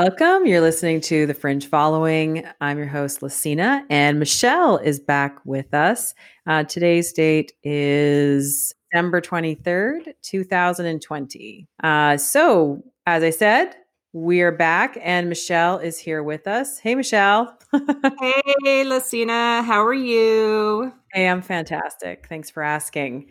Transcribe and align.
Welcome. 0.00 0.46
You're 0.46 0.60
listening 0.60 1.00
to 1.00 1.26
The 1.26 1.34
Fringe 1.34 1.66
Following. 1.66 2.44
I'm 2.60 2.78
your 2.78 2.86
host, 2.86 3.20
Lasina, 3.20 3.82
and 3.90 4.20
Michelle 4.20 4.76
is 4.76 5.00
back 5.00 5.40
with 5.44 5.74
us. 5.74 6.14
Uh, 6.46 6.62
today's 6.62 7.12
date 7.12 7.50
is 7.64 8.72
December 8.92 9.20
23rd, 9.20 10.12
2020. 10.22 11.66
Uh, 11.82 12.16
so, 12.16 12.80
as 13.06 13.24
I 13.24 13.30
said, 13.30 13.74
we're 14.12 14.52
back, 14.52 14.96
and 15.02 15.28
Michelle 15.28 15.78
is 15.78 15.98
here 15.98 16.22
with 16.22 16.46
us. 16.46 16.78
Hey, 16.78 16.94
Michelle. 16.94 17.58
hey, 17.72 18.84
Lasina. 18.84 19.64
How 19.64 19.84
are 19.84 19.92
you? 19.92 20.92
Hey, 21.12 21.28
I'm 21.28 21.42
fantastic. 21.42 22.26
Thanks 22.28 22.50
for 22.50 22.62
asking. 22.62 23.26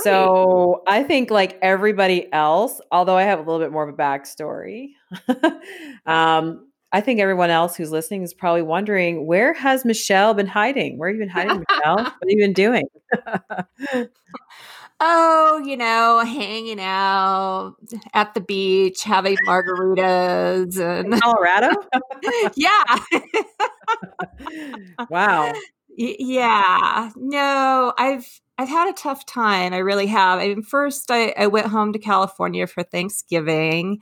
So 0.00 0.82
I 0.86 1.02
think 1.02 1.30
like 1.30 1.58
everybody 1.60 2.32
else, 2.32 2.80
although 2.90 3.16
I 3.16 3.24
have 3.24 3.38
a 3.38 3.42
little 3.42 3.60
bit 3.60 3.72
more 3.72 3.86
of 3.86 3.94
a 3.94 3.96
backstory, 3.96 4.90
um, 6.06 6.66
I 6.92 7.00
think 7.00 7.20
everyone 7.20 7.50
else 7.50 7.74
who's 7.74 7.90
listening 7.90 8.22
is 8.22 8.34
probably 8.34 8.62
wondering 8.62 9.26
where 9.26 9.54
has 9.54 9.84
Michelle 9.84 10.34
been 10.34 10.46
hiding? 10.46 10.98
Where 10.98 11.08
have 11.08 11.16
you 11.16 11.20
been 11.20 11.28
hiding, 11.30 11.64
Michelle? 11.68 11.96
what 11.96 12.06
have 12.06 12.14
you 12.26 12.36
been 12.38 12.52
doing? 12.52 12.84
oh, 15.00 15.62
you 15.64 15.76
know, 15.76 16.20
hanging 16.20 16.80
out 16.80 17.76
at 18.12 18.34
the 18.34 18.40
beach, 18.40 19.04
having 19.04 19.36
margaritas 19.46 20.78
and 20.78 21.14
In 21.14 21.20
Colorado. 21.20 21.70
yeah. 22.56 22.82
wow. 25.08 25.52
Y- 25.98 26.16
yeah. 26.18 27.10
No, 27.16 27.94
I've 27.98 28.40
I've 28.62 28.68
had 28.68 28.88
a 28.88 28.92
tough 28.92 29.26
time. 29.26 29.74
I 29.74 29.78
really 29.78 30.06
have. 30.06 30.38
I 30.38 30.46
mean, 30.46 30.62
first, 30.62 31.10
I, 31.10 31.34
I 31.36 31.48
went 31.48 31.66
home 31.66 31.92
to 31.94 31.98
California 31.98 32.68
for 32.68 32.84
Thanksgiving. 32.84 33.98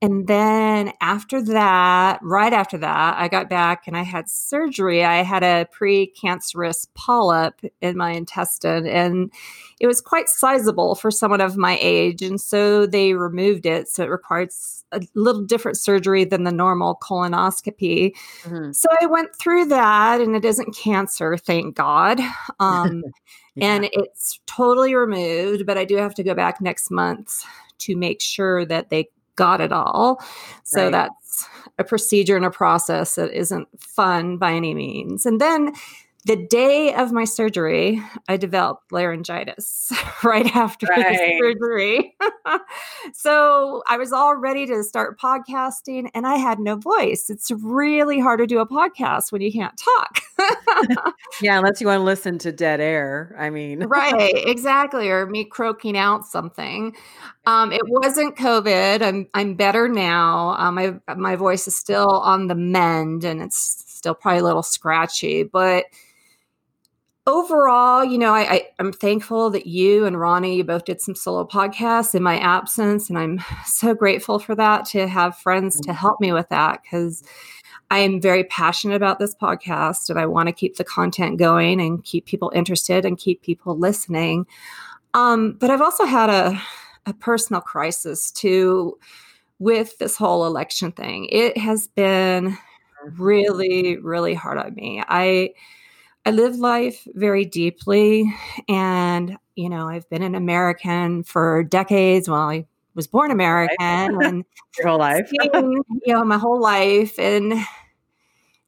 And 0.00 0.28
then 0.28 0.92
after 1.00 1.42
that, 1.42 2.20
right 2.22 2.52
after 2.52 2.78
that, 2.78 3.16
I 3.18 3.26
got 3.26 3.50
back 3.50 3.88
and 3.88 3.96
I 3.96 4.02
had 4.02 4.28
surgery. 4.28 5.04
I 5.04 5.24
had 5.24 5.42
a 5.42 5.66
precancerous 5.76 6.86
polyp 6.94 7.60
in 7.80 7.96
my 7.96 8.12
intestine, 8.12 8.86
and 8.86 9.32
it 9.80 9.88
was 9.88 10.00
quite 10.00 10.28
sizable 10.28 10.94
for 10.94 11.10
someone 11.10 11.40
of 11.40 11.56
my 11.56 11.76
age. 11.80 12.22
And 12.22 12.40
so 12.40 12.86
they 12.86 13.14
removed 13.14 13.66
it. 13.66 13.88
So 13.88 14.04
it 14.04 14.10
required 14.10 14.50
a 14.92 15.00
little 15.14 15.42
different 15.42 15.78
surgery 15.78 16.24
than 16.24 16.44
the 16.44 16.52
normal 16.52 16.96
colonoscopy. 17.02 18.12
Mm-hmm. 18.42 18.72
So 18.72 18.88
I 19.00 19.06
went 19.06 19.34
through 19.34 19.66
that, 19.66 20.20
and 20.20 20.36
it 20.36 20.44
isn't 20.44 20.76
cancer, 20.76 21.36
thank 21.36 21.74
God. 21.74 22.20
Um, 22.60 23.02
yeah. 23.56 23.74
And 23.74 23.88
it's 23.92 24.38
totally 24.46 24.94
removed, 24.94 25.66
but 25.66 25.76
I 25.76 25.84
do 25.84 25.96
have 25.96 26.14
to 26.14 26.22
go 26.22 26.34
back 26.34 26.60
next 26.60 26.88
month 26.88 27.42
to 27.78 27.96
make 27.96 28.20
sure 28.20 28.64
that 28.64 28.90
they 28.90 29.08
got 29.38 29.60
it 29.60 29.72
all. 29.72 30.20
So 30.64 30.84
right. 30.84 30.92
that's 30.92 31.46
a 31.78 31.84
procedure 31.84 32.36
and 32.36 32.44
a 32.44 32.50
process 32.50 33.14
that 33.14 33.32
isn't 33.32 33.68
fun 33.80 34.36
by 34.36 34.52
any 34.52 34.74
means. 34.74 35.24
And 35.24 35.40
then 35.40 35.72
the 36.28 36.36
day 36.36 36.92
of 36.92 37.10
my 37.10 37.24
surgery, 37.24 38.02
I 38.28 38.36
developed 38.36 38.92
laryngitis 38.92 39.90
right 40.22 40.54
after 40.54 40.86
right. 40.86 41.18
the 41.18 41.38
surgery. 41.40 42.16
so 43.14 43.82
I 43.88 43.96
was 43.96 44.12
all 44.12 44.36
ready 44.36 44.66
to 44.66 44.84
start 44.84 45.18
podcasting 45.18 46.10
and 46.12 46.26
I 46.26 46.36
had 46.36 46.58
no 46.58 46.76
voice. 46.76 47.30
It's 47.30 47.50
really 47.50 48.20
hard 48.20 48.40
to 48.40 48.46
do 48.46 48.58
a 48.58 48.68
podcast 48.68 49.32
when 49.32 49.40
you 49.40 49.50
can't 49.50 49.72
talk. 49.78 51.14
yeah, 51.40 51.56
unless 51.56 51.80
you 51.80 51.86
want 51.86 52.00
to 52.00 52.04
listen 52.04 52.36
to 52.40 52.52
dead 52.52 52.82
air. 52.82 53.34
I 53.38 53.48
mean, 53.48 53.84
right, 53.84 54.34
exactly. 54.34 55.08
Or 55.08 55.24
me 55.24 55.46
croaking 55.46 55.96
out 55.96 56.26
something. 56.26 56.94
Um, 57.46 57.72
it 57.72 57.82
wasn't 57.86 58.36
COVID. 58.36 59.00
I'm 59.00 59.28
I'm 59.32 59.54
better 59.54 59.88
now. 59.88 60.50
Um, 60.58 60.74
my 60.74 60.94
my 61.16 61.36
voice 61.36 61.66
is 61.66 61.74
still 61.74 62.20
on 62.20 62.48
the 62.48 62.54
mend 62.54 63.24
and 63.24 63.40
it's 63.40 63.82
still 63.86 64.14
probably 64.14 64.40
a 64.40 64.44
little 64.44 64.62
scratchy, 64.62 65.42
but 65.42 65.86
overall, 67.28 68.02
you 68.02 68.16
know, 68.16 68.34
I, 68.34 68.40
I, 68.40 68.62
am 68.78 68.90
thankful 68.90 69.50
that 69.50 69.66
you 69.66 70.06
and 70.06 70.18
Ronnie, 70.18 70.56
you 70.56 70.64
both 70.64 70.86
did 70.86 71.00
some 71.00 71.14
solo 71.14 71.46
podcasts 71.46 72.14
in 72.14 72.22
my 72.22 72.38
absence. 72.38 73.10
And 73.10 73.18
I'm 73.18 73.40
so 73.66 73.94
grateful 73.94 74.38
for 74.38 74.54
that 74.54 74.86
to 74.86 75.06
have 75.06 75.36
friends 75.36 75.78
to 75.82 75.92
help 75.92 76.20
me 76.20 76.32
with 76.32 76.48
that 76.48 76.82
because 76.82 77.22
I 77.90 77.98
am 77.98 78.20
very 78.20 78.44
passionate 78.44 78.96
about 78.96 79.18
this 79.18 79.34
podcast 79.34 80.08
and 80.08 80.18
I 80.18 80.26
want 80.26 80.48
to 80.48 80.52
keep 80.52 80.76
the 80.76 80.84
content 80.84 81.38
going 81.38 81.80
and 81.80 82.02
keep 82.02 82.24
people 82.24 82.50
interested 82.54 83.04
and 83.04 83.18
keep 83.18 83.42
people 83.42 83.78
listening. 83.78 84.46
Um, 85.12 85.52
but 85.52 85.70
I've 85.70 85.82
also 85.82 86.06
had 86.06 86.30
a, 86.30 86.60
a 87.06 87.12
personal 87.12 87.60
crisis 87.60 88.30
too 88.30 88.98
with 89.58 89.98
this 89.98 90.16
whole 90.16 90.46
election 90.46 90.92
thing. 90.92 91.28
It 91.30 91.58
has 91.58 91.88
been 91.88 92.56
really, 93.16 93.98
really 93.98 94.34
hard 94.34 94.58
on 94.58 94.74
me. 94.74 95.02
I, 95.06 95.50
I 96.28 96.30
live 96.30 96.56
life 96.56 97.08
very 97.14 97.46
deeply. 97.46 98.30
And, 98.68 99.38
you 99.54 99.70
know, 99.70 99.88
I've 99.88 100.06
been 100.10 100.22
an 100.22 100.34
American 100.34 101.22
for 101.22 101.64
decades. 101.64 102.28
Well, 102.28 102.50
I 102.50 102.66
was 102.94 103.06
born 103.06 103.30
American 103.30 103.78
and 103.80 104.44
your 104.76 104.88
whole 104.88 104.98
life, 104.98 105.30
you 105.32 105.82
know, 106.06 106.22
my 106.24 106.36
whole 106.36 106.60
life. 106.60 107.18
And 107.18 107.54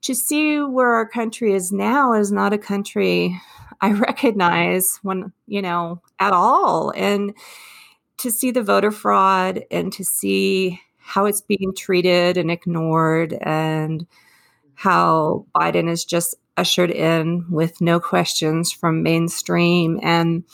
to 0.01 0.15
see 0.15 0.59
where 0.63 0.89
our 0.93 1.07
country 1.07 1.53
is 1.53 1.71
now 1.71 2.15
is 2.15 2.33
not 2.33 2.55
a 2.55 2.59
country 2.59 3.39
I 3.83 3.93
recognize 3.93 4.99
when, 5.03 5.31
you 5.47 5.61
know, 5.61 6.01
at 6.19 6.33
all. 6.33 6.95
And 6.97 7.37
to 8.21 8.31
see 8.31 8.53
the 8.53 8.63
voter 8.63 8.91
fraud 8.91 9.65
and 9.71 9.93
to 9.93 10.03
see 10.03 10.81
how 10.97 11.27
it's 11.27 11.43
being 11.43 11.75
treated 11.77 12.39
and 12.39 12.51
ignored 12.51 13.35
and 13.43 14.07
how 14.77 15.45
Biden 15.55 15.91
is 15.91 16.07
just 16.07 16.37
ushered 16.61 16.91
in 16.91 17.47
with 17.51 17.81
no 17.81 17.99
questions 17.99 18.71
from 18.71 19.03
mainstream 19.03 19.99
and 20.03 20.45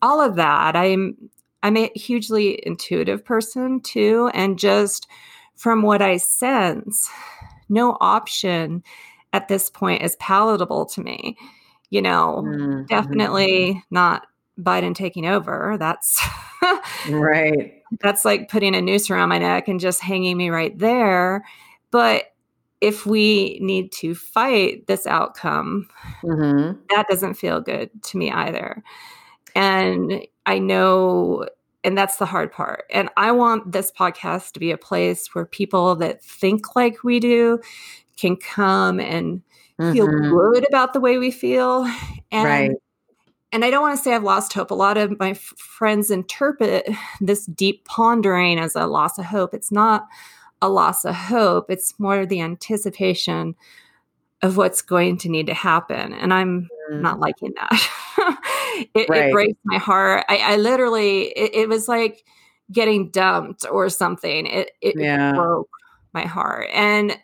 all 0.00 0.20
of 0.20 0.36
that. 0.36 0.74
I'm 0.74 1.16
I'm 1.62 1.76
a 1.76 1.90
hugely 1.94 2.60
intuitive 2.64 3.24
person 3.24 3.80
too, 3.80 4.30
and 4.32 4.58
just 4.58 5.06
from 5.56 5.82
what 5.82 6.00
I 6.00 6.16
sense, 6.16 7.08
no 7.68 7.98
option 8.00 8.82
at 9.32 9.48
this 9.48 9.68
point 9.68 10.02
is 10.02 10.16
palatable 10.16 10.86
to 10.86 11.02
me. 11.02 11.36
You 11.90 12.02
know, 12.02 12.44
mm-hmm. 12.46 12.84
definitely 12.84 13.82
not 13.90 14.26
Biden 14.58 14.94
taking 14.94 15.26
over. 15.26 15.76
That's 15.78 16.26
right. 17.10 17.82
That's 18.00 18.24
like 18.24 18.48
putting 18.48 18.74
a 18.74 18.80
noose 18.80 19.10
around 19.10 19.28
my 19.28 19.38
neck 19.38 19.68
and 19.68 19.80
just 19.80 20.00
hanging 20.00 20.36
me 20.36 20.48
right 20.48 20.76
there. 20.78 21.44
But 21.90 22.32
if 22.80 23.06
we 23.06 23.58
need 23.60 23.90
to 23.92 24.14
fight 24.14 24.86
this 24.86 25.06
outcome, 25.06 25.88
mm-hmm. 26.22 26.78
that 26.90 27.06
doesn't 27.08 27.34
feel 27.34 27.60
good 27.60 27.90
to 28.04 28.18
me 28.18 28.30
either. 28.30 28.82
And 29.54 30.26
I 30.44 30.58
know, 30.58 31.46
and 31.82 31.96
that's 31.96 32.16
the 32.16 32.26
hard 32.26 32.52
part. 32.52 32.84
And 32.90 33.08
I 33.16 33.32
want 33.32 33.72
this 33.72 33.90
podcast 33.90 34.52
to 34.52 34.60
be 34.60 34.70
a 34.70 34.78
place 34.78 35.34
where 35.34 35.46
people 35.46 35.96
that 35.96 36.22
think 36.22 36.76
like 36.76 37.02
we 37.02 37.18
do 37.20 37.60
can 38.16 38.36
come 38.36 39.00
and 39.00 39.42
mm-hmm. 39.80 39.92
feel 39.92 40.06
good 40.06 40.66
about 40.68 40.92
the 40.92 41.00
way 41.00 41.18
we 41.18 41.30
feel. 41.30 41.90
And 42.30 42.44
right. 42.44 42.70
And 43.52 43.64
I 43.64 43.70
don't 43.70 43.80
want 43.80 43.96
to 43.96 44.02
say 44.02 44.12
I've 44.12 44.24
lost 44.24 44.52
hope. 44.52 44.70
A 44.70 44.74
lot 44.74 44.98
of 44.98 45.18
my 45.18 45.30
f- 45.30 45.54
friends 45.56 46.10
interpret 46.10 46.86
this 47.20 47.46
deep 47.46 47.84
pondering 47.86 48.58
as 48.58 48.74
a 48.74 48.86
loss 48.86 49.18
of 49.18 49.24
hope. 49.24 49.54
It's 49.54 49.72
not 49.72 50.06
a 50.66 50.68
loss 50.68 51.04
of 51.04 51.14
hope. 51.14 51.70
It's 51.70 51.98
more 51.98 52.26
the 52.26 52.40
anticipation 52.40 53.54
of 54.42 54.56
what's 54.56 54.82
going 54.82 55.16
to 55.18 55.28
need 55.28 55.46
to 55.46 55.54
happen. 55.54 56.12
And 56.12 56.34
I'm 56.34 56.68
mm. 56.90 57.00
not 57.00 57.20
liking 57.20 57.54
that. 57.56 58.38
it, 58.94 59.08
right. 59.08 59.28
it, 59.28 59.32
breaks 59.32 59.58
my 59.64 59.78
heart. 59.78 60.24
I, 60.28 60.38
I 60.38 60.56
literally, 60.56 61.28
it, 61.28 61.54
it, 61.54 61.68
was 61.68 61.88
like 61.88 62.24
getting 62.70 63.10
dumped 63.10 63.64
or 63.70 63.88
something. 63.88 64.46
It, 64.46 64.72
it 64.82 64.94
yeah. 64.98 65.32
broke 65.32 65.70
my 66.12 66.22
heart. 66.22 66.68
And 66.74 67.18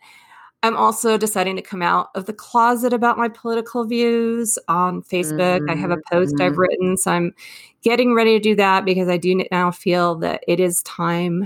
I'm 0.63 0.77
also 0.77 1.17
deciding 1.17 1.57
to 1.57 1.61
come 1.61 1.81
out 1.81 2.09
of 2.15 2.25
the 2.25 2.33
closet 2.33 2.93
about 2.93 3.17
my 3.17 3.27
political 3.27 3.83
views 3.83 4.57
on 4.67 5.03
Facebook. 5.03 5.59
Mm-hmm. 5.59 5.69
I 5.69 5.75
have 5.75 5.91
a 5.91 5.97
mm-hmm. 5.97 6.15
post 6.15 6.35
mm-hmm. 6.35 6.43
I've 6.43 6.57
written. 6.57 6.97
So 6.97 7.11
I'm 7.11 7.35
getting 7.83 8.15
ready 8.15 8.37
to 8.37 8.39
do 8.39 8.55
that 8.55 8.85
because 8.85 9.09
I 9.09 9.17
do 9.17 9.43
now 9.51 9.71
feel 9.71 10.15
that 10.15 10.43
it 10.47 10.59
is 10.59 10.81
time 10.83 11.45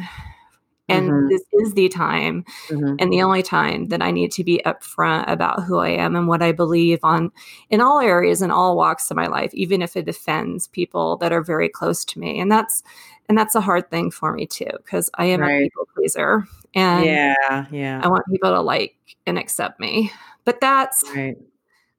and 0.90 1.10
mm-hmm. 1.10 1.28
this 1.28 1.44
is 1.54 1.74
the 1.74 1.90
time 1.90 2.46
mm-hmm. 2.70 2.96
and 3.00 3.12
the 3.12 3.22
only 3.22 3.44
time 3.44 3.88
that 3.88 4.02
I 4.02 4.12
need 4.12 4.32
to 4.34 4.44
be 4.44 4.62
upfront 4.66 5.30
about 5.30 5.64
who 5.64 5.80
I 5.80 5.90
am 5.90 6.16
and 6.16 6.28
what 6.28 6.42
I 6.42 6.52
believe 6.52 7.00
on 7.04 7.32
in 7.70 7.82
all 7.82 8.00
areas 8.00 8.42
and 8.42 8.52
all 8.52 8.78
walks 8.78 9.12
of 9.12 9.18
my 9.18 9.28
life, 9.28 9.54
even 9.54 9.82
if 9.82 9.98
it 9.98 10.08
offends 10.08 10.68
people 10.68 11.18
that 11.18 11.32
are 11.32 11.42
very 11.42 11.70
close 11.70 12.06
to 12.06 12.20
me. 12.20 12.40
And 12.40 12.52
that's 12.52 12.84
and 13.30 13.38
that's 13.38 13.56
a 13.56 13.62
hard 13.62 13.92
thing 13.92 14.12
for 14.12 14.34
me 14.34 14.46
too, 14.46 14.70
because 14.78 15.10
I 15.16 15.26
am 15.26 15.42
right. 15.42 15.50
a 15.50 15.64
people 15.64 15.88
pleaser. 15.94 16.46
And 16.74 17.06
yeah, 17.06 17.66
yeah. 17.72 18.02
I 18.04 18.08
want 18.08 18.24
people 18.32 18.52
to 18.52 18.62
like 18.62 18.96
and 19.26 19.38
accept 19.38 19.80
me. 19.80 20.12
But 20.46 20.62
that's 20.62 21.04
right. 21.14 21.38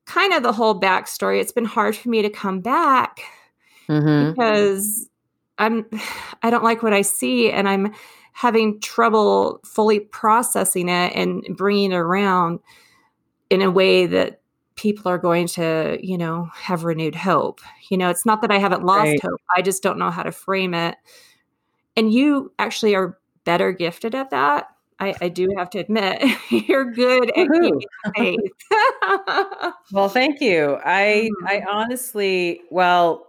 kind 0.07 0.33
of 0.33 0.43
the 0.43 0.53
whole 0.53 0.81
backstory. 0.81 1.41
It's 1.41 1.53
been 1.53 1.67
hard 1.67 1.95
for 1.95 2.09
me 2.09 2.23
to 2.23 2.31
come 2.31 2.61
back 2.61 3.21
mm-hmm. 3.89 4.31
because 4.31 5.09
I'm 5.59 5.87
I 6.43 6.51
don't 6.51 6.65
like 6.65 6.83
what 6.83 6.93
I 6.93 7.03
see 7.03 7.51
and 7.51 7.69
I'm 7.69 7.93
having 8.39 8.81
trouble 8.81 9.59
fully 9.65 9.99
processing 9.99 10.89
it 10.89 11.13
and 11.17 11.43
bringing 11.57 11.91
it 11.91 11.97
around 11.97 12.61
in 13.51 13.61
a 13.63 13.69
way 13.69 14.07
that 14.07 14.41
people 14.77 15.11
are 15.11 15.19
going 15.19 15.49
to, 15.49 15.99
you 16.01 16.17
know, 16.17 16.49
have 16.55 16.85
renewed 16.85 17.17
hope. 17.17 17.61
You 17.91 17.97
know, 17.97 18.11
it's 18.11 18.25
not 18.25 18.41
that 18.43 18.53
I 18.53 18.59
haven't 18.59 18.85
lost 18.85 19.07
right. 19.07 19.21
hope. 19.21 19.41
I 19.57 19.61
just 19.61 19.83
don't 19.83 19.99
know 19.99 20.13
how 20.13 20.23
to 20.23 20.31
frame 20.31 20.73
it. 20.73 20.95
And 21.97 22.13
you 22.13 22.53
actually 22.61 22.95
are 22.95 23.19
better 23.43 23.73
gifted 23.73 24.15
at 24.15 24.31
that. 24.31 24.69
I, 25.01 25.17
I 25.21 25.31
do 25.31 25.49
have 25.57 25.69
to 25.71 25.81
admit, 25.81 26.23
you're 26.49 26.93
good 26.93 27.31
at 27.37 27.49
keeping 27.49 27.81
faith. 28.17 28.53
well, 29.91 30.09
thank 30.09 30.41
you. 30.41 30.79
I 30.85 31.29
mm-hmm. 31.43 31.47
I 31.49 31.65
honestly, 31.69 32.61
well, 32.71 33.27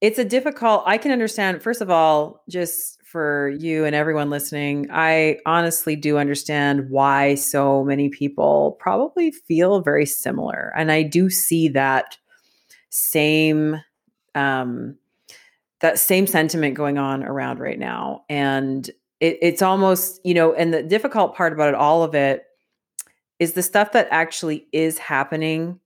it's 0.00 0.20
a 0.20 0.24
difficult. 0.24 0.84
I 0.86 0.98
can 0.98 1.10
understand. 1.10 1.64
First 1.64 1.80
of 1.80 1.90
all, 1.90 2.44
just 2.48 2.93
for 3.14 3.50
you 3.60 3.84
and 3.84 3.94
everyone 3.94 4.28
listening, 4.28 4.88
I 4.90 5.38
honestly 5.46 5.94
do 5.94 6.18
understand 6.18 6.90
why 6.90 7.36
so 7.36 7.84
many 7.84 8.08
people 8.08 8.76
probably 8.80 9.30
feel 9.30 9.82
very 9.82 10.04
similar. 10.04 10.72
And 10.76 10.90
I 10.90 11.04
do 11.04 11.30
see 11.30 11.68
that 11.68 12.18
same 12.90 13.80
um 14.34 14.96
that 15.78 16.00
same 16.00 16.26
sentiment 16.26 16.74
going 16.74 16.98
on 16.98 17.22
around 17.22 17.60
right 17.60 17.78
now. 17.78 18.24
And 18.28 18.90
it, 19.20 19.38
it's 19.40 19.62
almost, 19.62 20.20
you 20.24 20.34
know, 20.34 20.52
and 20.52 20.74
the 20.74 20.82
difficult 20.82 21.36
part 21.36 21.52
about 21.52 21.68
it, 21.68 21.76
all 21.76 22.02
of 22.02 22.16
it 22.16 22.42
is 23.38 23.52
the 23.52 23.62
stuff 23.62 23.92
that 23.92 24.08
actually 24.10 24.66
is 24.72 24.98
happening 24.98 25.78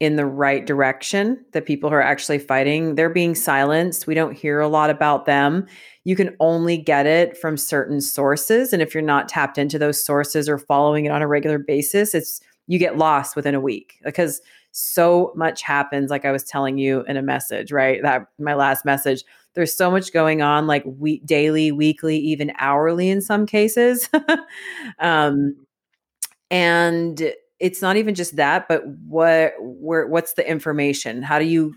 in 0.00 0.16
the 0.16 0.24
right 0.24 0.66
direction, 0.66 1.44
the 1.52 1.60
people 1.60 1.90
who 1.90 1.96
are 1.96 2.02
actually 2.02 2.38
fighting, 2.38 2.94
they're 2.94 3.10
being 3.10 3.34
silenced. 3.34 4.06
We 4.06 4.14
don't 4.14 4.36
hear 4.36 4.58
a 4.58 4.68
lot 4.68 4.88
about 4.88 5.26
them. 5.26 5.66
You 6.04 6.16
can 6.16 6.34
only 6.40 6.78
get 6.78 7.04
it 7.04 7.36
from 7.36 7.58
certain 7.58 8.00
sources. 8.00 8.72
And 8.72 8.80
if 8.80 8.94
you're 8.94 9.02
not 9.02 9.28
tapped 9.28 9.58
into 9.58 9.78
those 9.78 10.02
sources 10.02 10.48
or 10.48 10.56
following 10.56 11.04
it 11.04 11.12
on 11.12 11.20
a 11.20 11.28
regular 11.28 11.58
basis, 11.58 12.14
it's 12.14 12.40
you 12.66 12.78
get 12.78 12.96
lost 12.96 13.36
within 13.36 13.54
a 13.54 13.60
week 13.60 13.98
because 14.02 14.40
so 14.72 15.32
much 15.36 15.60
happens, 15.60 16.10
like 16.10 16.24
I 16.24 16.32
was 16.32 16.44
telling 16.44 16.78
you 16.78 17.04
in 17.06 17.18
a 17.18 17.22
message, 17.22 17.70
right? 17.70 18.00
That 18.02 18.26
my 18.38 18.54
last 18.54 18.84
message. 18.84 19.22
There's 19.54 19.74
so 19.74 19.90
much 19.90 20.12
going 20.12 20.42
on, 20.42 20.68
like 20.68 20.84
week, 20.86 21.26
daily, 21.26 21.72
weekly, 21.72 22.16
even 22.18 22.52
hourly 22.58 23.10
in 23.10 23.20
some 23.20 23.46
cases. 23.46 24.08
um, 25.00 25.56
and 26.52 27.32
it's 27.60 27.82
not 27.82 27.96
even 27.96 28.14
just 28.14 28.36
that, 28.36 28.66
but 28.68 28.86
what 28.86 29.52
where 29.60 30.06
what's 30.06 30.34
the 30.34 30.48
information? 30.48 31.22
How 31.22 31.38
do 31.38 31.44
you 31.44 31.74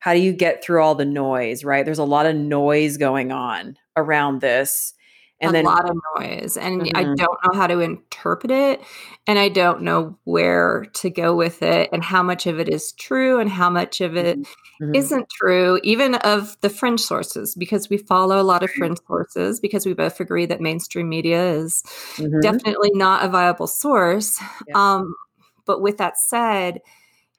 how 0.00 0.14
do 0.14 0.20
you 0.20 0.32
get 0.32 0.62
through 0.62 0.82
all 0.82 0.94
the 0.94 1.04
noise, 1.04 1.64
right? 1.64 1.84
There's 1.84 1.98
a 1.98 2.04
lot 2.04 2.26
of 2.26 2.36
noise 2.36 2.96
going 2.96 3.32
on 3.32 3.76
around 3.96 4.40
this. 4.40 4.94
And 5.38 5.50
a 5.50 5.52
then, 5.52 5.64
lot 5.66 5.88
of 5.88 5.96
noise. 6.16 6.56
And 6.56 6.80
mm-hmm. 6.80 6.96
I 6.96 7.02
don't 7.02 7.18
know 7.18 7.52
how 7.54 7.66
to 7.66 7.80
interpret 7.80 8.50
it. 8.50 8.80
And 9.26 9.38
I 9.38 9.50
don't 9.50 9.82
know 9.82 10.18
where 10.24 10.86
to 10.94 11.10
go 11.10 11.36
with 11.36 11.62
it 11.62 11.90
and 11.92 12.02
how 12.02 12.22
much 12.22 12.46
of 12.46 12.58
it 12.58 12.70
is 12.70 12.92
true 12.92 13.38
and 13.38 13.50
how 13.50 13.68
much 13.68 14.00
of 14.00 14.16
it 14.16 14.38
mm-hmm. 14.80 15.14
not 15.14 15.28
true, 15.28 15.78
even 15.82 16.14
of 16.14 16.56
the 16.62 16.70
fringe 16.70 17.00
sources, 17.00 17.54
because 17.54 17.90
we 17.90 17.98
follow 17.98 18.40
a 18.40 18.42
lot 18.42 18.62
of 18.62 18.70
fringe 18.70 18.98
sources 19.06 19.60
because 19.60 19.84
we 19.84 19.92
both 19.92 20.20
agree 20.20 20.46
that 20.46 20.62
mainstream 20.62 21.08
media 21.08 21.52
is 21.52 21.82
mm-hmm. 22.14 22.40
definitely 22.40 22.90
not 22.94 23.22
a 23.22 23.28
viable 23.28 23.66
source. 23.66 24.40
Yeah. 24.68 24.94
Um, 24.94 25.14
but 25.66 25.82
with 25.82 25.98
that 25.98 26.16
said, 26.16 26.80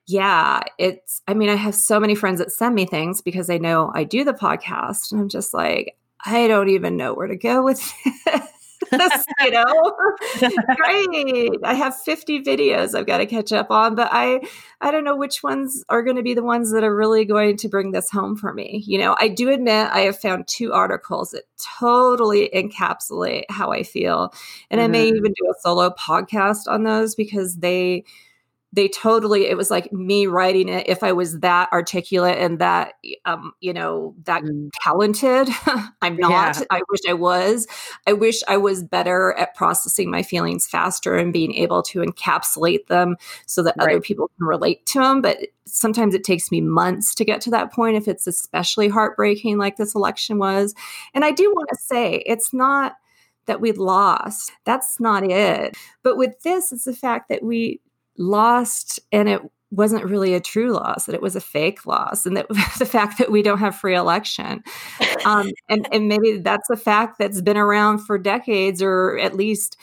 yeah, 0.05 0.61
it's, 0.77 1.23
I 1.27 1.33
mean, 1.33 1.49
I 1.49 1.55
have 1.55 1.73
so 1.73 1.99
many 1.99 2.13
friends 2.13 2.37
that 2.39 2.51
send 2.51 2.75
me 2.75 2.85
things 2.85 3.21
because 3.21 3.47
they 3.47 3.57
know 3.57 3.91
I 3.95 4.03
do 4.03 4.23
the 4.23 4.33
podcast. 4.33 5.11
And 5.11 5.19
I'm 5.19 5.29
just 5.29 5.51
like, 5.51 5.97
I 6.25 6.47
don't 6.47 6.69
even 6.69 6.97
know 6.97 7.13
where 7.13 7.27
to 7.27 7.37
go 7.37 7.63
with 7.63 7.79
this, 8.91 9.25
you 9.41 9.51
know? 9.51 9.95
Great. 10.75 11.51
I 11.63 11.73
have 11.73 11.99
50 11.99 12.43
videos 12.43 12.95
I've 12.95 13.05
got 13.05 13.17
to 13.17 13.25
catch 13.25 13.51
up 13.51 13.71
on, 13.71 13.95
but 13.95 14.09
I 14.11 14.41
I 14.81 14.91
don't 14.91 15.03
know 15.03 15.15
which 15.15 15.43
ones 15.43 15.83
are 15.89 16.03
going 16.03 16.17
to 16.17 16.23
be 16.23 16.33
the 16.33 16.43
ones 16.43 16.71
that 16.71 16.83
are 16.83 16.95
really 16.95 17.25
going 17.25 17.57
to 17.57 17.69
bring 17.69 17.91
this 17.91 18.09
home 18.09 18.35
for 18.35 18.53
me. 18.53 18.83
You 18.85 18.99
know, 18.99 19.15
I 19.19 19.27
do 19.27 19.49
admit 19.49 19.89
I 19.91 20.01
have 20.01 20.19
found 20.19 20.47
two 20.47 20.73
articles 20.73 21.31
that 21.31 21.43
totally 21.79 22.49
encapsulate 22.53 23.43
how 23.49 23.71
I 23.71 23.83
feel. 23.83 24.33
And 24.69 24.79
mm-hmm. 24.79 24.85
I 24.85 24.87
may 24.87 25.07
mm-hmm. 25.07 25.17
even 25.17 25.33
do 25.33 25.49
a 25.49 25.59
solo 25.61 25.89
podcast 25.91 26.67
on 26.67 26.83
those 26.83 27.15
because 27.15 27.57
they 27.57 28.03
they 28.73 28.87
totally 28.87 29.47
it 29.47 29.55
was 29.55 29.71
like 29.71 29.91
me 29.93 30.27
writing 30.27 30.67
it 30.67 30.87
if 30.87 31.01
i 31.03 31.11
was 31.11 31.39
that 31.39 31.71
articulate 31.71 32.37
and 32.37 32.59
that 32.59 32.93
um 33.25 33.53
you 33.61 33.73
know 33.73 34.13
that 34.23 34.43
mm. 34.43 34.69
talented 34.81 35.47
i'm 36.01 36.17
not 36.17 36.57
yeah. 36.57 36.63
i 36.69 36.81
wish 36.89 36.99
i 37.07 37.13
was 37.13 37.67
i 38.05 38.13
wish 38.13 38.41
i 38.47 38.57
was 38.57 38.83
better 38.83 39.33
at 39.33 39.55
processing 39.55 40.11
my 40.11 40.21
feelings 40.21 40.67
faster 40.67 41.15
and 41.15 41.31
being 41.31 41.53
able 41.55 41.81
to 41.81 41.99
encapsulate 41.99 42.87
them 42.87 43.15
so 43.45 43.63
that 43.63 43.75
right. 43.77 43.89
other 43.89 44.01
people 44.01 44.29
can 44.37 44.45
relate 44.45 44.85
to 44.85 44.99
them 44.99 45.21
but 45.21 45.37
sometimes 45.65 46.13
it 46.13 46.23
takes 46.23 46.51
me 46.51 46.61
months 46.61 47.15
to 47.15 47.25
get 47.25 47.41
to 47.41 47.49
that 47.49 47.71
point 47.71 47.95
if 47.95 48.07
it's 48.07 48.27
especially 48.27 48.89
heartbreaking 48.89 49.57
like 49.57 49.77
this 49.77 49.95
election 49.95 50.37
was 50.37 50.75
and 51.13 51.23
i 51.23 51.31
do 51.31 51.51
want 51.55 51.69
to 51.69 51.77
say 51.77 52.21
it's 52.25 52.53
not 52.53 52.93
that 53.47 53.61
we 53.61 53.71
lost. 53.71 54.51
That's 54.65 54.99
not 54.99 55.23
it. 55.23 55.75
But 56.03 56.17
with 56.17 56.41
this, 56.43 56.71
it's 56.71 56.83
the 56.83 56.93
fact 56.93 57.29
that 57.29 57.43
we 57.43 57.79
lost 58.17 58.99
and 59.11 59.29
it 59.29 59.41
wasn't 59.69 60.05
really 60.05 60.33
a 60.33 60.39
true 60.39 60.71
loss 60.71 61.05
that 61.05 61.15
it 61.15 61.21
was 61.21 61.35
a 61.35 61.41
fake 61.41 61.85
loss 61.85 62.25
and 62.25 62.37
that 62.37 62.47
the 62.79 62.85
fact 62.85 63.17
that 63.17 63.31
we 63.31 63.41
don't 63.41 63.59
have 63.59 63.75
free 63.75 63.95
election. 63.95 64.63
Um, 65.25 65.51
and, 65.69 65.87
and 65.91 66.07
maybe 66.07 66.37
that's 66.37 66.69
a 66.69 66.77
fact 66.77 67.19
that's 67.19 67.41
been 67.41 67.57
around 67.57 67.99
for 67.99 68.17
decades 68.17 68.81
or 68.81 69.17
at 69.17 69.35
least 69.35 69.77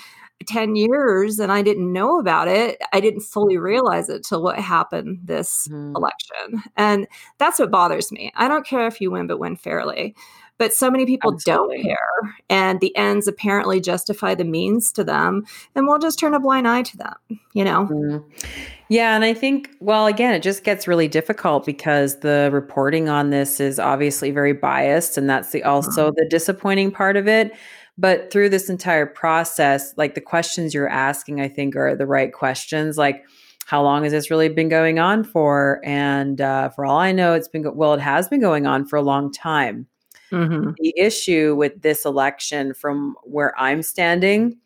10 0.46 0.76
years 0.76 1.38
and 1.38 1.50
i 1.52 1.62
didn't 1.62 1.92
know 1.92 2.18
about 2.18 2.48
it 2.48 2.80
i 2.92 3.00
didn't 3.00 3.20
fully 3.20 3.56
realize 3.56 4.08
it 4.08 4.24
till 4.24 4.42
what 4.42 4.58
happened 4.58 5.18
this 5.22 5.68
mm. 5.70 5.94
election 5.94 6.62
and 6.76 7.06
that's 7.38 7.58
what 7.58 7.70
bothers 7.70 8.10
me 8.12 8.32
i 8.36 8.48
don't 8.48 8.66
care 8.66 8.86
if 8.86 9.00
you 9.00 9.10
win 9.10 9.26
but 9.26 9.38
win 9.38 9.56
fairly 9.56 10.14
but 10.58 10.72
so 10.72 10.90
many 10.90 11.04
people 11.04 11.34
Absolutely. 11.34 11.76
don't 11.76 11.84
care. 11.84 12.36
And 12.48 12.80
the 12.80 12.96
ends 12.96 13.26
apparently 13.26 13.80
justify 13.80 14.34
the 14.34 14.44
means 14.44 14.92
to 14.92 15.02
them. 15.02 15.44
And 15.74 15.86
we'll 15.86 15.98
just 15.98 16.18
turn 16.18 16.34
a 16.34 16.40
blind 16.40 16.68
eye 16.68 16.82
to 16.82 16.96
them, 16.96 17.14
you 17.54 17.64
know? 17.64 17.88
Mm-hmm. 17.90 18.46
Yeah. 18.88 19.16
And 19.16 19.24
I 19.24 19.34
think, 19.34 19.70
well, 19.80 20.06
again, 20.06 20.34
it 20.34 20.42
just 20.42 20.62
gets 20.62 20.86
really 20.86 21.08
difficult 21.08 21.66
because 21.66 22.20
the 22.20 22.50
reporting 22.52 23.08
on 23.08 23.30
this 23.30 23.58
is 23.58 23.80
obviously 23.80 24.30
very 24.30 24.52
biased. 24.52 25.18
And 25.18 25.28
that's 25.28 25.50
the 25.50 25.64
also 25.64 26.10
mm-hmm. 26.10 26.14
the 26.16 26.28
disappointing 26.28 26.92
part 26.92 27.16
of 27.16 27.26
it. 27.26 27.52
But 27.96 28.30
through 28.32 28.48
this 28.48 28.68
entire 28.68 29.06
process, 29.06 29.94
like 29.96 30.14
the 30.14 30.20
questions 30.20 30.74
you're 30.74 30.88
asking, 30.88 31.40
I 31.40 31.48
think 31.48 31.76
are 31.76 31.94
the 31.94 32.06
right 32.06 32.32
questions. 32.32 32.98
Like, 32.98 33.24
how 33.66 33.82
long 33.82 34.02
has 34.02 34.12
this 34.12 34.30
really 34.30 34.48
been 34.48 34.68
going 34.68 34.98
on 34.98 35.24
for? 35.24 35.80
And 35.84 36.40
uh, 36.40 36.70
for 36.70 36.84
all 36.84 36.98
I 36.98 37.12
know, 37.12 37.34
it's 37.34 37.48
been, 37.48 37.62
go- 37.62 37.72
well, 37.72 37.94
it 37.94 38.00
has 38.00 38.28
been 38.28 38.40
going 38.40 38.66
on 38.66 38.84
for 38.84 38.96
a 38.96 39.02
long 39.02 39.32
time. 39.32 39.86
Mm-hmm. 40.32 40.72
The 40.78 40.92
issue 40.96 41.54
with 41.56 41.82
this 41.82 42.04
election, 42.04 42.74
from 42.74 43.14
where 43.22 43.58
I'm 43.58 43.82
standing, 43.82 44.56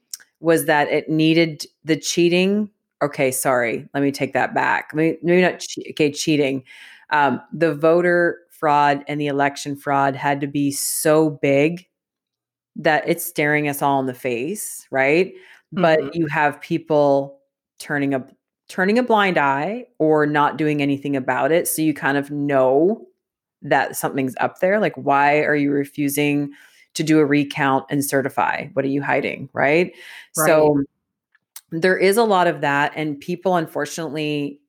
was 0.40 0.64
that 0.64 0.88
it 0.88 1.11
needed 1.11 1.66
the 1.85 1.97
cheating. 1.97 2.70
Okay, 3.02 3.30
sorry. 3.30 3.87
Let 3.92 4.02
me 4.02 4.11
take 4.11 4.32
that 4.32 4.54
back. 4.54 4.92
Maybe, 4.94 5.18
maybe 5.23 5.42
not. 5.42 5.61
Che- 5.61 5.90
okay, 5.90 6.11
cheating. 6.11 6.64
Um, 7.11 7.40
the 7.52 7.75
voter 7.75 8.38
fraud 8.50 9.04
and 9.06 9.20
the 9.20 9.26
election 9.26 9.76
fraud 9.76 10.16
had 10.16 10.40
to 10.40 10.47
be 10.47 10.70
so 10.73 11.30
big 11.30 11.87
that 12.78 13.08
it's 13.08 13.25
staring 13.25 13.68
us 13.68 13.82
all 13.82 14.00
in 14.00 14.06
the 14.06 14.14
face, 14.14 14.87
right? 14.90 15.35
Mm-hmm. 15.75 15.82
But 15.82 16.14
you 16.14 16.26
have 16.28 16.61
people 16.61 17.40
turning 17.78 18.14
a 18.14 18.26
turning 18.68 18.99
a 18.99 19.02
blind 19.02 19.38
eye 19.38 19.87
or 19.99 20.26
not 20.26 20.58
doing 20.58 20.82
anything 20.82 21.16
about 21.16 21.52
it, 21.52 21.66
so 21.68 21.82
you 21.82 21.94
kind 21.94 22.16
of 22.16 22.30
know 22.30 23.06
that 23.62 23.97
something's 23.97 24.35
up 24.40 24.61
there. 24.61 24.78
Like, 24.78 24.94
why 24.94 25.40
are 25.40 25.56
you 25.56 25.70
refusing 25.73 26.52
to 26.94 27.02
do 27.02 27.18
a 27.18 27.25
recount 27.25 27.87
and 27.90 28.04
certify? 28.04 28.68
What 28.73 28.85
are 28.85 28.88
you 28.88 29.02
hiding? 29.02 29.49
Right. 29.52 29.94
right. 30.37 30.47
So 30.47 30.82
there 31.70 31.97
is 31.97 32.16
a 32.16 32.25
lot 32.25 32.47
of 32.47 32.61
that. 32.61 32.92
And 32.94 33.18
people, 33.20 33.56
unfortunately, 33.56 34.61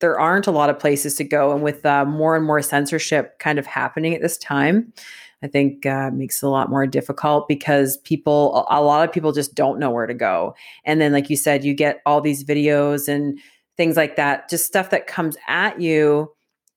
there 0.00 0.18
aren't 0.18 0.46
a 0.46 0.52
lot 0.52 0.70
of 0.70 0.78
places 0.78 1.16
to 1.16 1.24
go. 1.24 1.52
And 1.52 1.62
with 1.62 1.84
uh, 1.84 2.04
more 2.04 2.36
and 2.36 2.44
more 2.44 2.62
censorship 2.62 3.38
kind 3.38 3.58
of 3.58 3.66
happening 3.66 4.14
at 4.14 4.22
this 4.22 4.38
time, 4.38 4.92
I 5.42 5.48
think 5.48 5.86
uh, 5.86 6.10
makes 6.12 6.42
it 6.42 6.46
a 6.46 6.50
lot 6.50 6.68
more 6.68 6.86
difficult 6.86 7.48
because 7.48 7.96
people, 7.98 8.66
a 8.68 8.82
lot 8.82 9.08
of 9.08 9.12
people 9.12 9.32
just 9.32 9.54
don't 9.54 9.78
know 9.78 9.90
where 9.90 10.06
to 10.06 10.14
go. 10.14 10.54
And 10.84 11.00
then, 11.00 11.12
like 11.12 11.30
you 11.30 11.36
said, 11.36 11.64
you 11.64 11.74
get 11.74 12.02
all 12.04 12.20
these 12.20 12.44
videos 12.44 13.08
and 13.08 13.38
things 13.76 13.96
like 13.96 14.16
that, 14.16 14.50
just 14.50 14.66
stuff 14.66 14.90
that 14.90 15.06
comes 15.06 15.36
at 15.48 15.80
you 15.80 16.30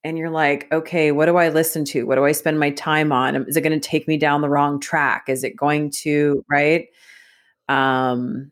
and 0.03 0.17
you're 0.17 0.29
like, 0.29 0.71
okay, 0.71 1.11
what 1.11 1.27
do 1.27 1.37
I 1.37 1.49
listen 1.49 1.85
to? 1.85 2.03
What 2.03 2.15
do 2.15 2.25
I 2.25 2.33
spend 2.33 2.59
my 2.59 2.71
time 2.71 3.11
on? 3.11 3.35
Is 3.47 3.55
it 3.55 3.61
going 3.61 3.79
to 3.79 3.87
take 3.87 4.07
me 4.07 4.17
down 4.17 4.41
the 4.41 4.49
wrong 4.49 4.79
track? 4.79 5.25
Is 5.27 5.43
it 5.43 5.55
going 5.55 5.91
to, 6.01 6.43
right? 6.49 6.87
Um, 7.69 8.51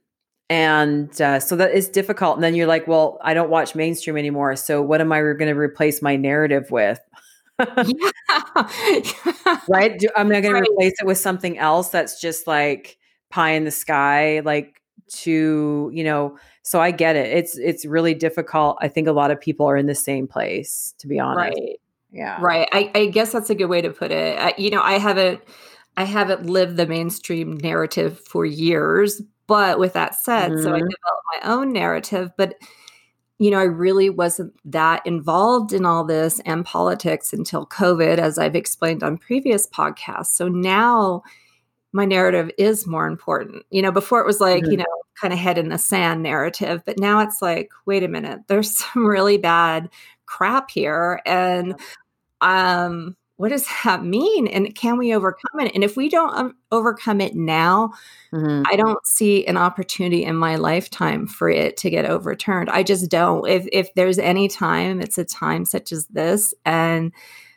and 0.50 1.22
uh, 1.22 1.40
so 1.40 1.56
that 1.58 1.72
is 1.72 1.90
difficult. 1.90 2.36
And 2.36 2.44
then 2.44 2.56
you're 2.56 2.68
like, 2.68 2.88
well, 2.88 3.20
I 3.22 3.34
don't 3.34 3.50
watch 3.50 3.76
mainstream 3.76 4.18
anymore. 4.18 4.56
So 4.56 4.82
what 4.82 5.02
am 5.02 5.12
I 5.12 5.22
going 5.22 5.40
to 5.48 5.58
replace 5.58 6.02
my 6.02 6.16
narrative 6.16 6.72
with? 6.72 7.00
right? 9.70 9.98
Do, 9.98 10.10
am 10.16 10.30
not 10.30 10.42
going 10.42 10.54
right. 10.54 10.64
to 10.64 10.72
replace 10.72 10.94
it 11.00 11.06
with 11.06 11.18
something 11.18 11.58
else 11.58 11.90
that's 11.90 12.20
just 12.20 12.48
like 12.48 12.98
pie 13.30 13.52
in 13.52 13.64
the 13.64 13.72
sky, 13.72 14.42
like 14.42 14.82
to 15.10 15.90
you 15.94 16.04
know? 16.04 16.38
So 16.64 16.82
I 16.82 16.92
get 16.92 17.16
it. 17.16 17.36
It's 17.36 17.58
it's 17.58 17.86
really 17.86 18.14
difficult. 18.14 18.78
I 18.82 18.88
think 18.88 19.08
a 19.08 19.12
lot 19.12 19.32
of 19.32 19.40
people 19.40 19.66
are 19.66 19.78
in 19.78 19.86
the 19.86 19.96
same 19.96 20.28
place, 20.28 20.94
to 21.00 21.08
be 21.08 21.20
honest. 21.20 21.58
Right. 21.58 21.80
Yeah. 22.12 22.38
Right. 22.42 22.68
I, 22.72 22.92
I 22.94 23.06
guess 23.08 23.32
that's 23.32 23.50
a 23.50 23.56
good 23.56 23.68
way 23.68 23.82
to 23.82 23.90
put 23.90 24.12
it. 24.12 24.38
I, 24.38 24.54
you 24.58 24.70
know, 24.70 24.82
I 24.82 24.98
haven't 24.98 25.42
I 25.98 26.04
haven't 26.04 26.46
lived 26.46 26.78
the 26.78 26.88
mainstream 26.88 27.58
narrative 27.58 28.20
for 28.20 28.46
years, 28.46 29.22
but 29.48 29.80
with 29.80 29.94
that 29.94 30.16
said, 30.16 30.52
mm-hmm. 30.52 30.64
so 30.64 30.70
I 30.70 30.80
mm-hmm. 30.80 30.88
developed 30.88 31.26
my 31.34 31.52
own 31.52 31.74
narrative, 31.74 32.32
but 32.38 32.56
you 33.42 33.50
know, 33.50 33.58
I 33.58 33.64
really 33.64 34.12
wasn't 34.12 34.54
that 34.66 35.04
involved 35.04 35.74
in 35.74 35.84
all 35.84 36.04
this 36.04 36.40
and 36.42 36.64
politics 36.64 37.34
until 37.34 37.66
COVID, 37.66 38.20
as 38.20 38.38
I've 38.38 38.56
explained 38.56 39.02
on 39.02 39.18
previous 39.18 39.66
podcasts. 39.66 40.28
So 40.28 40.48
now 40.48 41.24
my 41.92 42.06
narrative 42.06 42.52
is 42.60 42.86
more 42.86 43.08
important. 43.08 43.66
You 43.72 43.82
know, 43.82 43.92
before 43.92 44.22
it 44.22 44.28
was 44.28 44.42
like, 44.42 44.62
mm-hmm. 44.62 44.74
you 44.74 44.78
know, 44.78 45.02
kind 45.20 45.34
of 45.34 45.40
head 45.40 45.58
in 45.58 45.70
the 45.70 45.80
sand 45.80 46.22
narrative, 46.22 46.84
but 46.86 47.00
now 47.00 47.20
it's 47.20 47.42
like, 47.42 47.72
wait 47.88 48.04
a 48.04 48.08
minute, 48.08 48.42
there's 48.46 48.78
some 48.86 49.08
really 49.08 49.40
bad 49.40 49.90
crap 50.28 50.70
here. 50.70 51.20
And 51.26 51.80
um 52.42 53.16
what 53.42 53.50
does 53.50 53.66
that 53.84 54.06
mean 54.06 54.46
and 54.48 54.76
can 54.76 55.00
we 55.00 55.16
overcome 55.16 55.60
it 55.60 55.74
and 55.74 55.84
if 55.84 55.98
we 55.98 56.08
don't 56.08 56.38
um, 56.38 56.56
overcome 56.72 57.20
it 57.20 57.36
now 57.36 57.92
mm-hmm. 58.32 58.62
i 58.72 58.76
don't 58.76 59.04
see 59.04 59.44
an 59.48 59.58
opportunity 59.58 60.24
in 60.24 60.36
my 60.36 60.56
lifetime 60.56 61.26
for 61.26 61.50
it 61.50 61.76
to 61.76 61.90
get 61.90 62.06
overturned 62.06 62.70
i 62.70 62.84
just 62.84 63.10
don't 63.10 63.48
if 63.50 63.68
if 63.72 63.92
there's 63.96 64.20
any 64.20 64.48
time 64.48 65.02
it's 65.02 65.18
a 65.18 65.26
time 65.26 65.66
such 65.66 65.92
as 65.92 66.06
this 66.08 66.54
and 66.66 67.12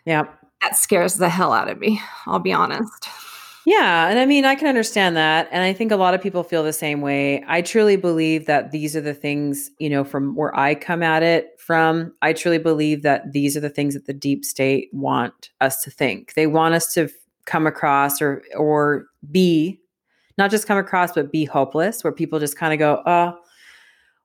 yeah 0.07 0.25
that 0.63 0.75
scares 0.75 1.17
the 1.17 1.29
hell 1.29 1.53
out 1.53 1.69
of 1.69 1.79
me 1.79 2.01
i'll 2.25 2.39
be 2.39 2.53
honest 2.53 3.07
yeah. 3.67 4.09
And 4.09 4.19
I 4.19 4.27
mean, 4.27 4.45
I 4.45 4.57
can 4.57 4.69
understand 4.69 5.17
that. 5.17 5.49
And 5.51 5.65
I 5.65 5.73
think 5.73 5.91
a 5.91 5.97
lot 5.97 6.13
of 6.13 6.21
people 6.21 6.43
feel 6.43 6.63
the 6.63 6.73
same 6.73 7.01
way. 7.01 7.43
I 7.49 7.63
truly 7.63 7.97
believe 7.97 8.45
that 8.45 8.73
these 8.73 8.95
are 8.95 9.01
the 9.01 9.15
things, 9.15 9.71
you 9.79 9.89
know, 9.89 10.05
from 10.05 10.35
where 10.35 10.55
I 10.55 10.75
come 10.75 11.03
at 11.03 11.23
it 11.23 11.54
from. 11.65 12.13
I 12.23 12.33
truly 12.33 12.59
believe 12.59 13.03
that 13.03 13.33
these 13.33 13.57
are 13.57 13.61
the 13.61 13.71
things 13.71 13.95
that 13.95 14.07
the 14.07 14.13
deep 14.13 14.45
state 14.45 14.89
want 14.93 15.51
us 15.61 15.83
to 15.83 15.91
think. 15.91 16.35
They 16.35 16.47
want 16.47 16.75
us 16.75 16.93
to 16.95 17.09
come 17.47 17.67
across 17.67 18.21
or, 18.21 18.43
or 18.57 19.07
be, 19.31 19.81
not 20.37 20.51
just 20.51 20.67
come 20.67 20.79
across, 20.79 21.13
but 21.13 21.33
be 21.33 21.45
hopeless, 21.45 22.05
where 22.05 22.13
people 22.13 22.39
just 22.39 22.57
kind 22.57 22.73
of 22.73 22.79
go, 22.79 23.03
oh, 23.07 23.39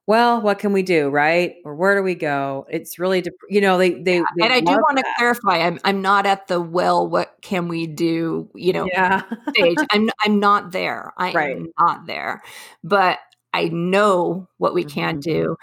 well, 0.06 0.40
what 0.40 0.58
can 0.58 0.72
we 0.72 0.82
do, 0.82 1.08
right? 1.08 1.54
Or 1.64 1.76
where 1.76 1.94
do 1.94 2.02
we 2.02 2.16
go? 2.16 2.66
It's 2.68 2.98
really, 2.98 3.20
dep- 3.20 3.32
you 3.48 3.60
know, 3.60 3.78
they 3.78 3.90
they. 3.92 4.16
Yeah. 4.16 4.24
they 4.36 4.44
and 4.44 4.52
I 4.52 4.58
do 4.58 4.72
want 4.72 4.98
to 4.98 5.04
clarify, 5.16 5.58
I'm 5.58 5.78
I'm 5.84 6.02
not 6.02 6.26
at 6.26 6.48
the 6.48 6.60
well. 6.60 7.06
What 7.06 7.36
can 7.42 7.68
we 7.68 7.86
do? 7.86 8.50
You 8.56 8.72
know, 8.72 8.88
yeah. 8.92 9.22
stage. 9.50 9.78
I'm 9.92 10.10
I'm 10.24 10.40
not 10.40 10.72
there. 10.72 11.12
I 11.16 11.32
right. 11.32 11.56
am 11.56 11.72
not 11.78 12.06
there, 12.06 12.42
but 12.82 13.20
I 13.52 13.68
know 13.68 14.48
what 14.58 14.74
we 14.74 14.82
can 14.82 15.20
mm-hmm. 15.20 15.30
do, 15.30 15.56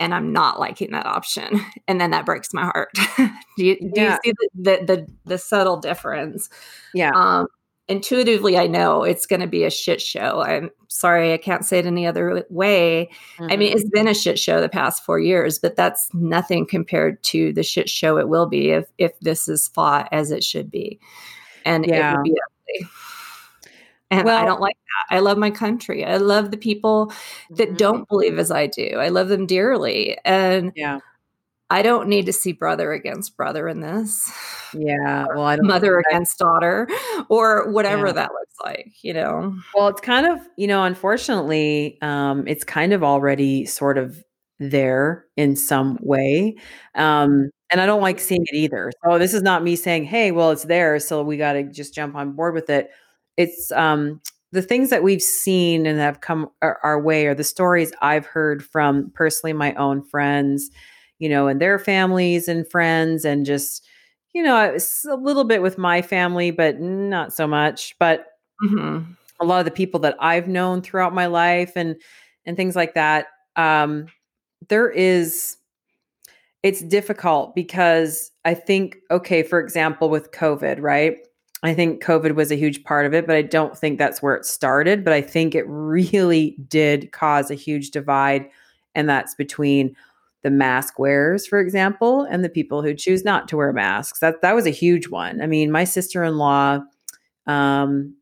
and 0.00 0.14
I'm 0.14 0.32
not 0.32 0.60
liking 0.60 0.92
that 0.92 1.06
option, 1.06 1.60
and 1.88 2.00
then 2.00 2.10
that 2.10 2.26
breaks 2.26 2.52
my 2.52 2.64
heart. 2.64 2.90
do 3.56 3.64
you 3.64 3.76
do 3.76 4.00
yeah. 4.00 4.18
you 4.24 4.32
see 4.32 4.32
the, 4.32 4.48
the, 4.54 4.84
the 4.86 5.06
the 5.24 5.38
subtle 5.38 5.78
difference? 5.78 6.48
Yeah. 6.94 7.10
Um, 7.14 7.46
intuitively 7.88 8.58
I 8.58 8.66
know 8.66 9.02
it's 9.02 9.24
going 9.24 9.40
to 9.40 9.46
be 9.46 9.64
a 9.64 9.70
shit 9.70 10.00
show. 10.00 10.42
I'm 10.42 10.70
sorry, 10.88 11.32
I 11.32 11.38
can't 11.38 11.64
say 11.64 11.78
it 11.78 11.86
any 11.86 12.06
other 12.06 12.44
way. 12.50 13.08
Mm-hmm. 13.38 13.52
I 13.52 13.56
mean, 13.56 13.72
it's 13.72 13.82
mm-hmm. 13.82 13.90
been 13.94 14.08
a 14.08 14.14
shit 14.14 14.38
show 14.38 14.60
the 14.60 14.68
past 14.68 15.04
4 15.04 15.18
years, 15.20 15.58
but 15.58 15.74
that's 15.74 16.12
nothing 16.12 16.66
compared 16.66 17.22
to 17.24 17.52
the 17.54 17.62
shit 17.62 17.88
show 17.88 18.18
it 18.18 18.28
will 18.28 18.46
be 18.46 18.70
if 18.70 18.86
if 18.98 19.18
this 19.20 19.48
is 19.48 19.68
fought 19.68 20.08
as 20.12 20.30
it 20.30 20.44
should 20.44 20.70
be. 20.70 21.00
And 21.64 21.86
yeah. 21.86 22.12
it 22.12 22.16
will 22.16 22.22
be 22.24 22.34
ugly. 22.76 22.90
And 24.10 24.24
well, 24.24 24.42
I 24.42 24.46
don't 24.46 24.60
like 24.60 24.76
that. 24.76 25.16
I 25.16 25.18
love 25.20 25.36
my 25.38 25.50
country. 25.50 26.04
I 26.04 26.16
love 26.16 26.50
the 26.50 26.56
people 26.56 27.12
that 27.50 27.68
mm-hmm. 27.68 27.76
don't 27.76 28.08
believe 28.08 28.38
as 28.38 28.50
I 28.50 28.66
do. 28.66 28.96
I 28.98 29.08
love 29.08 29.28
them 29.28 29.46
dearly. 29.46 30.16
And 30.24 30.72
yeah. 30.74 31.00
I 31.70 31.82
don't 31.82 32.08
need 32.08 32.24
to 32.26 32.32
see 32.32 32.52
brother 32.52 32.92
against 32.92 33.36
brother 33.36 33.68
in 33.68 33.80
this. 33.80 34.32
Yeah. 34.72 35.26
Well, 35.26 35.44
I 35.44 35.56
don't 35.56 35.66
mother 35.66 35.98
against 35.98 36.38
daughter 36.38 36.88
or 37.28 37.70
whatever 37.70 38.06
yeah. 38.06 38.12
that 38.12 38.32
looks 38.32 38.54
like, 38.64 38.92
you 39.02 39.12
know. 39.12 39.54
Well, 39.74 39.88
it's 39.88 40.00
kind 40.00 40.26
of, 40.26 40.40
you 40.56 40.66
know, 40.66 40.84
unfortunately, 40.84 41.98
um, 42.00 42.48
it's 42.48 42.64
kind 42.64 42.94
of 42.94 43.04
already 43.04 43.66
sort 43.66 43.98
of 43.98 44.24
there 44.58 45.26
in 45.36 45.56
some 45.56 45.98
way. 46.00 46.56
Um, 46.94 47.50
and 47.70 47.82
I 47.82 47.86
don't 47.86 48.00
like 48.00 48.18
seeing 48.18 48.46
it 48.46 48.56
either. 48.56 48.90
So 49.04 49.18
this 49.18 49.34
is 49.34 49.42
not 49.42 49.62
me 49.62 49.76
saying, 49.76 50.04
hey, 50.04 50.30
well, 50.30 50.50
it's 50.50 50.64
there. 50.64 50.98
So 50.98 51.22
we 51.22 51.36
got 51.36 51.52
to 51.52 51.64
just 51.64 51.94
jump 51.94 52.14
on 52.14 52.32
board 52.32 52.54
with 52.54 52.70
it. 52.70 52.90
It's 53.38 53.72
um, 53.72 54.20
the 54.52 54.60
things 54.60 54.90
that 54.90 55.02
we've 55.02 55.22
seen 55.22 55.86
and 55.86 55.98
have 55.98 56.20
come 56.20 56.50
our, 56.60 56.78
our 56.82 57.00
way 57.00 57.26
are 57.26 57.34
the 57.34 57.44
stories 57.44 57.92
I've 58.02 58.26
heard 58.26 58.62
from 58.62 59.10
personally 59.14 59.54
my 59.54 59.72
own 59.74 60.02
friends 60.02 60.70
you 61.18 61.28
know, 61.28 61.48
and 61.48 61.60
their 61.60 61.78
families 61.78 62.48
and 62.48 62.68
friends, 62.70 63.24
and 63.24 63.44
just, 63.44 63.86
you 64.34 64.42
know, 64.42 64.60
it's 64.60 65.04
a 65.04 65.14
little 65.14 65.44
bit 65.44 65.62
with 65.62 65.78
my 65.78 66.02
family, 66.02 66.50
but 66.50 66.80
not 66.80 67.32
so 67.32 67.46
much. 67.46 67.94
But 67.98 68.26
mm-hmm. 68.62 69.10
a 69.40 69.44
lot 69.44 69.58
of 69.58 69.64
the 69.64 69.70
people 69.70 70.00
that 70.00 70.16
I've 70.20 70.48
known 70.48 70.82
throughout 70.82 71.14
my 71.14 71.26
life 71.26 71.72
and 71.76 71.96
and 72.46 72.56
things 72.56 72.76
like 72.76 72.94
that, 72.94 73.26
um, 73.56 74.06
there 74.68 74.90
is 74.90 75.56
it's 76.62 76.82
difficult 76.82 77.54
because 77.54 78.32
I 78.44 78.54
think, 78.54 78.96
okay, 79.10 79.42
for 79.42 79.60
example, 79.60 80.10
with 80.10 80.32
COVID, 80.32 80.80
right? 80.80 81.18
I 81.62 81.74
think 81.74 82.02
COVID 82.02 82.34
was 82.34 82.52
a 82.52 82.56
huge 82.56 82.84
part 82.84 83.04
of 83.04 83.14
it, 83.14 83.26
but 83.26 83.34
I 83.34 83.42
don't 83.42 83.76
think 83.76 83.98
that's 83.98 84.22
where 84.22 84.34
it 84.34 84.44
started. 84.44 85.04
But 85.04 85.12
I 85.12 85.20
think 85.20 85.54
it 85.54 85.64
really 85.66 86.56
did 86.68 87.10
cause 87.12 87.50
a 87.50 87.54
huge 87.56 87.90
divide, 87.90 88.48
and 88.94 89.08
that's 89.08 89.34
between 89.34 89.96
the 90.42 90.50
mask 90.50 90.98
wearers, 90.98 91.46
for 91.46 91.58
example, 91.58 92.22
and 92.22 92.44
the 92.44 92.48
people 92.48 92.82
who 92.82 92.94
choose 92.94 93.24
not 93.24 93.48
to 93.48 93.56
wear 93.56 93.72
masks. 93.72 94.20
That 94.20 94.40
that 94.42 94.54
was 94.54 94.66
a 94.66 94.70
huge 94.70 95.08
one. 95.08 95.40
I 95.40 95.46
mean, 95.46 95.72
my 95.72 95.84
sister 95.84 96.22
in 96.22 96.38
law, 96.38 96.78
um, 97.46 98.14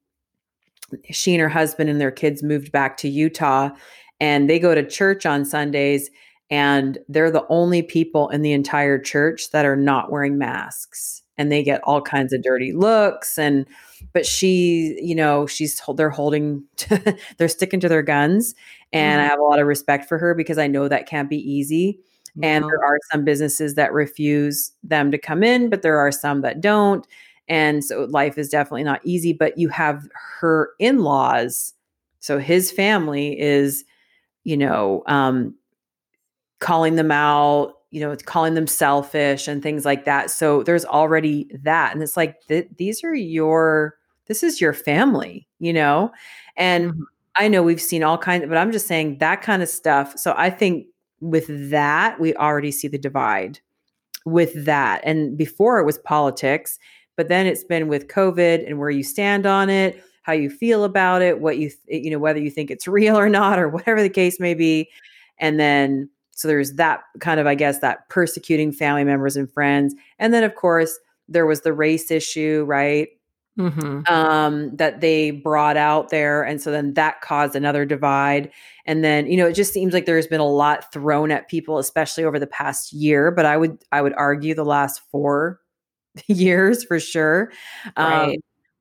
she 1.10 1.34
and 1.34 1.42
her 1.42 1.48
husband 1.48 1.90
and 1.90 2.00
their 2.00 2.10
kids 2.10 2.42
moved 2.42 2.72
back 2.72 2.96
to 2.98 3.08
Utah, 3.08 3.70
and 4.18 4.48
they 4.48 4.58
go 4.58 4.74
to 4.74 4.86
church 4.86 5.26
on 5.26 5.44
Sundays, 5.44 6.10
and 6.50 6.98
they're 7.08 7.30
the 7.30 7.46
only 7.48 7.82
people 7.82 8.30
in 8.30 8.40
the 8.40 8.52
entire 8.52 8.98
church 8.98 9.50
that 9.50 9.66
are 9.66 9.76
not 9.76 10.10
wearing 10.10 10.38
masks, 10.38 11.22
and 11.38 11.52
they 11.52 11.62
get 11.62 11.80
all 11.84 12.00
kinds 12.00 12.32
of 12.32 12.42
dirty 12.42 12.72
looks 12.72 13.38
and. 13.38 13.66
But 14.12 14.26
she, 14.26 14.98
you 15.02 15.14
know, 15.14 15.46
she's 15.46 15.80
they're 15.94 16.10
holding, 16.10 16.62
to, 16.76 17.16
they're 17.38 17.48
sticking 17.48 17.80
to 17.80 17.88
their 17.88 18.02
guns, 18.02 18.54
and 18.92 19.18
mm-hmm. 19.18 19.26
I 19.26 19.28
have 19.28 19.38
a 19.38 19.42
lot 19.42 19.58
of 19.58 19.66
respect 19.66 20.06
for 20.06 20.16
her 20.18 20.34
because 20.34 20.58
I 20.58 20.66
know 20.66 20.88
that 20.88 21.06
can't 21.06 21.28
be 21.28 21.38
easy. 21.38 21.98
And 22.42 22.64
there 22.64 22.84
are 22.84 22.98
some 23.10 23.24
businesses 23.24 23.74
that 23.74 23.92
refuse 23.92 24.72
them 24.82 25.10
to 25.10 25.18
come 25.18 25.42
in, 25.42 25.70
but 25.70 25.82
there 25.82 25.98
are 25.98 26.12
some 26.12 26.42
that 26.42 26.60
don't. 26.60 27.06
And 27.48 27.84
so 27.84 28.04
life 28.10 28.36
is 28.36 28.48
definitely 28.48 28.84
not 28.84 29.00
easy, 29.04 29.32
but 29.32 29.56
you 29.56 29.68
have 29.68 30.08
her 30.40 30.70
in 30.78 31.02
laws. 31.02 31.72
So 32.20 32.38
his 32.38 32.70
family 32.70 33.38
is, 33.38 33.84
you 34.44 34.56
know, 34.56 35.02
um, 35.06 35.54
calling 36.58 36.96
them 36.96 37.10
out, 37.10 37.74
you 37.96 38.02
know, 38.02 38.10
it's 38.10 38.22
calling 38.22 38.52
them 38.52 38.66
selfish 38.66 39.48
and 39.48 39.62
things 39.62 39.86
like 39.86 40.04
that. 40.04 40.30
So 40.30 40.62
there's 40.62 40.84
already 40.84 41.50
that. 41.62 41.94
And 41.94 42.02
it's 42.02 42.14
like, 42.14 42.46
th- 42.46 42.68
these 42.76 43.02
are 43.02 43.14
your, 43.14 43.94
this 44.26 44.42
is 44.42 44.60
your 44.60 44.74
family, 44.74 45.48
you 45.60 45.72
know? 45.72 46.12
And 46.58 46.90
mm-hmm. 46.90 47.02
I 47.36 47.48
know 47.48 47.62
we've 47.62 47.80
seen 47.80 48.02
all 48.02 48.18
kinds, 48.18 48.44
of, 48.44 48.50
but 48.50 48.58
I'm 48.58 48.70
just 48.70 48.86
saying 48.86 49.16
that 49.20 49.40
kind 49.40 49.62
of 49.62 49.70
stuff. 49.70 50.18
So 50.18 50.34
I 50.36 50.50
think 50.50 50.88
with 51.22 51.46
that, 51.70 52.20
we 52.20 52.34
already 52.34 52.70
see 52.70 52.86
the 52.86 52.98
divide 52.98 53.60
with 54.26 54.66
that. 54.66 55.00
And 55.02 55.34
before 55.38 55.78
it 55.78 55.86
was 55.86 55.96
politics, 55.96 56.78
but 57.16 57.28
then 57.28 57.46
it's 57.46 57.64
been 57.64 57.88
with 57.88 58.08
COVID 58.08 58.66
and 58.66 58.78
where 58.78 58.90
you 58.90 59.04
stand 59.04 59.46
on 59.46 59.70
it, 59.70 60.02
how 60.20 60.34
you 60.34 60.50
feel 60.50 60.84
about 60.84 61.22
it, 61.22 61.40
what 61.40 61.56
you, 61.56 61.70
th- 61.70 62.04
you 62.04 62.10
know, 62.10 62.18
whether 62.18 62.40
you 62.40 62.50
think 62.50 62.70
it's 62.70 62.86
real 62.86 63.18
or 63.18 63.30
not, 63.30 63.58
or 63.58 63.70
whatever 63.70 64.02
the 64.02 64.10
case 64.10 64.38
may 64.38 64.52
be. 64.52 64.90
And 65.38 65.58
then, 65.58 66.10
so 66.36 66.48
there's 66.48 66.74
that 66.74 67.00
kind 67.18 67.40
of, 67.40 67.46
I 67.46 67.54
guess, 67.54 67.80
that 67.80 68.08
persecuting 68.10 68.70
family 68.70 69.04
members 69.04 69.36
and 69.36 69.50
friends. 69.50 69.94
And 70.18 70.34
then, 70.34 70.44
of 70.44 70.54
course, 70.54 70.98
there 71.28 71.46
was 71.46 71.62
the 71.62 71.72
race 71.72 72.10
issue, 72.10 72.64
right? 72.68 73.08
Mm-hmm. 73.58 74.02
Um, 74.12 74.76
that 74.76 75.00
they 75.00 75.30
brought 75.30 75.78
out 75.78 76.10
there. 76.10 76.42
And 76.42 76.60
so 76.60 76.70
then 76.70 76.92
that 76.92 77.22
caused 77.22 77.56
another 77.56 77.86
divide. 77.86 78.52
And 78.84 79.02
then, 79.02 79.26
you 79.28 79.38
know, 79.38 79.46
it 79.46 79.54
just 79.54 79.72
seems 79.72 79.94
like 79.94 80.04
there's 80.04 80.26
been 80.26 80.40
a 80.40 80.46
lot 80.46 80.92
thrown 80.92 81.30
at 81.30 81.48
people, 81.48 81.78
especially 81.78 82.24
over 82.24 82.38
the 82.38 82.46
past 82.46 82.92
year. 82.92 83.30
But 83.30 83.46
I 83.46 83.56
would 83.56 83.82
I 83.90 84.02
would 84.02 84.12
argue 84.12 84.54
the 84.54 84.64
last 84.64 85.00
four 85.10 85.58
years 86.26 86.84
for 86.84 87.00
sure. 87.00 87.50
Um, 87.96 88.12
right. 88.12 88.38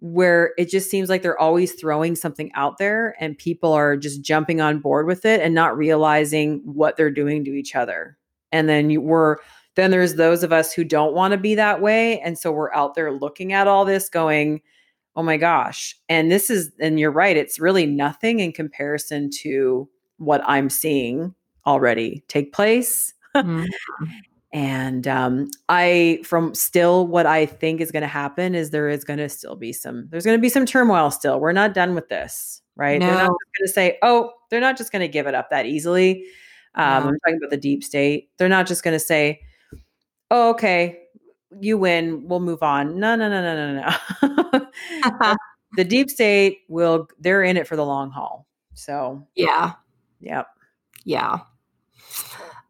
Where 0.08 0.54
it 0.58 0.70
just 0.70 0.92
seems 0.92 1.10
like 1.10 1.24
they're 1.24 1.40
always 1.40 1.74
throwing 1.74 2.16
something 2.16 2.52
out 2.54 2.78
there 2.78 3.16
and 3.20 3.36
people 3.36 3.74
are 3.74 3.98
just 3.98 4.22
jumping 4.22 4.62
on 4.62 4.80
board 4.80 5.08
with 5.08 5.26
it 5.26 5.42
and 5.42 5.56
not 5.56 5.76
realizing 5.76 6.62
what 6.64 6.96
they're 6.96 7.10
doing 7.10 7.44
to 7.46 7.52
each 7.52 7.76
other. 7.76 8.16
And 8.52 8.70
then 8.70 8.92
you 8.92 9.02
were 9.02 9.42
then 9.76 9.92
there's 9.92 10.16
those 10.16 10.44
of 10.44 10.54
us 10.54 10.72
who 10.72 10.84
don't 10.84 11.14
want 11.14 11.34
to 11.34 11.38
be 11.38 11.56
that 11.56 11.82
way. 11.82 12.20
And 12.22 12.38
so 12.38 12.52
we're 12.52 12.74
out 12.74 12.96
there 12.96 13.12
looking 13.12 13.52
at 13.52 13.68
all 13.68 13.84
this 13.84 14.08
going, 14.08 14.62
oh 15.16 15.24
my 15.24 15.38
gosh. 15.38 15.98
And 16.08 16.32
this 16.32 16.50
is, 16.50 16.72
and 16.80 17.00
you're 17.00 17.12
right, 17.12 17.36
it's 17.36 17.60
really 17.60 17.86
nothing 17.86 18.40
in 18.40 18.52
comparison 18.54 19.30
to 19.42 19.90
what 20.18 20.42
I'm 20.46 20.70
seeing 20.70 21.36
already 21.66 22.24
take 22.28 22.54
place. 22.54 23.14
Mm-hmm. 23.36 23.66
and 24.56 25.06
um, 25.06 25.52
I, 25.68 26.20
from 26.24 26.56
still 26.56 27.06
what 27.08 27.26
I 27.26 27.46
think 27.46 27.82
is 27.82 27.92
going 27.92 28.04
to 28.04 28.08
happen 28.08 28.56
is 28.56 28.70
there 28.70 28.88
is 28.88 29.04
going 29.04 29.20
to 29.20 29.28
still 29.28 29.58
be 29.58 29.74
some, 29.74 30.08
there's 30.10 30.24
going 30.24 30.38
to 30.38 30.42
be 30.42 30.48
some 30.48 30.66
turmoil 30.66 31.12
still. 31.12 31.42
We're 31.42 31.52
not 31.52 31.74
done 31.74 31.94
with 31.94 32.08
this, 32.08 32.62
right? 32.78 32.98
No. 32.98 33.06
They're 33.06 33.16
not 33.16 33.28
going 33.28 33.68
to 33.68 33.68
say, 33.68 33.98
oh, 34.02 34.32
they're 34.50 34.62
not 34.62 34.78
just 34.78 34.94
going 34.94 35.02
to 35.02 35.10
give 35.10 35.28
it 35.28 35.36
up 35.36 35.50
that 35.50 35.66
easily. 35.66 36.24
Um, 36.76 37.04
no. 37.04 37.10
I'm 37.10 37.20
talking 37.20 37.36
about 37.36 37.50
the 37.50 37.58
deep 37.58 37.84
state. 37.84 38.30
They're 38.38 38.48
not 38.48 38.66
just 38.66 38.82
going 38.82 38.94
to 38.94 39.00
say, 39.00 39.42
oh, 40.32 40.52
okay, 40.52 41.02
you 41.60 41.78
win, 41.78 42.26
we'll 42.26 42.40
move 42.40 42.64
on. 42.64 42.98
No, 42.98 43.18
no, 43.18 43.28
no, 43.28 43.42
no, 43.42 43.74
no, 43.74 44.62
no. 44.62 45.36
the 45.76 45.84
deep 45.84 46.10
state 46.10 46.60
will, 46.70 47.10
they're 47.20 47.44
in 47.44 47.58
it 47.58 47.68
for 47.68 47.76
the 47.76 47.86
long 47.86 48.10
haul. 48.10 48.48
So, 48.74 49.28
yeah. 49.36 49.74
Yep. 50.22 50.48
Yeah. 51.04 51.40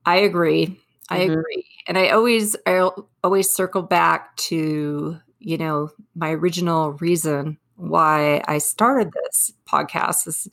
I 0.03 0.15
agree. 0.17 0.79
I 1.09 1.19
mm-hmm. 1.19 1.33
agree. 1.33 1.74
And 1.87 1.97
I 1.97 2.09
always 2.09 2.55
I 2.65 2.89
always 3.23 3.49
circle 3.49 3.81
back 3.81 4.35
to, 4.37 5.17
you 5.39 5.57
know, 5.57 5.89
my 6.15 6.31
original 6.31 6.93
reason 6.93 7.57
why 7.75 8.41
I 8.47 8.57
started 8.57 9.11
this 9.11 9.53
podcast 9.69 10.27
is 10.27 10.47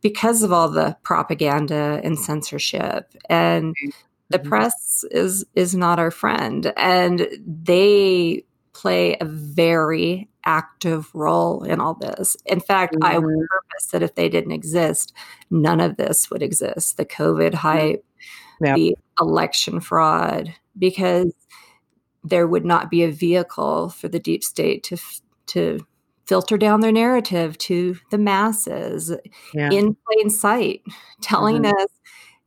because 0.00 0.42
of 0.42 0.52
all 0.52 0.68
the 0.68 0.96
propaganda 1.02 2.00
and 2.02 2.18
censorship 2.18 3.12
and 3.28 3.74
mm-hmm. 3.74 3.90
the 4.30 4.38
press 4.38 5.04
is 5.10 5.44
is 5.54 5.74
not 5.74 5.98
our 5.98 6.10
friend 6.10 6.72
and 6.76 7.28
they 7.46 8.44
play 8.72 9.16
a 9.20 9.24
very 9.24 10.28
active 10.44 11.14
role 11.14 11.62
in 11.64 11.80
all 11.80 11.94
this. 11.94 12.36
In 12.44 12.60
fact, 12.60 12.94
mm-hmm. 12.94 13.04
I 13.04 13.18
would 13.18 13.34
mm-hmm. 13.34 13.46
purpose 13.48 13.86
that 13.92 14.02
if 14.02 14.14
they 14.14 14.28
didn't 14.28 14.52
exist, 14.52 15.14
none 15.50 15.80
of 15.80 15.96
this 15.96 16.30
would 16.30 16.42
exist. 16.42 16.96
The 16.96 17.06
COVID 17.06 17.54
hype, 17.54 18.04
yeah. 18.60 18.74
the 18.74 18.96
election 19.20 19.80
fraud, 19.80 20.54
because 20.78 21.32
there 22.22 22.46
would 22.46 22.64
not 22.64 22.90
be 22.90 23.02
a 23.02 23.10
vehicle 23.10 23.90
for 23.90 24.08
the 24.08 24.18
deep 24.18 24.42
state 24.42 24.82
to 24.84 24.96
to 25.46 25.86
filter 26.24 26.56
down 26.56 26.80
their 26.80 26.92
narrative 26.92 27.58
to 27.58 27.96
the 28.10 28.16
masses 28.16 29.12
yeah. 29.52 29.70
in 29.70 29.94
plain 30.06 30.30
sight, 30.30 30.82
telling 31.20 31.62
mm-hmm. 31.62 31.76
us 31.76 31.88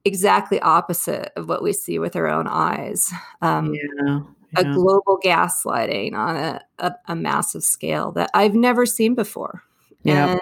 exactly 0.04 0.60
opposite 0.62 1.32
of 1.36 1.48
what 1.48 1.62
we 1.62 1.72
see 1.74 2.00
with 2.00 2.16
our 2.16 2.28
own 2.28 2.48
eyes. 2.48 3.12
Um, 3.42 3.76
yeah 3.76 4.20
a 4.56 4.64
global 4.64 5.20
gaslighting 5.24 6.14
on 6.14 6.36
a, 6.36 6.62
a, 6.80 6.94
a, 7.08 7.16
massive 7.16 7.64
scale 7.64 8.12
that 8.14 8.30
I've 8.34 8.56
never 8.56 8.86
seen 8.86 9.14
before. 9.14 9.64
Yeah. 10.04 10.28
And 10.28 10.42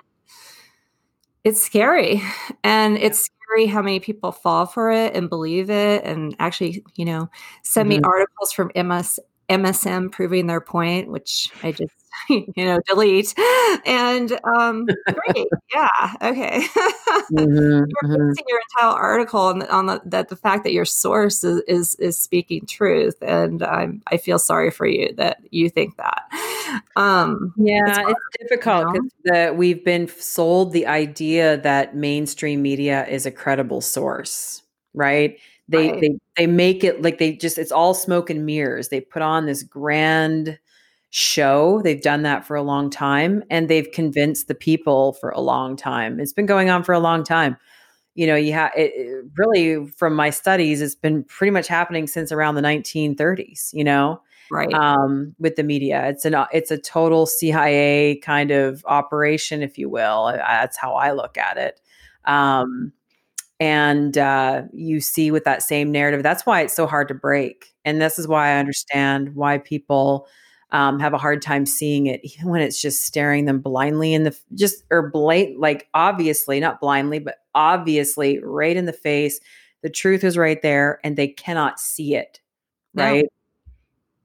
it's 1.43 1.61
scary. 1.61 2.21
And 2.63 2.97
it's 2.97 3.29
scary 3.45 3.65
how 3.67 3.81
many 3.81 3.99
people 3.99 4.31
fall 4.31 4.65
for 4.65 4.91
it 4.91 5.15
and 5.15 5.29
believe 5.29 5.69
it 5.69 6.03
and 6.03 6.35
actually, 6.39 6.83
you 6.95 7.05
know, 7.05 7.29
send 7.63 7.89
mm-hmm. 7.89 8.01
me 8.01 8.03
articles 8.03 8.51
from 8.51 8.71
MS, 8.75 9.19
MSM 9.49 10.11
proving 10.11 10.47
their 10.47 10.61
point, 10.61 11.09
which 11.09 11.49
I 11.63 11.71
just 11.71 11.93
you 12.29 12.45
know, 12.57 12.79
delete. 12.87 13.33
And 13.85 14.39
um, 14.43 14.85
great, 14.85 15.47
yeah, 15.73 16.13
okay. 16.21 16.61
mm-hmm, 17.31 17.37
You're 17.37 17.87
mm-hmm. 17.87 18.31
your 18.47 18.59
entire 18.69 18.95
article 18.95 19.41
on, 19.41 19.59
the, 19.59 19.73
on 19.73 19.85
the, 19.87 20.01
that 20.05 20.29
the 20.29 20.35
fact 20.35 20.63
that 20.63 20.73
your 20.73 20.85
source 20.85 21.43
is, 21.43 21.61
is, 21.67 21.95
is 21.95 22.17
speaking 22.17 22.65
truth, 22.65 23.15
and 23.21 23.63
I'm 23.63 24.01
I 24.07 24.17
feel 24.17 24.39
sorry 24.39 24.71
for 24.71 24.85
you 24.85 25.13
that 25.15 25.39
you 25.51 25.69
think 25.69 25.97
that. 25.97 26.23
Um, 26.95 27.53
yeah, 27.57 28.01
it's, 28.01 28.09
it's 28.09 28.49
difficult 28.49 28.93
because 28.93 29.11
you 29.23 29.31
know? 29.31 29.53
we've 29.53 29.83
been 29.83 30.07
sold 30.07 30.73
the 30.73 30.87
idea 30.87 31.57
that 31.57 31.95
mainstream 31.95 32.61
media 32.61 33.05
is 33.07 33.25
a 33.25 33.31
credible 33.31 33.81
source, 33.81 34.63
right? 34.93 35.37
They 35.67 35.91
right. 35.91 36.01
they 36.01 36.17
they 36.37 36.47
make 36.47 36.83
it 36.83 37.01
like 37.01 37.17
they 37.17 37.33
just 37.33 37.57
it's 37.57 37.71
all 37.71 37.93
smoke 37.93 38.29
and 38.29 38.45
mirrors. 38.45 38.89
They 38.89 39.01
put 39.01 39.21
on 39.21 39.45
this 39.45 39.63
grand 39.63 40.59
show. 41.15 41.81
They've 41.81 42.01
done 42.01 42.23
that 42.23 42.45
for 42.45 42.57
a 42.57 42.61
long 42.61 42.89
time 42.89 43.41
and 43.49 43.69
they've 43.69 43.89
convinced 43.89 44.49
the 44.49 44.53
people 44.53 45.13
for 45.13 45.29
a 45.29 45.39
long 45.39 45.77
time. 45.77 46.19
It's 46.19 46.33
been 46.33 46.45
going 46.45 46.69
on 46.69 46.83
for 46.83 46.91
a 46.91 46.99
long 46.99 47.23
time. 47.23 47.55
You 48.15 48.27
know, 48.27 48.35
you 48.35 48.51
have 48.51 48.73
really 49.37 49.87
from 49.91 50.13
my 50.13 50.29
studies, 50.29 50.81
it's 50.81 50.93
been 50.93 51.23
pretty 51.23 51.51
much 51.51 51.69
happening 51.69 52.05
since 52.07 52.33
around 52.33 52.55
the 52.55 52.61
1930s, 52.61 53.69
you 53.71 53.85
know, 53.85 54.21
right. 54.51 54.73
Um, 54.73 55.33
with 55.39 55.55
the 55.55 55.63
media. 55.63 56.05
It's 56.09 56.25
an 56.25 56.35
it's 56.51 56.69
a 56.69 56.77
total 56.77 57.25
CIA 57.25 58.19
kind 58.21 58.51
of 58.51 58.83
operation, 58.85 59.63
if 59.63 59.77
you 59.77 59.87
will. 59.87 60.33
That's 60.35 60.75
how 60.75 60.95
I 60.95 61.13
look 61.13 61.37
at 61.37 61.55
it. 61.55 61.79
Um, 62.25 62.91
and 63.61 64.17
uh, 64.17 64.63
you 64.73 64.99
see 64.99 65.31
with 65.31 65.45
that 65.45 65.63
same 65.63 65.93
narrative, 65.93 66.23
that's 66.23 66.45
why 66.45 66.59
it's 66.59 66.75
so 66.75 66.85
hard 66.87 67.07
to 67.07 67.13
break. 67.13 67.73
And 67.85 68.01
this 68.01 68.19
is 68.19 68.27
why 68.27 68.49
I 68.49 68.59
understand 68.59 69.33
why 69.33 69.59
people 69.59 70.27
um, 70.71 70.99
have 70.99 71.13
a 71.13 71.17
hard 71.17 71.41
time 71.41 71.65
seeing 71.65 72.07
it, 72.07 72.21
even 72.23 72.49
when 72.49 72.61
it's 72.61 72.81
just 72.81 73.03
staring 73.03 73.45
them 73.45 73.59
blindly 73.59 74.13
in 74.13 74.23
the 74.23 74.37
just 74.53 74.83
or 74.91 75.09
blatant, 75.09 75.59
like 75.59 75.87
obviously 75.93 76.59
not 76.59 76.79
blindly, 76.79 77.19
but 77.19 77.35
obviously 77.53 78.39
right 78.39 78.75
in 78.75 78.85
the 78.85 78.93
face. 78.93 79.39
The 79.83 79.89
truth 79.89 80.23
is 80.23 80.37
right 80.37 80.61
there, 80.61 80.99
and 81.03 81.15
they 81.15 81.27
cannot 81.27 81.79
see 81.79 82.15
it. 82.15 82.39
Right. 82.93 83.27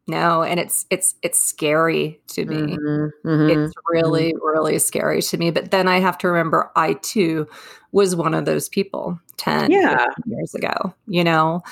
No. 0.06 0.42
and 0.42 0.58
it's 0.58 0.86
it's 0.90 1.14
it's 1.22 1.38
scary 1.38 2.20
to 2.28 2.44
me. 2.44 2.56
Mm-hmm, 2.56 3.28
mm-hmm, 3.28 3.60
it's 3.60 3.74
really 3.88 4.32
mm-hmm. 4.32 4.46
really 4.46 4.78
scary 4.78 5.22
to 5.22 5.36
me. 5.36 5.50
But 5.50 5.70
then 5.70 5.86
I 5.86 6.00
have 6.00 6.18
to 6.18 6.28
remember, 6.28 6.70
I 6.76 6.94
too 6.94 7.46
was 7.92 8.16
one 8.16 8.34
of 8.34 8.44
those 8.44 8.68
people 8.68 9.18
10 9.36 9.70
yeah. 9.70 10.06
years 10.26 10.54
ago. 10.54 10.94
You 11.06 11.24
know, 11.24 11.62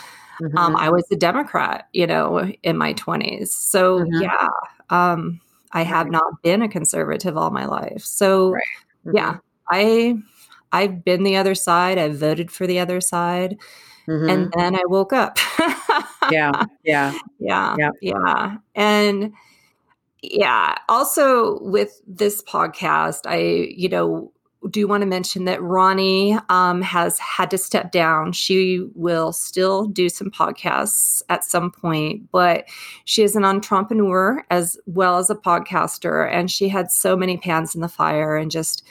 mm-hmm. 0.42 0.56
Um, 0.56 0.76
I 0.76 0.90
was 0.90 1.04
a 1.10 1.16
Democrat, 1.16 1.88
you 1.92 2.06
know, 2.06 2.50
in 2.62 2.76
my 2.76 2.94
20s. 2.94 3.48
So, 3.48 4.00
mm-hmm. 4.00 4.22
yeah, 4.22 4.48
um, 4.90 5.40
I 5.72 5.82
have 5.82 6.06
right. 6.06 6.12
not 6.12 6.42
been 6.42 6.62
a 6.62 6.68
conservative 6.68 7.36
all 7.36 7.50
my 7.50 7.66
life. 7.66 8.02
So, 8.04 8.50
right. 8.50 8.62
mm-hmm. 9.06 9.16
yeah, 9.16 9.36
I 9.70 10.18
I've 10.72 11.04
been 11.04 11.22
the 11.22 11.36
other 11.36 11.54
side. 11.54 11.98
I've 11.98 12.18
voted 12.18 12.50
for 12.50 12.66
the 12.66 12.78
other 12.78 13.00
side. 13.00 13.58
And 14.06 14.20
mm-hmm. 14.20 14.58
then 14.58 14.74
I 14.74 14.82
woke 14.86 15.12
up. 15.12 15.38
yeah. 16.30 16.64
Yeah. 16.84 17.12
Yeah. 17.38 17.76
Yeah. 17.78 17.90
Yeah. 18.00 18.56
And 18.74 19.32
yeah, 20.22 20.76
also 20.88 21.60
with 21.60 22.00
this 22.06 22.42
podcast, 22.42 23.20
I, 23.26 23.36
you 23.76 23.90
know, 23.90 24.32
do 24.70 24.86
want 24.88 25.02
to 25.02 25.06
mention 25.06 25.44
that 25.44 25.62
Ronnie 25.62 26.38
um, 26.48 26.82
has 26.82 27.18
had 27.18 27.50
to 27.50 27.58
step 27.58 27.92
down. 27.92 28.32
She 28.32 28.86
will 28.94 29.32
still 29.32 29.86
do 29.86 30.08
some 30.08 30.30
podcasts 30.30 31.22
at 31.28 31.44
some 31.44 31.70
point, 31.70 32.30
but 32.32 32.66
she 33.04 33.22
is 33.22 33.36
an 33.36 33.44
entrepreneur 33.44 34.44
as 34.50 34.78
well 34.86 35.18
as 35.18 35.30
a 35.30 35.34
podcaster. 35.34 36.28
And 36.30 36.50
she 36.50 36.68
had 36.68 36.90
so 36.90 37.16
many 37.16 37.36
pans 37.36 37.74
in 37.74 37.80
the 37.80 37.88
fire 37.88 38.36
and 38.36 38.50
just 38.50 38.84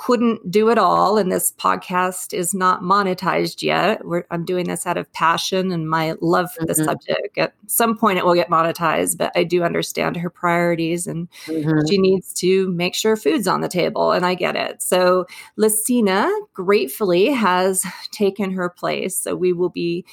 couldn't 0.00 0.50
do 0.50 0.70
it 0.70 0.78
all. 0.78 1.18
And 1.18 1.30
this 1.30 1.52
podcast 1.52 2.32
is 2.32 2.54
not 2.54 2.80
monetized 2.80 3.62
yet. 3.62 4.02
We're, 4.02 4.24
I'm 4.30 4.46
doing 4.46 4.66
this 4.66 4.86
out 4.86 4.96
of 4.96 5.12
passion 5.12 5.70
and 5.70 5.90
my 5.90 6.14
love 6.22 6.50
for 6.50 6.62
mm-hmm. 6.62 6.68
the 6.68 6.74
subject. 6.74 7.36
At 7.36 7.52
some 7.66 7.98
point, 7.98 8.16
it 8.16 8.24
will 8.24 8.32
get 8.32 8.48
monetized, 8.48 9.18
but 9.18 9.30
I 9.36 9.44
do 9.44 9.62
understand 9.62 10.16
her 10.16 10.30
priorities 10.30 11.06
and 11.06 11.28
mm-hmm. 11.44 11.86
she 11.86 11.98
needs 11.98 12.32
to 12.34 12.70
make 12.70 12.94
sure 12.94 13.14
food's 13.14 13.46
on 13.46 13.60
the 13.60 13.68
table. 13.68 14.12
And 14.12 14.24
I 14.24 14.34
get 14.34 14.56
it. 14.56 14.80
So, 14.80 15.26
Lasina 15.58 16.30
gratefully 16.54 17.26
has 17.26 17.84
taken 18.10 18.52
her 18.52 18.70
place. 18.70 19.20
So, 19.20 19.36
we 19.36 19.52
will 19.52 19.68
be 19.68 20.06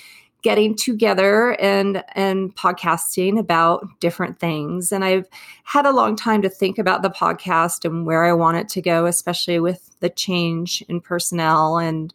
getting 0.48 0.74
together 0.74 1.60
and 1.60 2.02
and 2.14 2.56
podcasting 2.56 3.38
about 3.38 3.86
different 4.00 4.40
things. 4.40 4.94
And 4.94 5.04
i've 5.04 5.28
had 5.66 5.86
a 5.86 5.92
long 5.92 6.16
time 6.16 6.42
to 6.42 6.50
think 6.50 6.78
about 6.78 7.02
the 7.02 7.10
podcast 7.10 7.84
and 7.84 8.06
where 8.06 8.24
i 8.24 8.32
want 8.32 8.56
it 8.56 8.70
to 8.70 8.82
go 8.82 9.06
especially 9.06 9.60
with 9.60 10.00
the 10.00 10.10
change 10.10 10.82
in 10.88 11.02
personnel. 11.02 11.78
And 11.78 12.14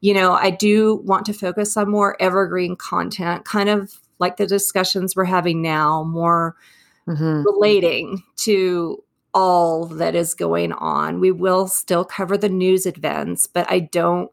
you 0.00 0.12
know 0.12 0.32
i 0.32 0.50
do 0.50 0.96
want 1.04 1.24
to 1.26 1.32
focus 1.32 1.76
on 1.76 1.88
more 1.88 2.20
evergreen 2.20 2.74
content 2.74 3.44
kind 3.44 3.68
of 3.68 4.00
like 4.18 4.38
the 4.38 4.46
discussions 4.46 5.14
we're 5.14 5.22
having 5.22 5.62
now 5.62 6.02
more 6.02 6.56
mm-hmm. 7.06 7.44
relating 7.44 8.24
to 8.38 9.04
all 9.34 9.84
that 9.84 10.16
is 10.16 10.34
going 10.34 10.72
on. 10.72 11.20
We 11.20 11.30
will 11.30 11.68
still 11.68 12.04
cover 12.04 12.36
the 12.36 12.48
news 12.48 12.86
events 12.86 13.46
but 13.46 13.70
i 13.70 13.78
don't 13.78 14.32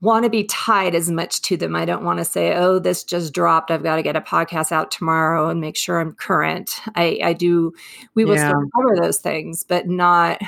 want 0.00 0.24
to 0.24 0.30
be 0.30 0.44
tied 0.44 0.94
as 0.94 1.10
much 1.10 1.42
to 1.42 1.56
them. 1.56 1.74
I 1.74 1.84
don't 1.84 2.04
want 2.04 2.18
to 2.18 2.24
say, 2.24 2.54
oh, 2.54 2.78
this 2.78 3.02
just 3.02 3.34
dropped. 3.34 3.70
I've 3.70 3.82
got 3.82 3.96
to 3.96 4.02
get 4.02 4.16
a 4.16 4.20
podcast 4.20 4.70
out 4.70 4.90
tomorrow 4.90 5.48
and 5.48 5.60
make 5.60 5.76
sure 5.76 5.98
I'm 5.98 6.12
current. 6.12 6.80
I, 6.94 7.18
I 7.22 7.32
do, 7.32 7.72
we 8.14 8.24
will 8.24 8.36
yeah. 8.36 8.48
still 8.48 8.64
cover 8.76 8.96
those 8.96 9.18
things, 9.18 9.64
but 9.64 9.88
not 9.88 10.40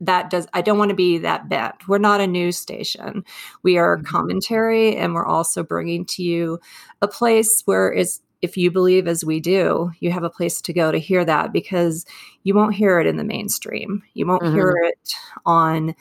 that 0.00 0.28
does 0.28 0.46
i 0.52 0.60
don't 0.60 0.78
want 0.78 0.88
to 0.88 0.94
be 0.94 1.18
that 1.18 1.48
bent 1.48 1.86
we're 1.86 1.98
not 1.98 2.20
a 2.20 2.26
news 2.26 2.56
station 2.56 3.24
we 3.62 3.78
are 3.78 3.96
mm-hmm. 3.96 4.06
commentary 4.06 4.96
and 4.96 5.14
we're 5.14 5.26
also 5.26 5.62
bringing 5.62 6.04
to 6.04 6.22
you 6.22 6.58
a 7.00 7.08
place 7.08 7.62
where 7.64 7.90
is 7.90 8.20
if 8.42 8.56
you 8.56 8.70
believe 8.70 9.06
as 9.06 9.24
we 9.24 9.40
do 9.40 9.92
you 10.00 10.10
have 10.10 10.24
a 10.24 10.30
place 10.30 10.60
to 10.60 10.72
go 10.72 10.90
to 10.90 10.98
hear 10.98 11.24
that 11.24 11.52
because 11.52 12.04
you 12.42 12.54
won't 12.54 12.74
hear 12.74 12.98
it 12.98 13.06
in 13.06 13.16
the 13.16 13.24
mainstream 13.24 14.02
you 14.14 14.26
won't 14.26 14.42
mm-hmm. 14.42 14.56
hear 14.56 14.74
it 14.82 15.14
on 15.46 15.94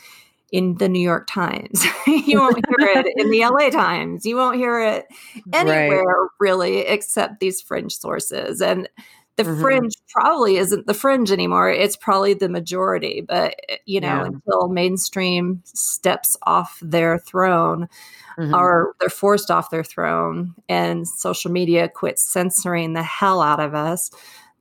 in 0.54 0.76
the 0.76 0.88
New 0.88 1.02
York 1.02 1.28
Times. 1.28 1.84
you 2.08 2.39
won't 2.39 2.63
hear 2.68 2.88
it 2.96 3.08
in 3.18 3.32
the 3.32 3.39
LA 3.39 3.72
Times. 3.72 4.24
You 4.24 4.38
won't 4.38 4.56
hear 4.56 4.80
it 4.80 5.06
anywhere 5.52 6.04
right. 6.04 6.30
really 6.39 6.78
except 6.82 7.39
these 7.39 7.60
fringe 7.60 7.98
sources. 7.98 8.62
And 8.62 8.88
the 9.36 9.44
mm-hmm. 9.44 9.62
fringe 9.62 9.94
probably 10.10 10.58
isn't 10.58 10.86
the 10.86 10.94
fringe 10.94 11.32
anymore. 11.32 11.72
It's 11.72 11.96
probably 11.96 12.36
the 12.36 12.50
majority. 12.50 13.22
But, 13.28 13.56
eh, 13.68 13.78
you 13.88 14.00
know, 14.00 14.08
yeah. 14.08 14.26
until 14.26 14.70
mainstream 14.70 15.63
steps 15.66 16.38
off 16.44 16.78
their 16.84 17.18
throne 17.18 17.89
mm-hmm. 18.38 18.54
or 18.54 18.94
they're 19.00 19.10
forced 19.10 19.50
off 19.50 19.72
their 19.72 19.84
throne 19.84 20.54
and 20.70 21.08
social 21.08 21.52
media 21.52 21.89
quits 21.89 22.24
censoring 22.24 22.94
the 22.94 23.02
hell 23.02 23.42
out 23.42 23.60
of 23.60 23.74
us, 23.74 24.12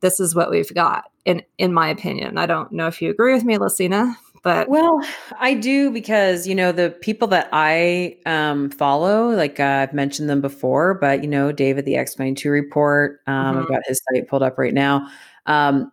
this 0.01 0.19
is 0.19 0.33
what 0.33 0.49
we've 0.49 0.73
got, 0.73 1.03
in, 1.23 1.43
in 1.59 1.71
my 1.71 1.87
opinion. 1.87 2.39
I 2.39 2.47
don't 2.47 2.71
know 2.71 2.87
if 2.87 2.99
you 2.99 3.11
agree 3.11 3.35
with 3.35 3.43
me, 3.43 3.57
Lasina. 3.57 4.15
But 4.43 4.67
well, 4.67 4.99
I 5.39 5.53
do 5.53 5.89
because 5.89 6.45
you 6.45 6.53
know 6.53 6.73
the 6.73 6.89
people 6.89 7.29
that 7.29 7.47
I 7.53 8.17
um, 8.25 8.69
follow, 8.69 9.29
like 9.29 9.57
uh, 9.61 9.87
I've 9.87 9.93
mentioned 9.93 10.29
them 10.29 10.41
before, 10.41 10.95
but 10.95 11.23
you 11.23 11.29
know 11.29 11.53
David 11.53 11.85
the 11.85 11.95
X 11.95 12.13
twenty 12.13 12.33
two 12.33 12.49
report. 12.49 13.21
Um, 13.25 13.33
mm-hmm. 13.33 13.59
I've 13.59 13.67
got 13.69 13.81
his 13.87 14.01
site 14.11 14.27
pulled 14.27 14.43
up 14.43 14.57
right 14.57 14.73
now. 14.73 15.07
Um, 15.45 15.91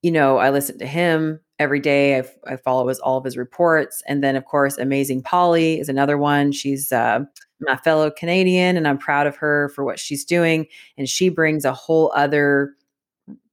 you 0.00 0.10
know, 0.10 0.38
I 0.38 0.48
listen 0.48 0.78
to 0.78 0.86
him 0.86 1.38
every 1.58 1.80
day. 1.80 2.18
I, 2.18 2.24
I 2.46 2.56
follow 2.56 2.88
his 2.88 2.98
all 2.98 3.18
of 3.18 3.24
his 3.24 3.36
reports, 3.36 4.02
and 4.08 4.24
then 4.24 4.36
of 4.36 4.46
course, 4.46 4.78
Amazing 4.78 5.22
Polly 5.22 5.78
is 5.78 5.90
another 5.90 6.16
one. 6.16 6.50
She's 6.50 6.92
uh, 6.92 7.20
my 7.60 7.76
fellow 7.76 8.10
Canadian, 8.10 8.78
and 8.78 8.88
I'm 8.88 8.98
proud 8.98 9.26
of 9.26 9.36
her 9.36 9.68
for 9.74 9.84
what 9.84 9.98
she's 9.98 10.24
doing. 10.24 10.66
And 10.96 11.10
she 11.10 11.28
brings 11.28 11.66
a 11.66 11.74
whole 11.74 12.10
other 12.16 12.72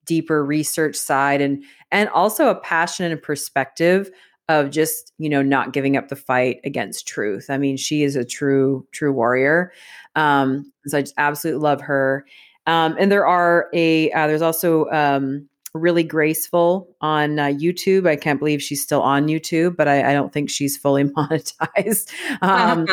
deeper 0.06 0.44
research 0.44 0.96
side 0.96 1.40
and 1.40 1.64
and 1.92 2.10
also 2.10 2.50
a 2.50 2.56
passion 2.56 3.06
and 3.06 3.14
a 3.14 3.18
perspective 3.18 4.10
of 4.50 4.72
just 4.72 5.14
you 5.20 5.30
know 5.30 5.42
not 5.42 5.72
giving 5.72 5.96
up 5.96 6.10
the 6.10 6.16
fight 6.16 6.60
against 6.66 7.08
truth. 7.08 7.50
I 7.50 7.58
mean 7.58 7.78
she 7.78 8.04
is 8.04 8.18
a 8.18 8.26
true 8.26 8.86
true 8.92 9.14
warrior 9.14 9.72
um 10.16 10.70
so 10.88 10.98
i 10.98 11.02
just 11.02 11.14
absolutely 11.18 11.62
love 11.62 11.80
her. 11.82 12.26
Um 12.68 12.98
and 13.00 13.12
there 13.12 13.26
are 13.26 13.70
a 13.74 14.12
uh, 14.12 14.28
there's 14.28 14.42
also 14.42 14.90
um 14.90 15.48
really 15.76 16.02
graceful 16.02 16.96
on 17.00 17.38
uh, 17.38 17.46
youtube. 17.46 18.08
I 18.08 18.16
can't 18.16 18.40
believe 18.40 18.60
she's 18.60 18.82
still 18.82 19.04
on 19.04 19.28
youtube 19.28 19.78
but 19.78 19.88
i, 19.88 20.10
I 20.10 20.14
don't 20.14 20.34
think 20.34 20.50
she's 20.50 20.76
fully 20.76 21.04
monetized. 21.18 22.12
Um, 22.42 22.88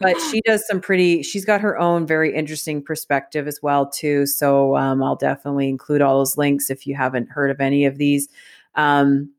but 0.00 0.18
she 0.30 0.40
does 0.46 0.66
some 0.66 0.80
pretty 0.80 1.22
she's 1.22 1.44
got 1.44 1.60
her 1.60 1.78
own 1.78 2.06
very 2.06 2.34
interesting 2.34 2.82
perspective 2.82 3.46
as 3.46 3.60
well 3.62 3.86
too 3.90 4.24
so 4.24 4.74
um, 4.74 5.02
i'll 5.02 5.16
definitely 5.16 5.68
include 5.68 6.00
all 6.00 6.16
those 6.18 6.38
links 6.38 6.70
if 6.70 6.86
you 6.86 6.96
haven't 6.96 7.28
heard 7.28 7.50
of 7.50 7.60
any 7.60 7.84
of 7.84 7.98
these. 7.98 8.28
Um, 8.74 9.30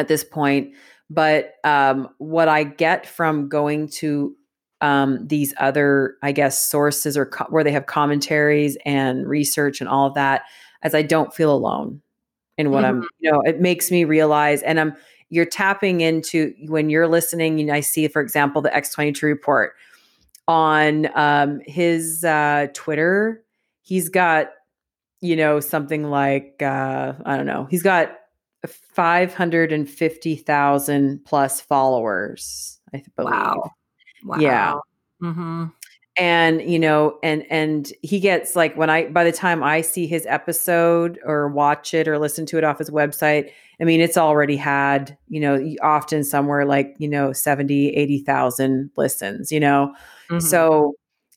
at 0.00 0.08
this 0.08 0.24
point. 0.24 0.74
But 1.08 1.54
um, 1.64 2.08
what 2.18 2.48
I 2.48 2.64
get 2.64 3.06
from 3.06 3.48
going 3.48 3.88
to 3.88 4.34
um, 4.80 5.26
these 5.26 5.52
other, 5.58 6.16
I 6.22 6.32
guess, 6.32 6.58
sources 6.58 7.16
or 7.16 7.26
co- 7.26 7.46
where 7.50 7.64
they 7.64 7.72
have 7.72 7.86
commentaries 7.86 8.76
and 8.84 9.28
research 9.28 9.80
and 9.80 9.88
all 9.88 10.06
of 10.06 10.14
that, 10.14 10.42
as 10.82 10.94
I 10.94 11.02
don't 11.02 11.34
feel 11.34 11.52
alone 11.52 12.00
in 12.56 12.70
what 12.70 12.84
mm-hmm. 12.84 13.02
I'm, 13.02 13.08
you 13.18 13.30
know, 13.30 13.42
it 13.42 13.60
makes 13.60 13.90
me 13.90 14.04
realize, 14.04 14.62
and 14.62 14.80
I'm, 14.80 14.96
you're 15.28 15.46
tapping 15.46 16.00
into 16.00 16.54
when 16.66 16.90
you're 16.90 17.08
listening. 17.08 17.58
You 17.58 17.66
know, 17.66 17.74
I 17.74 17.80
see, 17.80 18.08
for 18.08 18.22
example, 18.22 18.62
the 18.62 18.70
X22 18.70 19.22
report 19.22 19.74
on 20.48 21.08
um, 21.14 21.60
his 21.66 22.24
uh, 22.24 22.68
Twitter. 22.72 23.44
He's 23.82 24.08
got, 24.08 24.50
you 25.20 25.36
know, 25.36 25.60
something 25.60 26.04
like, 26.10 26.56
uh, 26.62 27.12
I 27.24 27.36
don't 27.36 27.46
know, 27.46 27.66
he's 27.70 27.82
got 27.82 28.19
550,000 28.68 31.24
plus 31.24 31.60
followers, 31.60 32.78
I 32.94 33.02
believe. 33.16 33.32
Wow. 33.32 33.70
Wow. 34.24 34.38
Yeah. 34.38 34.74
Mm-hmm. 35.22 35.64
And, 36.16 36.60
you 36.60 36.78
know, 36.78 37.18
and, 37.22 37.46
and 37.50 37.90
he 38.02 38.20
gets 38.20 38.54
like 38.56 38.76
when 38.76 38.90
I, 38.90 39.08
by 39.08 39.24
the 39.24 39.32
time 39.32 39.62
I 39.62 39.80
see 39.80 40.06
his 40.06 40.26
episode 40.26 41.18
or 41.24 41.48
watch 41.48 41.94
it 41.94 42.06
or 42.06 42.18
listen 42.18 42.44
to 42.46 42.58
it 42.58 42.64
off 42.64 42.76
his 42.78 42.90
website, 42.90 43.50
I 43.80 43.84
mean, 43.84 44.02
it's 44.02 44.18
already 44.18 44.56
had, 44.56 45.16
you 45.28 45.40
know, 45.40 45.74
often 45.82 46.22
somewhere 46.24 46.66
like, 46.66 46.94
you 46.98 47.08
know, 47.08 47.32
70, 47.32 47.90
80,000 47.90 48.90
listens, 48.96 49.50
you 49.50 49.60
know? 49.60 49.94
Mm-hmm. 50.30 50.40
So, 50.40 50.94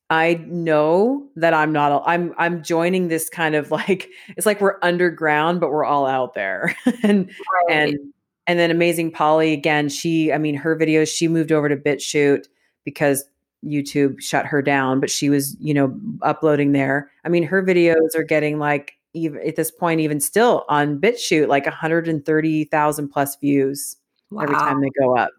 I 0.10 0.36
know 0.48 1.28
that 1.36 1.54
I'm 1.54 1.72
not 1.72 2.04
I'm 2.06 2.34
I'm 2.38 2.62
joining 2.64 3.08
this 3.08 3.30
kind 3.30 3.56
of 3.56 3.72
like 3.72 4.10
it's 4.38 4.46
like 4.46 4.62
we're 4.62 4.78
underground 4.82 5.60
but 5.60 5.70
we're 5.70 5.86
all 5.86 6.06
out 6.06 6.34
there. 6.34 6.76
and 7.04 7.30
right. 7.30 7.72
and 7.72 7.98
and 8.46 8.60
then 8.60 8.72
amazing 8.72 9.12
Polly 9.12 9.54
again, 9.54 9.90
she 9.90 10.32
I 10.32 10.38
mean 10.38 10.56
her 10.56 10.78
videos 10.78 11.16
she 11.16 11.28
moved 11.28 11.52
over 11.52 11.70
to 11.70 11.78
BitChute 11.78 12.48
because 12.84 13.24
YouTube 13.66 14.22
shut 14.22 14.46
her 14.46 14.62
down, 14.62 15.00
but 15.00 15.10
she 15.10 15.30
was, 15.30 15.56
you 15.60 15.74
know, 15.74 15.98
uploading 16.22 16.74
there. 16.74 17.10
I 17.24 17.30
mean 17.30 17.44
her 17.44 17.64
videos 17.64 18.16
are 18.16 18.24
getting 18.24 18.60
like 18.60 18.94
even 19.14 19.40
at 19.48 19.56
this 19.56 19.72
point 19.72 20.02
even 20.02 20.20
still 20.20 20.66
on 20.70 21.00
BitChute 21.00 21.48
like 21.48 21.66
130,000 21.66 23.10
plus 23.10 23.36
views 23.38 23.96
wow. 24.32 24.44
every 24.44 24.56
time 24.56 24.82
they 24.82 24.90
go 25.00 25.16
up. 25.16 25.30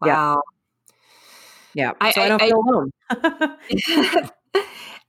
Wow. 0.00 0.06
Yeah. 0.06 0.36
Yeah. 1.74 1.92
I, 2.00 2.10
so 2.12 2.20
I, 2.20 2.24
I 2.24 2.28
don't 2.28 2.42
I, 2.42 2.48
feel 2.48 2.60
alone. 2.60 4.30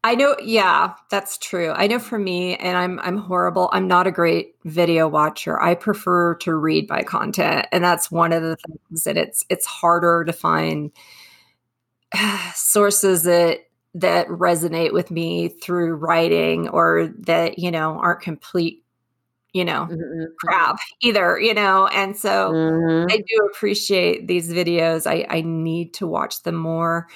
I 0.04 0.16
know, 0.16 0.36
yeah, 0.42 0.96
that's 1.12 1.38
true. 1.38 1.72
I 1.72 1.86
know 1.86 2.00
for 2.00 2.18
me, 2.18 2.56
and 2.56 2.76
I'm 2.76 3.00
I'm 3.02 3.18
horrible. 3.18 3.70
I'm 3.72 3.88
not 3.88 4.08
a 4.08 4.12
great 4.12 4.56
video 4.66 5.08
watcher. 5.08 5.62
I 5.62 5.76
prefer 5.76 6.36
to 6.38 6.56
read 6.56 6.90
my 6.90 7.04
content, 7.04 7.68
and 7.72 7.84
that's 7.84 8.10
one 8.10 8.34
of 8.34 8.42
the 8.42 8.56
things 8.56 9.04
that 9.04 9.16
it's 9.16 9.46
it's 9.50 9.68
harder 9.68 10.24
to 10.24 10.34
find 10.34 10.92
sources 12.56 13.24
that 13.24 13.60
that 13.94 14.28
resonate 14.28 14.94
with 14.94 15.12
me 15.12 15.50
through 15.50 15.96
writing 15.96 16.68
or 16.70 17.14
that 17.20 17.60
you 17.60 17.70
know 17.70 18.00
aren't 18.00 18.22
complete 18.22 18.84
you 19.54 19.66
know, 19.66 19.88
mm-hmm, 19.90 19.96
mm-hmm. 19.96 20.26
crap 20.40 20.78
either, 21.02 21.40
you 21.40 21.54
know. 21.54 21.88
And 21.88 22.16
so 22.18 22.52
mm-hmm. 22.52 23.12
I 23.12 23.18
do 23.18 23.50
appreciate 23.52 24.28
these 24.28 24.52
videos. 24.52 25.06
I, 25.06 25.26
I 25.30 25.42
need 25.42 25.94
to 25.96 26.08
watch 26.08 26.44
them 26.44 26.56
more. 26.56 27.08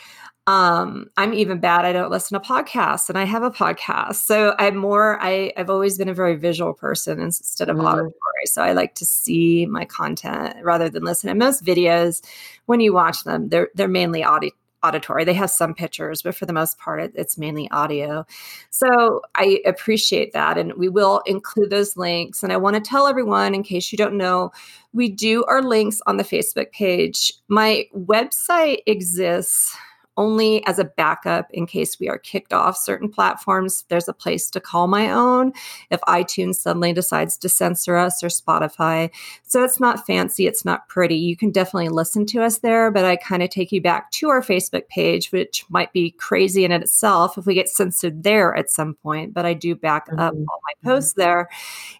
Um, 0.47 1.07
I'm 1.17 1.33
even 1.33 1.59
bad. 1.59 1.85
I 1.85 1.93
don't 1.93 2.11
listen 2.11 2.39
to 2.39 2.47
podcasts 2.47 3.09
and 3.09 3.17
I 3.17 3.23
have 3.23 3.41
a 3.41 3.49
podcast. 3.49 4.15
So 4.15 4.53
I'm 4.59 4.75
more, 4.75 5.17
I, 5.19 5.51
I've 5.57 5.71
always 5.71 5.97
been 5.97 6.09
a 6.09 6.13
very 6.13 6.35
visual 6.35 6.73
person 6.73 7.19
instead 7.19 7.67
of 7.67 7.77
mm-hmm. 7.77 7.87
auditory. 7.87 8.45
So 8.45 8.61
I 8.61 8.73
like 8.73 8.93
to 8.95 9.05
see 9.05 9.65
my 9.65 9.85
content 9.85 10.57
rather 10.61 10.87
than 10.87 11.03
listen. 11.03 11.29
And 11.29 11.39
most 11.39 11.63
videos, 11.63 12.23
when 12.67 12.79
you 12.79 12.93
watch 12.93 13.23
them, 13.23 13.49
they're, 13.49 13.69
they're 13.73 13.87
mainly 13.87 14.23
audio, 14.23 14.51
auditory. 14.85 15.23
They 15.23 15.33
have 15.33 15.49
some 15.49 15.73
pictures, 15.73 16.21
but 16.21 16.35
for 16.35 16.45
the 16.45 16.53
most 16.53 16.77
part, 16.77 17.01
it, 17.01 17.11
it's 17.15 17.37
mainly 17.37 17.69
audio. 17.71 18.25
So 18.69 19.21
I 19.35 19.61
appreciate 19.65 20.33
that. 20.33 20.57
And 20.57 20.73
we 20.73 20.89
will 20.89 21.21
include 21.25 21.69
those 21.69 21.97
links. 21.97 22.43
And 22.43 22.53
I 22.53 22.57
want 22.57 22.75
to 22.75 22.81
tell 22.81 23.07
everyone, 23.07 23.55
in 23.55 23.63
case 23.63 23.91
you 23.91 23.97
don't 23.97 24.17
know, 24.17 24.51
we 24.93 25.09
do 25.09 25.43
our 25.45 25.61
links 25.61 26.01
on 26.07 26.17
the 26.17 26.23
Facebook 26.23 26.71
page. 26.71 27.33
My 27.47 27.87
website 27.95 28.79
exists 28.85 29.75
only 30.17 30.65
as 30.65 30.79
a 30.79 30.85
backup 30.85 31.47
in 31.51 31.65
case 31.65 31.99
we 31.99 32.09
are 32.09 32.17
kicked 32.17 32.53
off 32.53 32.77
certain 32.77 33.09
platforms. 33.09 33.85
There's 33.89 34.07
a 34.07 34.13
place 34.13 34.49
to 34.51 34.59
call 34.59 34.87
my 34.87 35.09
own 35.09 35.51
if 35.89 35.99
iTunes 36.01 36.55
suddenly 36.55 36.93
decides 36.93 37.37
to 37.37 37.49
censor 37.49 37.95
us 37.95 38.23
or 38.23 38.27
Spotify. 38.27 39.11
So 39.43 39.63
it's 39.63 39.79
not 39.79 40.05
fancy, 40.05 40.47
it's 40.47 40.65
not 40.65 40.87
pretty. 40.87 41.15
You 41.15 41.35
can 41.35 41.51
definitely 41.51 41.89
listen 41.89 42.25
to 42.27 42.43
us 42.43 42.59
there, 42.59 42.91
but 42.91 43.05
I 43.05 43.15
kind 43.17 43.43
of 43.43 43.49
take 43.49 43.71
you 43.71 43.81
back 43.81 44.11
to 44.11 44.29
our 44.29 44.41
Facebook 44.41 44.87
page, 44.87 45.31
which 45.31 45.65
might 45.69 45.91
be 45.93 46.11
crazy 46.11 46.65
in 46.65 46.71
itself 46.71 47.37
if 47.37 47.45
we 47.45 47.53
get 47.53 47.69
censored 47.69 48.23
there 48.23 48.55
at 48.55 48.69
some 48.69 48.93
point. 48.95 49.33
But 49.33 49.45
I 49.45 49.53
do 49.53 49.75
back 49.75 50.07
mm-hmm. 50.07 50.19
up 50.19 50.33
all 50.33 50.61
my 50.63 50.91
posts 50.91 51.13
there. 51.13 51.49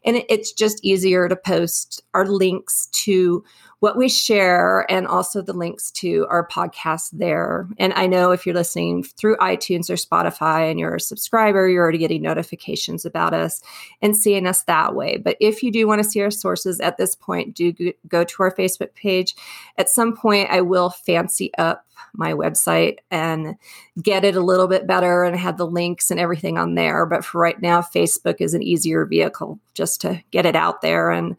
And 0.04 0.23
it's 0.30 0.51
just 0.51 0.84
easier 0.84 1.28
to 1.28 1.36
post 1.36 2.04
our 2.13 2.25
links 2.25 2.88
to 2.88 3.43
what 3.86 3.95
we 3.95 4.10
share 4.10 4.84
and 4.89 5.06
also 5.06 5.43
the 5.43 5.54
links 5.54 5.91
to 5.91 6.26
our 6.28 6.48
podcast 6.48 7.10
there. 7.13 7.69
And 7.78 7.93
I 7.93 8.08
know 8.08 8.32
if 8.32 8.43
you're 8.43 8.56
listening 8.56 9.04
through 9.04 9.38
iTunes 9.38 9.91
or 9.91 9.93
Spotify 9.93 10.71
and 10.71 10.80
you're 10.80 10.95
a 10.95 11.00
subscriber, 11.00 11.69
you're 11.69 11.84
already 11.84 12.00
getting 12.00 12.24
notifications 12.24 13.06
about 13.06 13.36
us 13.36 13.62
and 14.02 14.17
seeing 14.17 14.48
us 14.48 14.63
that 14.63 14.95
way. 14.95 15.17
But 15.17 15.38
if 15.39 15.62
you 15.62 15.71
do 15.71 15.86
want 15.86 16.02
to 16.02 16.10
see 16.10 16.19
our 16.21 16.32
sources 16.32 16.80
at 16.80 16.98
this 16.98 17.13
point, 17.13 17.54
do 17.54 17.93
go 18.08 18.24
to 18.24 18.36
our 18.41 18.56
Facebook 18.56 18.95
page. 18.95 19.36
At 19.78 19.88
some 19.88 20.17
point, 20.17 20.50
I 20.50 20.62
will 20.62 20.89
fancy 20.89 21.52
up 21.60 21.86
my 22.15 22.34
website 22.34 22.98
and 23.12 23.54
get 24.02 24.26
it 24.26 24.36
a 24.36 24.41
little 24.41 24.67
bit 24.67 24.88
better 24.88 25.26
and 25.26 25.38
have 25.38 25.60
the 25.60 25.67
links 25.67 26.10
and 26.10 26.19
everything 26.19 26.58
on 26.58 26.74
there. 26.74 27.06
But 27.06 27.24
for 27.24 27.39
right 27.39 27.62
now, 27.62 27.82
Facebook 27.82 28.38
is 28.39 28.56
an 28.56 28.63
easier 28.63 29.06
vehicle 29.06 29.60
just 29.76 30.02
to 30.02 30.24
get 30.32 30.48
it 30.48 30.56
out 30.56 30.82
there 30.82 31.12
and 31.12 31.36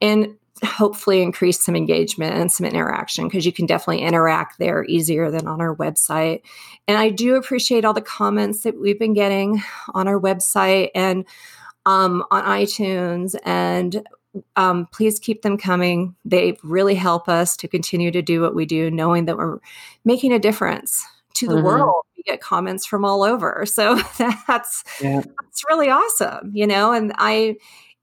and 0.00 0.36
hopefully 0.64 1.22
increase 1.22 1.60
some 1.60 1.76
engagement 1.76 2.34
and 2.34 2.50
some 2.50 2.66
interaction 2.66 3.28
because 3.28 3.44
you 3.44 3.52
can 3.52 3.66
definitely 3.66 4.02
interact 4.02 4.58
there 4.58 4.84
easier 4.84 5.30
than 5.30 5.46
on 5.46 5.60
our 5.60 5.74
website. 5.76 6.42
And 6.88 6.96
I 6.96 7.10
do 7.10 7.36
appreciate 7.36 7.84
all 7.84 7.94
the 7.94 8.00
comments 8.00 8.62
that 8.62 8.80
we've 8.80 8.98
been 8.98 9.14
getting 9.14 9.62
on 9.94 10.08
our 10.08 10.20
website 10.20 10.90
and 10.94 11.24
um, 11.84 12.24
on 12.30 12.44
iTunes. 12.44 13.36
And 13.44 14.06
um, 14.56 14.86
please 14.92 15.18
keep 15.18 15.42
them 15.42 15.56
coming. 15.56 16.14
They 16.24 16.56
really 16.62 16.94
help 16.94 17.28
us 17.28 17.56
to 17.58 17.68
continue 17.68 18.10
to 18.10 18.22
do 18.22 18.40
what 18.40 18.54
we 18.54 18.66
do, 18.66 18.90
knowing 18.90 19.26
that 19.26 19.36
we're 19.36 19.58
making 20.04 20.32
a 20.32 20.38
difference 20.38 21.04
to 21.34 21.46
the 21.46 21.54
mm-hmm. 21.54 21.64
world. 21.64 22.04
We 22.16 22.22
get 22.22 22.40
comments 22.40 22.86
from 22.86 23.04
all 23.04 23.22
over, 23.22 23.64
so 23.66 23.96
that's 24.46 24.84
yeah. 25.00 25.20
that's 25.20 25.64
really 25.68 25.88
awesome, 25.88 26.50
you 26.54 26.66
know. 26.66 26.92
And 26.92 27.12
I 27.18 27.56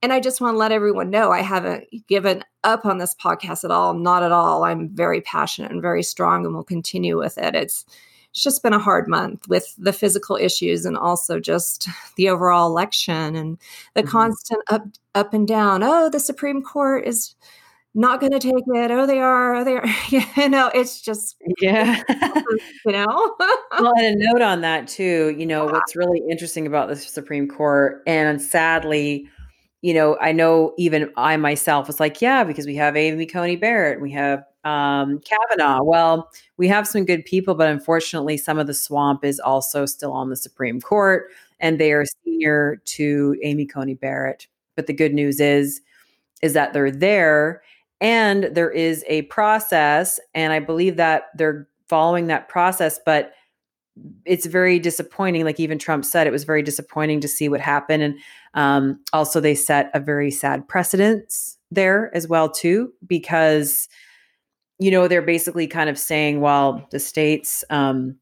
and 0.03 0.11
I 0.11 0.19
just 0.19 0.41
want 0.41 0.53
to 0.53 0.57
let 0.57 0.73
everyone 0.73 1.09
know 1.09 1.31
I 1.31 1.41
haven't 1.41 1.87
given 2.07 2.43
up 2.63 2.85
on 2.85 2.97
this 2.97 3.15
podcast 3.15 3.63
at 3.63 3.71
all, 3.71 3.93
not 3.93 4.21
at 4.21 4.33
all. 4.33 4.65
I'm 4.65 4.89
very 4.89 5.21
passionate 5.21 5.71
and 5.71 5.81
very 5.81 6.03
strong, 6.03 6.45
and 6.45 6.53
will 6.53 6.63
continue 6.63 7.17
with 7.17 7.37
it. 7.37 7.55
It's 7.55 7.85
it's 8.31 8.43
just 8.43 8.63
been 8.63 8.73
a 8.73 8.79
hard 8.79 9.07
month 9.07 9.47
with 9.47 9.73
the 9.77 9.93
physical 9.93 10.35
issues 10.35 10.85
and 10.85 10.97
also 10.97 11.39
just 11.39 11.87
the 12.17 12.29
overall 12.29 12.67
election 12.67 13.35
and 13.35 13.57
the 13.93 14.01
mm-hmm. 14.01 14.09
constant 14.09 14.61
up 14.69 14.83
up 15.15 15.33
and 15.33 15.47
down. 15.47 15.83
Oh, 15.83 16.09
the 16.09 16.19
Supreme 16.19 16.61
Court 16.61 17.07
is 17.07 17.35
not 17.95 18.19
going 18.19 18.31
to 18.31 18.39
take 18.39 18.55
it. 18.55 18.91
Oh, 18.91 19.05
they 19.05 19.19
are. 19.19 19.55
Oh, 19.55 19.63
they 19.63 19.77
are. 19.77 19.85
you 20.09 20.49
know, 20.49 20.69
it's 20.73 20.99
just 20.99 21.37
yeah. 21.61 22.01
you 22.85 22.91
know. 22.91 23.35
well, 23.79 23.93
and 23.97 24.21
a 24.21 24.25
note 24.31 24.41
on 24.41 24.61
that 24.61 24.87
too. 24.89 25.33
You 25.37 25.45
know, 25.45 25.65
what's 25.71 25.95
really 25.95 26.21
interesting 26.29 26.67
about 26.67 26.89
the 26.89 26.97
Supreme 26.97 27.47
Court, 27.47 28.01
and 28.05 28.41
sadly, 28.41 29.29
you 29.83 29.93
know, 29.93 30.17
I 30.21 30.31
know 30.31 30.73
even 30.77 31.11
I 31.17 31.35
myself 31.35 31.87
was 31.87 31.99
like, 31.99 32.21
yeah, 32.21 32.45
because 32.45 32.65
we 32.65 32.75
have 32.77 32.95
Amy 32.95 33.25
Coney 33.25 33.57
Barrett, 33.57 33.99
we 33.99 34.11
have 34.11 34.45
um, 34.63 35.19
Kavanaugh. 35.19 35.83
Well, 35.83 36.31
we 36.55 36.69
have 36.69 36.87
some 36.87 37.03
good 37.03 37.25
people, 37.25 37.53
but 37.53 37.67
unfortunately, 37.67 38.37
some 38.37 38.57
of 38.57 38.65
the 38.65 38.73
swamp 38.73 39.25
is 39.25 39.41
also 39.41 39.85
still 39.85 40.13
on 40.13 40.29
the 40.29 40.37
Supreme 40.37 40.79
Court, 40.79 41.25
and 41.59 41.81
they 41.81 41.91
are 41.91 42.05
senior 42.23 42.81
to 42.85 43.35
Amy 43.43 43.65
Coney 43.65 43.93
Barrett. 43.93 44.47
But 44.77 44.87
the 44.87 44.93
good 44.93 45.13
news 45.13 45.41
is, 45.41 45.81
is 46.41 46.53
that 46.53 46.71
they're 46.71 46.89
there, 46.89 47.61
and 47.99 48.45
there 48.45 48.71
is 48.71 49.03
a 49.09 49.23
process, 49.23 50.17
and 50.33 50.53
I 50.53 50.59
believe 50.59 50.95
that 50.95 51.23
they're 51.35 51.67
following 51.89 52.27
that 52.27 52.47
process, 52.47 53.01
but 53.05 53.33
it's 54.25 54.45
very 54.45 54.79
disappointing. 54.79 55.45
Like 55.45 55.59
even 55.59 55.77
Trump 55.79 56.05
said, 56.05 56.27
it 56.27 56.31
was 56.31 56.43
very 56.43 56.63
disappointing 56.63 57.19
to 57.21 57.27
see 57.27 57.49
what 57.49 57.61
happened, 57.61 58.03
and 58.03 58.15
um, 58.53 58.99
also 59.13 59.39
they 59.39 59.55
set 59.55 59.91
a 59.93 59.99
very 59.99 60.31
sad 60.31 60.67
precedence 60.67 61.57
there 61.71 62.15
as 62.15 62.27
well 62.27 62.49
too, 62.49 62.91
because 63.07 63.87
you 64.79 64.91
know, 64.91 65.07
they're 65.07 65.21
basically 65.21 65.67
kind 65.67 65.89
of 65.89 65.97
saying, 65.97 66.41
well, 66.41 66.85
the 66.91 66.99
states, 66.99 67.63
um, 67.69 68.17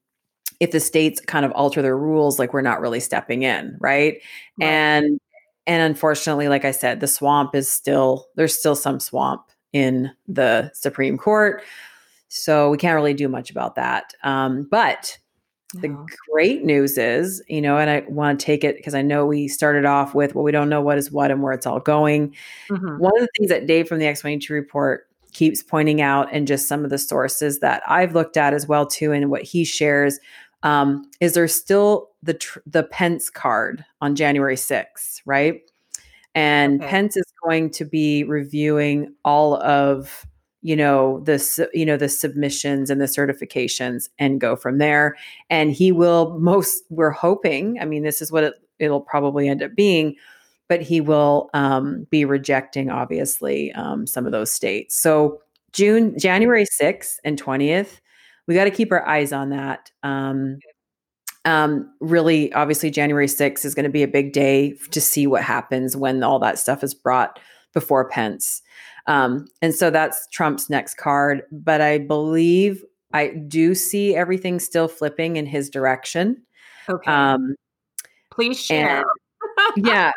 if 0.60 0.72
the 0.72 0.80
states 0.80 1.20
kind 1.20 1.46
of 1.46 1.52
alter 1.54 1.82
their 1.82 1.98
rules, 1.98 2.38
like 2.38 2.54
we're 2.54 2.62
not 2.62 2.82
really 2.82 3.00
stepping 3.00 3.44
in, 3.44 3.76
right? 3.80 4.22
right? 4.60 4.68
And 4.68 5.20
and 5.68 5.82
unfortunately, 5.82 6.50
like 6.50 6.66
I 6.66 6.72
said, 6.72 7.00
the 7.00 7.08
swamp 7.08 7.56
is 7.56 7.72
still 7.72 8.28
there's 8.36 8.58
still 8.58 8.76
some 8.76 9.00
swamp 9.00 9.44
in 9.74 10.12
the 10.28 10.70
Supreme 10.74 11.18
Court, 11.18 11.64
so 12.28 12.70
we 12.70 12.78
can't 12.78 12.96
really 12.96 13.14
do 13.14 13.28
much 13.28 13.50
about 13.50 13.76
that. 13.76 14.14
Um, 14.24 14.68
but 14.70 15.18
no. 15.74 15.82
the 15.82 16.18
great 16.32 16.64
news 16.64 16.98
is, 16.98 17.42
you 17.48 17.62
know, 17.62 17.78
and 17.78 17.90
I 17.90 18.04
want 18.08 18.40
to 18.40 18.46
take 18.46 18.64
it 18.64 18.78
because 18.78 18.96
I 18.96 19.02
know 19.02 19.26
we 19.26 19.48
started 19.48 19.86
off 19.86 20.14
with, 20.14 20.36
well, 20.36 20.44
we 20.44 20.52
don't 20.52 20.70
know 20.70 20.82
what 20.82 20.98
is 20.98 21.12
what 21.12 21.32
and 21.32 21.42
where 21.42 21.54
it's 21.54 21.66
all 21.66 21.80
going. 21.80 22.36
Mm-hmm. 22.70 22.98
One 22.98 23.16
of 23.16 23.22
the 23.22 23.30
things 23.38 23.50
that 23.50 23.68
Dave 23.68 23.88
from 23.88 24.00
the 24.00 24.06
X22 24.06 24.50
report 24.50 25.08
keeps 25.32 25.64
pointing 25.64 26.02
out 26.02 26.28
and 26.32 26.48
just 26.48 26.68
some 26.68 26.84
of 26.84 26.90
the 26.90 26.98
sources 26.98 27.60
that 27.60 27.82
I've 27.88 28.14
looked 28.14 28.38
at 28.38 28.54
as 28.54 28.68
well 28.68 28.86
too 28.86 29.12
and 29.12 29.30
what 29.30 29.44
he 29.44 29.64
shares 29.64 30.20
um, 30.64 31.10
is 31.20 31.34
there 31.34 31.48
still 31.48 32.10
the 32.22 32.36
tr- 32.36 32.60
the 32.66 32.84
Pence 32.84 33.30
card 33.30 33.84
on 34.02 34.16
January 34.16 34.56
6th, 34.56 35.22
right? 35.26 35.62
And 36.36 36.82
okay. 36.82 36.90
Pence 36.90 37.18
is 37.18 37.26
going 37.44 37.72
to 37.72 37.86
be 37.86 38.24
reviewing 38.24 39.14
all 39.26 39.56
of 39.62 40.26
you 40.62 40.76
know 40.76 41.20
the 41.22 41.70
you 41.74 41.86
know 41.86 41.98
the 41.98 42.10
submissions 42.10 42.90
and 42.90 43.02
the 43.02 43.06
certifications 43.06 44.10
and 44.20 44.40
go 44.40 44.56
from 44.56 44.78
there 44.78 45.16
and 45.50 45.72
he 45.72 45.92
will 45.92 46.38
most 46.40 46.84
we're 46.90 47.10
hoping 47.10 47.80
i 47.82 47.86
mean 47.86 48.04
this 48.04 48.22
is 48.22 48.32
what 48.32 48.44
it, 48.44 48.54
it'll 48.78 49.02
probably 49.02 49.50
end 49.50 49.64
up 49.64 49.74
being 49.76 50.16
but 50.72 50.82
he 50.82 51.02
will 51.02 51.50
um, 51.54 52.08
be 52.12 52.24
rejecting, 52.24 52.90
obviously, 52.90 53.74
um, 53.74 54.08
some 54.08 54.26
of 54.26 54.32
those 54.32 54.50
states. 54.54 54.96
So 54.96 55.42
June, 55.74 56.18
January 56.18 56.64
6th 56.64 57.18
and 57.26 57.38
20th, 57.38 58.00
we 58.48 58.56
got 58.56 58.64
to 58.64 58.72
keep 58.72 58.90
our 58.94 59.06
eyes 59.06 59.34
on 59.34 59.50
that. 59.50 59.92
Um, 60.02 60.60
um, 61.44 61.94
really, 62.00 62.54
obviously, 62.54 62.90
January 62.90 63.28
6th 63.28 63.66
is 63.66 63.76
going 63.76 63.84
to 63.84 63.90
be 63.90 64.02
a 64.02 64.08
big 64.08 64.32
day 64.32 64.78
to 64.92 65.02
see 65.02 65.28
what 65.28 65.44
happens 65.44 65.98
when 65.98 66.24
all 66.24 66.40
that 66.40 66.58
stuff 66.58 66.86
is 66.86 66.94
brought 66.94 67.38
before 67.74 68.08
Pence. 68.08 68.62
Um, 69.08 69.48
and 69.62 69.74
so 69.74 69.90
that's 69.90 70.28
Trump's 70.32 70.70
next 70.70 70.96
card. 70.96 71.44
But 71.52 71.82
I 71.82 71.98
believe 71.98 72.84
I 73.14 73.30
do 73.48 73.76
see 73.76 74.16
everything 74.16 74.60
still 74.60 74.88
flipping 74.88 75.36
in 75.36 75.46
his 75.46 75.70
direction. 75.70 76.42
Okay. 76.90 77.12
Um, 77.12 77.56
Please 78.32 78.60
share. 78.60 79.04
And, 79.76 79.86
yeah 79.88 80.12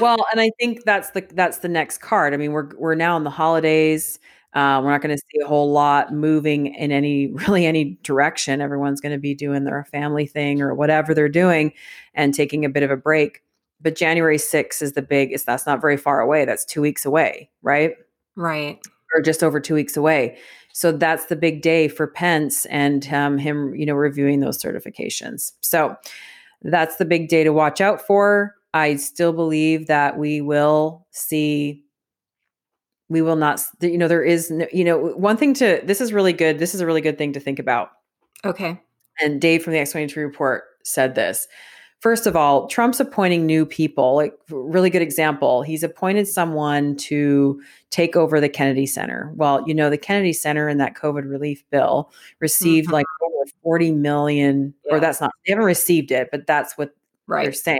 well, 0.00 0.26
and 0.30 0.40
I 0.40 0.50
think 0.58 0.84
that's 0.84 1.10
the 1.10 1.26
that's 1.32 1.58
the 1.58 1.68
next 1.68 1.98
card. 1.98 2.34
I 2.34 2.36
mean, 2.36 2.52
we're 2.52 2.70
we're 2.76 2.94
now 2.94 3.16
in 3.16 3.24
the 3.24 3.30
holidays. 3.30 4.18
Uh, 4.52 4.80
we're 4.82 4.90
not 4.90 5.00
going 5.00 5.16
to 5.16 5.22
see 5.32 5.40
a 5.44 5.46
whole 5.46 5.70
lot 5.70 6.12
moving 6.12 6.74
in 6.74 6.90
any 6.90 7.28
really 7.32 7.66
any 7.66 7.98
direction. 8.02 8.60
Everyone's 8.60 9.00
going 9.00 9.12
to 9.12 9.18
be 9.18 9.34
doing 9.34 9.64
their 9.64 9.84
family 9.84 10.26
thing 10.26 10.60
or 10.60 10.74
whatever 10.74 11.14
they're 11.14 11.28
doing, 11.28 11.72
and 12.14 12.34
taking 12.34 12.64
a 12.64 12.68
bit 12.68 12.82
of 12.82 12.90
a 12.90 12.96
break. 12.96 13.42
But 13.82 13.96
January 13.96 14.36
6th 14.36 14.82
is 14.82 14.92
the 14.92 15.02
big. 15.02 15.32
Is 15.32 15.44
that's 15.44 15.66
not 15.66 15.80
very 15.80 15.96
far 15.96 16.20
away. 16.20 16.44
That's 16.44 16.64
two 16.64 16.82
weeks 16.82 17.04
away, 17.04 17.50
right? 17.62 17.94
Right. 18.36 18.78
Or 19.14 19.20
just 19.20 19.42
over 19.42 19.60
two 19.60 19.74
weeks 19.74 19.96
away. 19.96 20.38
So 20.72 20.92
that's 20.92 21.26
the 21.26 21.36
big 21.36 21.62
day 21.62 21.88
for 21.88 22.06
Pence 22.06 22.64
and 22.66 23.06
um, 23.12 23.38
him, 23.38 23.74
you 23.74 23.84
know, 23.84 23.94
reviewing 23.94 24.40
those 24.40 24.62
certifications. 24.62 25.52
So 25.60 25.96
that's 26.62 26.96
the 26.96 27.04
big 27.04 27.28
day 27.28 27.44
to 27.44 27.52
watch 27.52 27.80
out 27.80 28.00
for. 28.00 28.54
I 28.72 28.96
still 28.96 29.32
believe 29.32 29.88
that 29.88 30.16
we 30.16 30.40
will 30.40 31.06
see 31.10 31.84
we 33.08 33.20
will 33.20 33.36
not 33.36 33.62
you 33.80 33.98
know 33.98 34.08
there 34.08 34.22
is 34.22 34.50
no, 34.50 34.66
you 34.72 34.84
know 34.84 34.96
one 34.98 35.36
thing 35.36 35.52
to 35.54 35.80
this 35.84 36.00
is 36.00 36.12
really 36.12 36.32
good 36.32 36.58
this 36.58 36.74
is 36.74 36.80
a 36.80 36.86
really 36.86 37.00
good 37.00 37.18
thing 37.18 37.32
to 37.32 37.40
think 37.40 37.58
about 37.58 37.90
okay 38.44 38.80
and 39.20 39.40
dave 39.40 39.62
from 39.62 39.72
the 39.72 39.80
x22 39.80 40.16
report 40.16 40.62
said 40.84 41.14
this 41.14 41.48
first 42.00 42.26
of 42.26 42.34
all 42.34 42.66
trump's 42.66 43.00
appointing 43.00 43.46
new 43.46 43.64
people 43.64 44.16
like 44.16 44.34
really 44.50 44.90
good 44.90 45.02
example 45.02 45.62
he's 45.62 45.82
appointed 45.82 46.26
someone 46.26 46.96
to 46.96 47.60
take 47.90 48.16
over 48.16 48.40
the 48.40 48.48
kennedy 48.48 48.86
center 48.86 49.32
well 49.36 49.62
you 49.66 49.74
know 49.74 49.90
the 49.90 49.98
kennedy 49.98 50.32
center 50.32 50.68
in 50.68 50.78
that 50.78 50.94
covid 50.94 51.28
relief 51.30 51.62
bill 51.70 52.10
received 52.40 52.86
mm-hmm. 52.86 52.94
like 52.94 53.06
over 53.22 53.50
40 53.62 53.92
million 53.92 54.74
yeah. 54.86 54.94
or 54.94 55.00
that's 55.00 55.20
not 55.20 55.30
they 55.46 55.52
haven't 55.52 55.66
received 55.66 56.10
it 56.10 56.28
but 56.30 56.46
that's 56.46 56.76
what 56.76 56.94
right. 57.26 57.44
they're 57.44 57.52
saying 57.52 57.78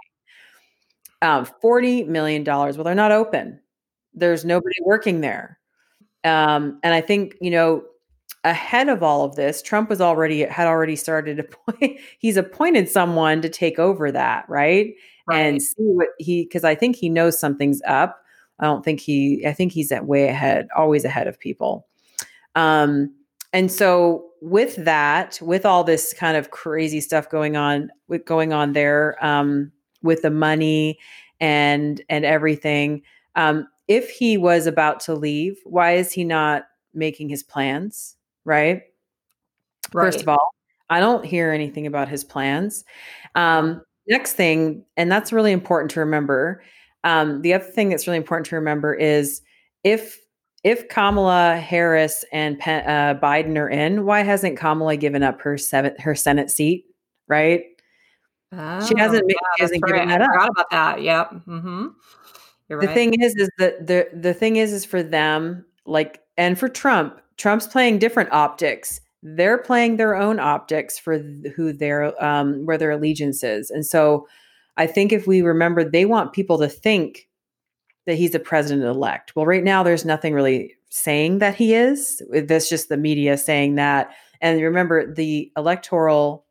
um, 1.23 1.47
$40 1.63 2.07
million. 2.07 2.45
Well, 2.45 2.73
they're 2.73 2.95
not 2.95 3.13
open. 3.13 3.61
There's 4.15 4.45
nobody 4.45 4.75
working 4.85 5.21
there. 5.21 5.59
Um, 6.25 6.79
and 6.83 6.95
I 6.95 7.01
think, 7.01 7.37
you 7.41 7.51
know, 7.51 7.85
ahead 8.45 8.89
of 8.89 9.03
all 9.03 9.25
of 9.25 9.37
this, 9.37 9.63
Trump 9.63 9.89
was 9.91 10.01
already 10.01 10.43
had 10.43 10.67
already 10.67 10.97
started 10.97 11.37
to 11.37 11.43
point, 11.73 12.01
he's 12.19 12.37
appointed 12.37 12.89
someone 12.89 13.43
to 13.43 13.49
take 13.49 13.79
over 13.79 14.11
that, 14.13 14.49
right? 14.49 14.95
right. 15.27 15.41
And 15.41 15.63
see 15.63 15.75
what 15.79 16.09
he 16.19 16.45
because 16.45 16.65
I 16.65 16.75
think 16.75 16.97
he 16.97 17.09
knows 17.09 17.39
something's 17.39 17.83
up. 17.87 18.23
I 18.59 18.65
don't 18.65 18.85
think 18.85 19.01
he 19.01 19.45
I 19.47 19.53
think 19.53 19.73
he's 19.73 19.93
at 19.93 20.07
way 20.07 20.29
ahead, 20.29 20.69
always 20.77 21.05
ahead 21.05 21.27
of 21.27 21.39
people. 21.39 21.87
Um, 22.55 23.15
and 23.53 23.71
so 23.71 24.27
with 24.41 24.77
that, 24.85 25.39
with 25.43 25.67
all 25.67 25.85
this 25.85 26.15
kind 26.15 26.37
of 26.37 26.51
crazy 26.51 27.01
stuff 27.01 27.29
going 27.29 27.57
on 27.57 27.91
with 28.09 28.25
going 28.25 28.53
on 28.53 28.73
there, 28.73 29.23
um, 29.25 29.73
with 30.03 30.23
the 30.23 30.31
money 30.31 30.99
and 31.41 32.03
and 32.09 32.25
everything. 32.25 33.03
Um, 33.37 33.69
if 33.89 34.11
he 34.11 34.37
was 34.37 34.67
about 34.67 35.01
to 35.01 35.15
leave, 35.15 35.59
why 35.65 35.93
is 35.93 36.13
he 36.13 36.25
not 36.25 36.65
making 36.95 37.29
his 37.29 37.43
plans? 37.43 38.17
Right? 38.45 38.83
right. 39.93 40.05
First 40.05 40.21
of 40.21 40.29
all, 40.29 40.55
I 40.89 41.01
don't 41.01 41.25
hear 41.25 41.53
anything 41.53 41.87
about 41.87 42.09
his 42.09 42.25
plans. 42.25 42.85
Um, 43.35 43.83
next 44.09 44.33
thing, 44.33 44.85
and 44.97 45.11
that's 45.11 45.33
really 45.33 45.53
important 45.53 45.91
to 45.93 46.01
remember. 46.01 46.63
Um, 47.05 47.43
the 47.43 47.55
other 47.55 47.65
thing 47.65 47.89
that's 47.89 48.07
really 48.07 48.19
important 48.19 48.47
to 48.47 48.57
remember 48.57 48.95
is 48.95 49.41
if 49.85 50.19
if 50.63 50.89
Kamala 50.89 51.57
Harris 51.57 52.25
and 52.33 52.61
uh, 52.61 53.15
Biden 53.23 53.57
are 53.57 53.69
in, 53.71 54.05
why 54.05 54.21
hasn't 54.23 54.59
Kamala 54.59 54.97
given 54.97 55.23
up 55.23 55.41
her 55.41 55.57
seventh 55.57 55.99
her 56.01 56.15
Senate 56.15 56.51
seat? 56.51 56.85
Right? 57.29 57.65
Oh, 58.53 58.85
she 58.85 58.95
hasn't, 58.99 59.25
yeah, 59.29 59.37
she 59.57 59.63
hasn't 59.63 59.85
given 59.85 60.09
that 60.09 60.21
up. 60.21 60.29
I 60.29 60.33
forgot 60.33 60.51
about 60.51 60.71
that. 60.71 61.03
Yep. 61.03 61.31
Mm-hmm. 61.47 61.87
Right. 62.69 62.89
The 62.89 62.95
thing 62.95 63.23
is, 63.23 63.35
is 63.37 63.51
that 63.59 63.87
the 63.87 64.09
the 64.13 64.35
thing 64.35 64.57
is, 64.57 64.73
is 64.73 64.85
for 64.85 65.03
them, 65.03 65.65
like, 65.87 66.21
and 66.37 66.59
for 66.59 66.69
Trump, 66.69 67.21
Trump's 67.41 67.67
playing 67.67 67.99
different 67.99 68.31
optics. 68.33 69.01
They're 69.23 69.59
playing 69.59 69.97
their 69.97 70.15
own 70.15 70.39
optics 70.39 70.99
for 70.99 71.19
who 71.57 71.73
their 71.73 72.23
um, 72.25 72.67
where 72.67 72.79
their 72.79 72.91
allegiance 72.91 73.43
is, 73.43 73.71
and 73.71 73.85
so 73.85 74.27
I 74.77 74.87
think 74.87 75.13
if 75.13 75.27
we 75.27 75.43
remember, 75.43 75.83
they 75.83 76.05
want 76.05 76.33
people 76.33 76.59
to 76.59 76.69
think 76.69 77.29
that 78.07 78.17
he's 78.17 78.35
a 78.35 78.41
president 78.41 78.87
elect. 78.87 79.35
Well, 79.37 79.47
right 79.47 79.65
now, 79.65 79.83
there's 79.83 80.05
nothing 80.05 80.35
really 80.35 80.75
saying 80.91 81.39
that 81.39 81.55
he 81.55 81.75
is. 81.75 82.23
That's 82.31 82.69
just 82.69 82.89
the 82.89 82.97
media 82.97 83.37
saying 83.37 83.77
that. 83.77 84.11
And 84.41 84.61
remember, 84.61 85.13
the 85.13 85.51
electoral, 85.57 86.47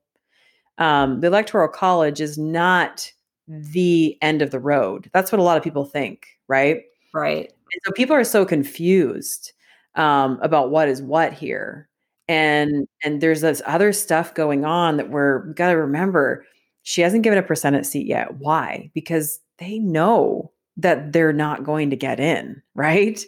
um, 0.78 1.22
the 1.22 1.28
electoral 1.28 1.68
college 1.68 2.22
is 2.22 2.38
not 2.38 3.12
the 3.48 4.18
end 4.22 4.42
of 4.42 4.52
the 4.52 4.60
road. 4.60 5.10
That's 5.14 5.32
what 5.32 5.40
a 5.40 5.44
lot 5.44 5.58
of 5.58 5.64
people 5.64 5.86
think, 5.86 6.28
right? 6.48 6.84
Right. 7.14 7.52
And 7.74 7.82
so 7.84 7.92
people 7.94 8.16
are 8.16 8.24
so 8.24 8.46
confused 8.46 9.54
um, 10.00 10.40
about 10.42 10.72
what 10.72 10.88
is 10.88 11.02
what 11.02 11.34
here, 11.34 11.90
and 12.28 12.88
and 13.04 13.22
there's 13.22 13.42
this 13.42 13.62
other 13.66 13.92
stuff 13.94 14.34
going 14.34 14.66
on 14.66 14.98
that 14.98 15.10
we're 15.10 15.54
got 15.54 15.70
to 15.70 15.78
remember. 15.78 16.46
She 16.84 17.02
hasn't 17.02 17.24
given 17.24 17.38
up 17.38 17.48
her 17.48 17.56
Senate 17.56 17.86
seat 17.86 18.08
yet. 18.08 18.38
Why? 18.38 18.90
Because 18.96 19.40
they 19.60 19.78
know 19.78 20.52
that 20.78 21.12
they're 21.12 21.34
not 21.34 21.66
going 21.66 21.90
to 21.90 21.98
get 21.98 22.20
in, 22.20 22.62
right? 22.76 23.24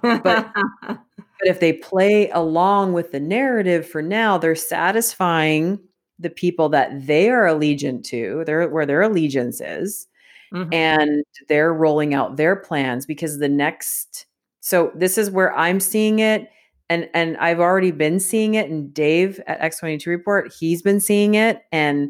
But 0.00 0.22
but 0.24 0.98
if 1.42 1.60
they 1.60 1.74
play 1.74 2.30
along 2.30 2.94
with 2.94 3.12
the 3.12 3.20
narrative 3.20 3.86
for 3.86 4.00
now, 4.00 4.38
they're 4.38 4.54
satisfying 4.54 5.78
the 6.18 6.30
people 6.30 6.70
that 6.70 7.06
they 7.06 7.28
are 7.28 7.44
allegiant 7.44 8.04
to, 8.04 8.44
they're 8.46 8.68
where 8.68 8.86
their 8.86 9.02
allegiance 9.02 9.60
is, 9.60 10.06
mm-hmm. 10.54 10.72
and 10.72 11.22
they're 11.48 11.74
rolling 11.74 12.14
out 12.14 12.36
their 12.36 12.56
plans 12.56 13.04
because 13.04 13.38
the 13.38 13.48
next 13.48 14.24
so 14.64 14.90
this 14.94 15.18
is 15.18 15.30
where 15.30 15.54
I'm 15.54 15.78
seeing 15.78 16.20
it 16.20 16.48
and 16.88 17.08
and 17.12 17.36
I've 17.36 17.60
already 17.60 17.90
been 17.90 18.18
seeing 18.18 18.54
it 18.54 18.70
and 18.70 18.92
Dave 18.92 19.38
at 19.46 19.60
X22 19.60 20.06
report, 20.06 20.54
he's 20.58 20.80
been 20.80 21.00
seeing 21.00 21.34
it 21.34 21.62
and 21.70 22.08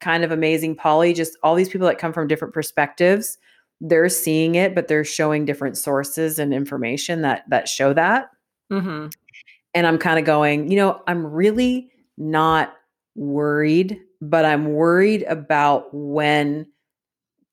kind 0.00 0.24
of 0.24 0.32
amazing 0.32 0.74
Polly 0.74 1.14
just 1.14 1.36
all 1.44 1.54
these 1.54 1.68
people 1.68 1.86
that 1.86 1.98
come 1.98 2.12
from 2.12 2.26
different 2.26 2.52
perspectives 2.52 3.38
they're 3.80 4.08
seeing 4.08 4.54
it, 4.54 4.74
but 4.74 4.88
they're 4.88 5.04
showing 5.04 5.44
different 5.44 5.76
sources 5.76 6.38
and 6.38 6.54
information 6.54 7.22
that 7.22 7.44
that 7.48 7.68
show 7.68 7.92
that. 7.92 8.30
Mm-hmm. 8.72 9.08
And 9.74 9.86
I'm 9.86 9.98
kind 9.98 10.18
of 10.18 10.24
going, 10.24 10.70
you 10.70 10.76
know, 10.76 11.02
I'm 11.06 11.26
really 11.26 11.90
not 12.16 12.74
worried, 13.14 14.00
but 14.20 14.44
I'm 14.44 14.72
worried 14.72 15.24
about 15.24 15.92
when 15.92 16.66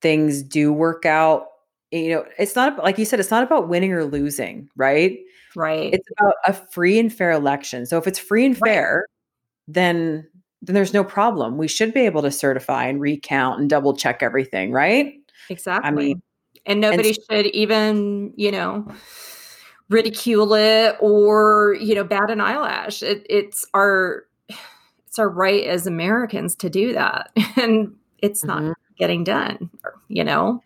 things 0.02 0.42
do 0.42 0.72
work 0.72 1.06
out. 1.06 1.48
You 1.94 2.16
know, 2.16 2.26
it's 2.40 2.56
not 2.56 2.78
like 2.84 2.98
you 2.98 3.06
said, 3.06 3.20
it's 3.20 3.32
not 3.32 3.44
about 3.44 3.70
winning 3.70 3.94
or 3.94 4.04
losing, 4.04 4.70
right? 4.76 5.20
Right. 5.56 5.94
It's 5.94 6.08
about 6.18 6.34
a 6.48 6.54
free 6.54 6.98
and 6.98 7.14
fair 7.14 7.32
election. 7.32 7.86
So 7.86 7.98
if 7.98 8.08
it's 8.08 8.18
free 8.18 8.46
and 8.46 8.58
fair, 8.58 9.06
right. 9.08 9.74
then 9.74 10.28
then 10.64 10.74
there's 10.74 10.94
no 10.94 11.04
problem. 11.04 11.58
We 11.58 11.68
should 11.68 11.94
be 11.94 12.02
able 12.02 12.22
to 12.22 12.32
certify 12.32 12.86
and 12.86 13.00
recount 13.00 13.60
and 13.60 13.70
double 13.70 13.96
check 13.96 14.24
everything, 14.24 14.72
right? 14.72 15.14
Exactly. 15.50 15.88
I 15.88 15.92
mean, 15.92 16.22
and 16.66 16.80
nobody 16.80 17.10
and, 17.10 17.18
should 17.30 17.46
even, 17.54 18.34
you 18.38 18.52
know, 18.52 18.88
ridicule 19.90 20.54
it 20.54 20.96
or, 21.00 21.76
you 21.80 21.94
know, 21.94 22.06
bat 22.06 22.32
an 22.32 22.40
eyelash. 22.40 23.04
It, 23.04 23.26
it's 23.30 23.66
our 23.74 24.26
it's 25.06 25.20
our 25.20 25.30
right 25.30 25.66
as 25.66 25.86
Americans 25.86 26.56
to 26.56 26.70
do 26.70 26.94
that. 26.94 27.32
And 27.58 27.96
it's 28.18 28.44
not 28.44 28.62
mm-hmm. 28.62 28.72
getting 28.98 29.24
done, 29.26 29.70
you 30.08 30.24
know. 30.24 30.64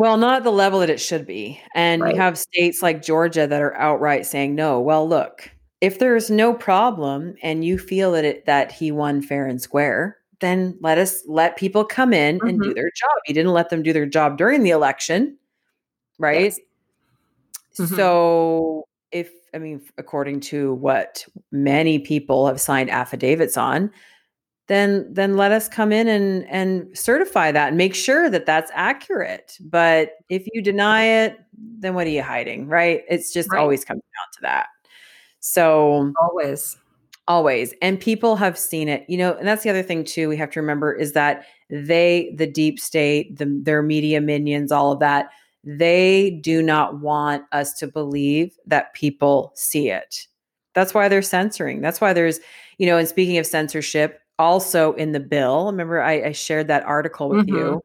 Well, 0.00 0.16
not 0.16 0.38
at 0.38 0.44
the 0.44 0.50
level 0.50 0.80
that 0.80 0.88
it 0.88 0.98
should 0.98 1.26
be. 1.26 1.60
And 1.74 2.00
right. 2.00 2.14
you 2.14 2.18
have 2.18 2.38
states 2.38 2.80
like 2.80 3.02
Georgia 3.02 3.46
that 3.46 3.60
are 3.60 3.74
outright 3.74 4.24
saying 4.24 4.54
no. 4.54 4.80
Well, 4.80 5.06
look, 5.06 5.50
if 5.82 5.98
there's 5.98 6.30
no 6.30 6.54
problem 6.54 7.34
and 7.42 7.66
you 7.66 7.76
feel 7.76 8.12
that 8.12 8.24
it 8.24 8.46
that 8.46 8.72
he 8.72 8.92
won 8.92 9.20
fair 9.20 9.46
and 9.46 9.60
square, 9.60 10.16
then 10.40 10.78
let 10.80 10.96
us 10.96 11.22
let 11.26 11.58
people 11.58 11.84
come 11.84 12.14
in 12.14 12.38
mm-hmm. 12.38 12.46
and 12.46 12.58
do 12.58 12.68
mm-hmm. 12.68 12.76
their 12.76 12.90
job. 12.96 13.10
You 13.26 13.34
didn't 13.34 13.52
let 13.52 13.68
them 13.68 13.82
do 13.82 13.92
their 13.92 14.06
job 14.06 14.38
during 14.38 14.62
the 14.62 14.70
election, 14.70 15.36
right? 16.18 16.44
Yes. 16.44 16.60
Mm-hmm. 17.78 17.94
So 17.94 18.88
if 19.12 19.30
I 19.52 19.58
mean, 19.58 19.82
according 19.98 20.40
to 20.40 20.72
what 20.76 21.26
many 21.52 21.98
people 21.98 22.46
have 22.46 22.58
signed 22.58 22.88
affidavits 22.88 23.58
on, 23.58 23.90
then 24.70 25.04
then 25.12 25.36
let 25.36 25.50
us 25.50 25.68
come 25.68 25.90
in 25.90 26.06
and 26.06 26.48
and 26.48 26.96
certify 26.96 27.50
that 27.50 27.68
and 27.68 27.76
make 27.76 27.92
sure 27.92 28.30
that 28.30 28.46
that's 28.46 28.70
accurate. 28.72 29.58
But 29.60 30.12
if 30.28 30.46
you 30.54 30.62
deny 30.62 31.02
it, 31.02 31.40
then 31.58 31.94
what 31.94 32.06
are 32.06 32.10
you 32.10 32.22
hiding, 32.22 32.68
right? 32.68 33.02
It's 33.08 33.32
just 33.32 33.50
right. 33.50 33.58
always 33.58 33.84
comes 33.84 34.00
down 34.00 34.26
to 34.34 34.38
that. 34.42 34.66
So 35.40 36.12
always 36.22 36.76
always 37.26 37.74
and 37.80 38.00
people 38.00 38.34
have 38.34 38.58
seen 38.58 38.88
it 38.88 39.04
you 39.08 39.16
know 39.16 39.34
and 39.34 39.46
that's 39.46 39.62
the 39.62 39.70
other 39.70 39.84
thing 39.84 40.02
too 40.02 40.28
we 40.28 40.36
have 40.36 40.50
to 40.50 40.58
remember 40.60 40.92
is 40.92 41.12
that 41.12 41.44
they 41.68 42.34
the 42.36 42.46
deep 42.46 42.80
state 42.80 43.38
the, 43.38 43.46
their 43.62 43.84
media 43.84 44.20
minions 44.20 44.72
all 44.72 44.90
of 44.90 44.98
that 44.98 45.28
they 45.62 46.40
do 46.42 46.60
not 46.60 46.98
want 46.98 47.44
us 47.52 47.72
to 47.74 47.86
believe 47.86 48.56
that 48.66 48.92
people 48.94 49.52
see 49.54 49.90
it 49.90 50.26
that's 50.74 50.92
why 50.92 51.06
they're 51.08 51.22
censoring 51.22 51.80
that's 51.80 52.00
why 52.00 52.12
there's 52.12 52.40
you 52.78 52.86
know 52.86 52.98
and 52.98 53.06
speaking 53.06 53.38
of 53.38 53.46
censorship 53.46 54.19
also 54.40 54.94
in 54.94 55.12
the 55.12 55.20
bill 55.20 55.66
remember 55.66 56.02
i, 56.02 56.28
I 56.28 56.32
shared 56.32 56.68
that 56.68 56.82
article 56.84 57.28
with 57.28 57.46
mm-hmm. 57.46 57.56
you 57.56 57.82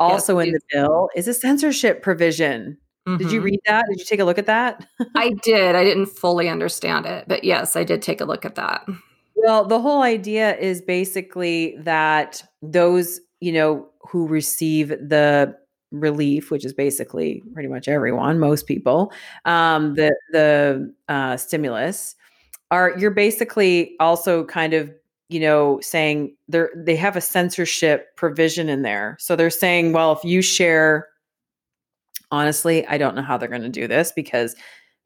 also 0.00 0.38
yes, 0.38 0.46
in 0.46 0.52
the 0.54 0.60
bill 0.72 1.08
is 1.14 1.28
a 1.28 1.34
censorship 1.34 2.02
provision 2.02 2.78
Mm-hmm. 3.06 3.18
Did 3.18 3.32
you 3.32 3.40
mm-hmm. 3.40 3.46
read 3.46 3.60
that? 3.66 3.84
Did 3.88 3.98
you 3.98 4.04
take 4.04 4.20
a 4.20 4.24
look 4.24 4.38
at 4.38 4.46
that? 4.46 4.86
I 5.16 5.30
did. 5.42 5.74
I 5.74 5.82
didn't 5.82 6.06
fully 6.06 6.48
understand 6.48 7.06
it, 7.06 7.24
but 7.26 7.42
yes, 7.42 7.74
I 7.74 7.84
did 7.84 8.00
take 8.00 8.20
a 8.20 8.24
look 8.24 8.44
at 8.44 8.54
that. 8.54 8.86
Well, 9.34 9.64
the 9.66 9.80
whole 9.80 10.02
idea 10.02 10.56
is 10.56 10.80
basically 10.80 11.76
that 11.78 12.44
those, 12.60 13.20
you 13.40 13.50
know, 13.50 13.88
who 14.08 14.28
receive 14.28 14.88
the 14.88 15.56
relief, 15.90 16.50
which 16.50 16.64
is 16.64 16.72
basically 16.72 17.42
pretty 17.54 17.68
much 17.68 17.88
everyone, 17.88 18.38
most 18.38 18.66
people, 18.66 19.12
um, 19.44 19.94
the 19.94 20.14
the 20.30 20.94
uh, 21.08 21.36
stimulus, 21.36 22.14
are 22.70 22.96
you're 22.96 23.10
basically 23.10 23.96
also 23.98 24.44
kind 24.44 24.74
of 24.74 24.92
you 25.32 25.40
know 25.40 25.80
saying 25.80 26.34
they're 26.48 26.70
they 26.76 26.96
have 26.96 27.16
a 27.16 27.20
censorship 27.20 28.14
provision 28.16 28.68
in 28.68 28.82
there 28.82 29.16
so 29.18 29.34
they're 29.34 29.50
saying 29.50 29.92
well 29.92 30.12
if 30.12 30.24
you 30.24 30.42
share 30.42 31.08
honestly, 32.32 32.84
I 32.86 32.98
don't 32.98 33.14
know 33.14 33.22
how 33.22 33.36
they're 33.36 33.48
going 33.48 33.62
to 33.62 33.68
do 33.68 33.86
this 33.86 34.10
because, 34.10 34.56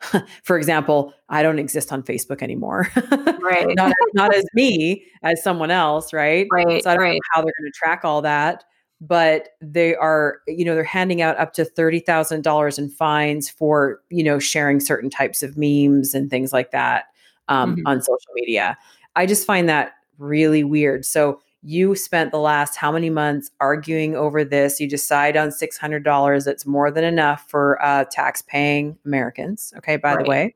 for 0.44 0.56
example, 0.56 1.12
I 1.28 1.42
don't 1.42 1.58
exist 1.58 1.92
on 1.92 2.02
Facebook 2.02 2.40
anymore. 2.40 2.88
right. 3.42 3.66
not, 3.76 3.92
not 4.14 4.34
as 4.34 4.46
me, 4.54 5.04
as 5.22 5.42
someone 5.42 5.70
else. 5.70 6.14
Right. 6.14 6.46
Right. 6.50 6.82
So 6.82 6.90
I 6.90 6.94
don't 6.94 7.02
right. 7.02 7.14
know 7.14 7.20
how 7.32 7.42
they're 7.42 7.52
going 7.60 7.70
to 7.70 7.78
track 7.78 8.04
all 8.04 8.22
that. 8.22 8.64
But 8.98 9.50
they 9.60 9.94
are, 9.94 10.38
you 10.48 10.64
know, 10.64 10.74
they're 10.74 10.82
handing 10.82 11.20
out 11.20 11.36
up 11.36 11.52
to 11.54 11.64
$30,000 11.64 12.78
in 12.78 12.88
fines 12.88 13.50
for, 13.50 14.00
you 14.08 14.24
know, 14.24 14.38
sharing 14.38 14.80
certain 14.80 15.10
types 15.10 15.42
of 15.42 15.58
memes 15.58 16.14
and 16.14 16.30
things 16.30 16.50
like 16.50 16.70
that 16.70 17.04
um, 17.48 17.76
mm-hmm. 17.76 17.86
on 17.86 18.00
social 18.00 18.32
media. 18.34 18.78
I 19.14 19.26
just 19.26 19.46
find 19.46 19.68
that 19.68 19.95
really 20.18 20.64
weird. 20.64 21.04
So 21.04 21.40
you 21.66 21.96
spent 21.96 22.30
the 22.30 22.38
last 22.38 22.76
how 22.76 22.92
many 22.92 23.10
months 23.10 23.50
arguing 23.60 24.14
over 24.14 24.44
this 24.44 24.78
you 24.78 24.88
decide 24.88 25.36
on 25.36 25.48
$600 25.48 26.44
that's 26.44 26.64
more 26.64 26.92
than 26.92 27.02
enough 27.02 27.44
for 27.48 27.82
uh, 27.84 28.04
tax 28.10 28.40
paying 28.42 28.96
americans 29.04 29.74
okay 29.76 29.96
by 29.96 30.14
right. 30.14 30.24
the 30.24 30.30
way 30.30 30.54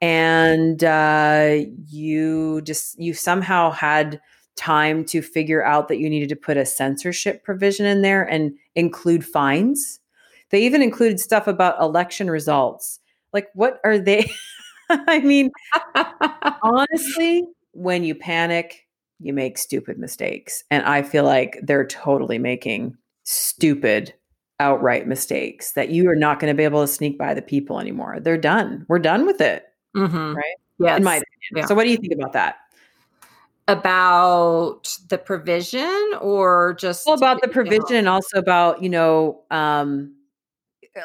and 0.00 0.82
uh, 0.84 1.56
you 1.88 2.60
just 2.62 2.98
you 2.98 3.14
somehow 3.14 3.70
had 3.70 4.20
time 4.56 5.04
to 5.04 5.22
figure 5.22 5.64
out 5.64 5.88
that 5.88 5.98
you 5.98 6.08
needed 6.08 6.28
to 6.28 6.36
put 6.36 6.56
a 6.56 6.66
censorship 6.66 7.42
provision 7.44 7.86
in 7.86 8.02
there 8.02 8.22
and 8.22 8.52
include 8.74 9.24
fines 9.24 10.00
they 10.50 10.62
even 10.62 10.80
included 10.80 11.20
stuff 11.20 11.46
about 11.46 11.80
election 11.80 12.30
results 12.30 12.98
like 13.34 13.48
what 13.54 13.78
are 13.84 13.98
they 13.98 14.30
i 14.88 15.18
mean 15.20 15.50
honestly 16.62 17.44
when 17.74 18.04
you 18.04 18.14
panic 18.14 18.84
you 19.20 19.32
make 19.32 19.58
stupid 19.58 19.98
mistakes. 19.98 20.64
And 20.70 20.84
I 20.84 21.02
feel 21.02 21.24
like 21.24 21.58
they're 21.62 21.86
totally 21.86 22.38
making 22.38 22.96
stupid, 23.24 24.14
outright 24.60 25.08
mistakes 25.08 25.72
that 25.72 25.88
you 25.88 26.08
are 26.08 26.14
not 26.16 26.38
going 26.38 26.52
to 26.52 26.56
be 26.56 26.64
able 26.64 26.82
to 26.82 26.86
sneak 26.86 27.18
by 27.18 27.34
the 27.34 27.42
people 27.42 27.80
anymore. 27.80 28.20
They're 28.20 28.38
done. 28.38 28.84
We're 28.88 28.98
done 28.98 29.26
with 29.26 29.40
it. 29.40 29.64
Mm-hmm. 29.96 30.34
Right. 30.34 30.54
Yes. 30.78 30.98
In 30.98 31.04
my 31.04 31.16
opinion. 31.16 31.24
Yeah. 31.56 31.66
So, 31.66 31.74
what 31.74 31.84
do 31.84 31.90
you 31.90 31.96
think 31.96 32.12
about 32.12 32.32
that? 32.32 32.56
About 33.66 34.96
the 35.08 35.16
provision 35.16 36.12
or 36.20 36.74
just 36.78 37.06
well, 37.06 37.16
about 37.16 37.40
the 37.40 37.48
provision 37.48 37.96
and 37.96 38.08
also 38.08 38.38
about, 38.38 38.82
you 38.82 38.90
know, 38.90 39.40
um, 39.50 40.14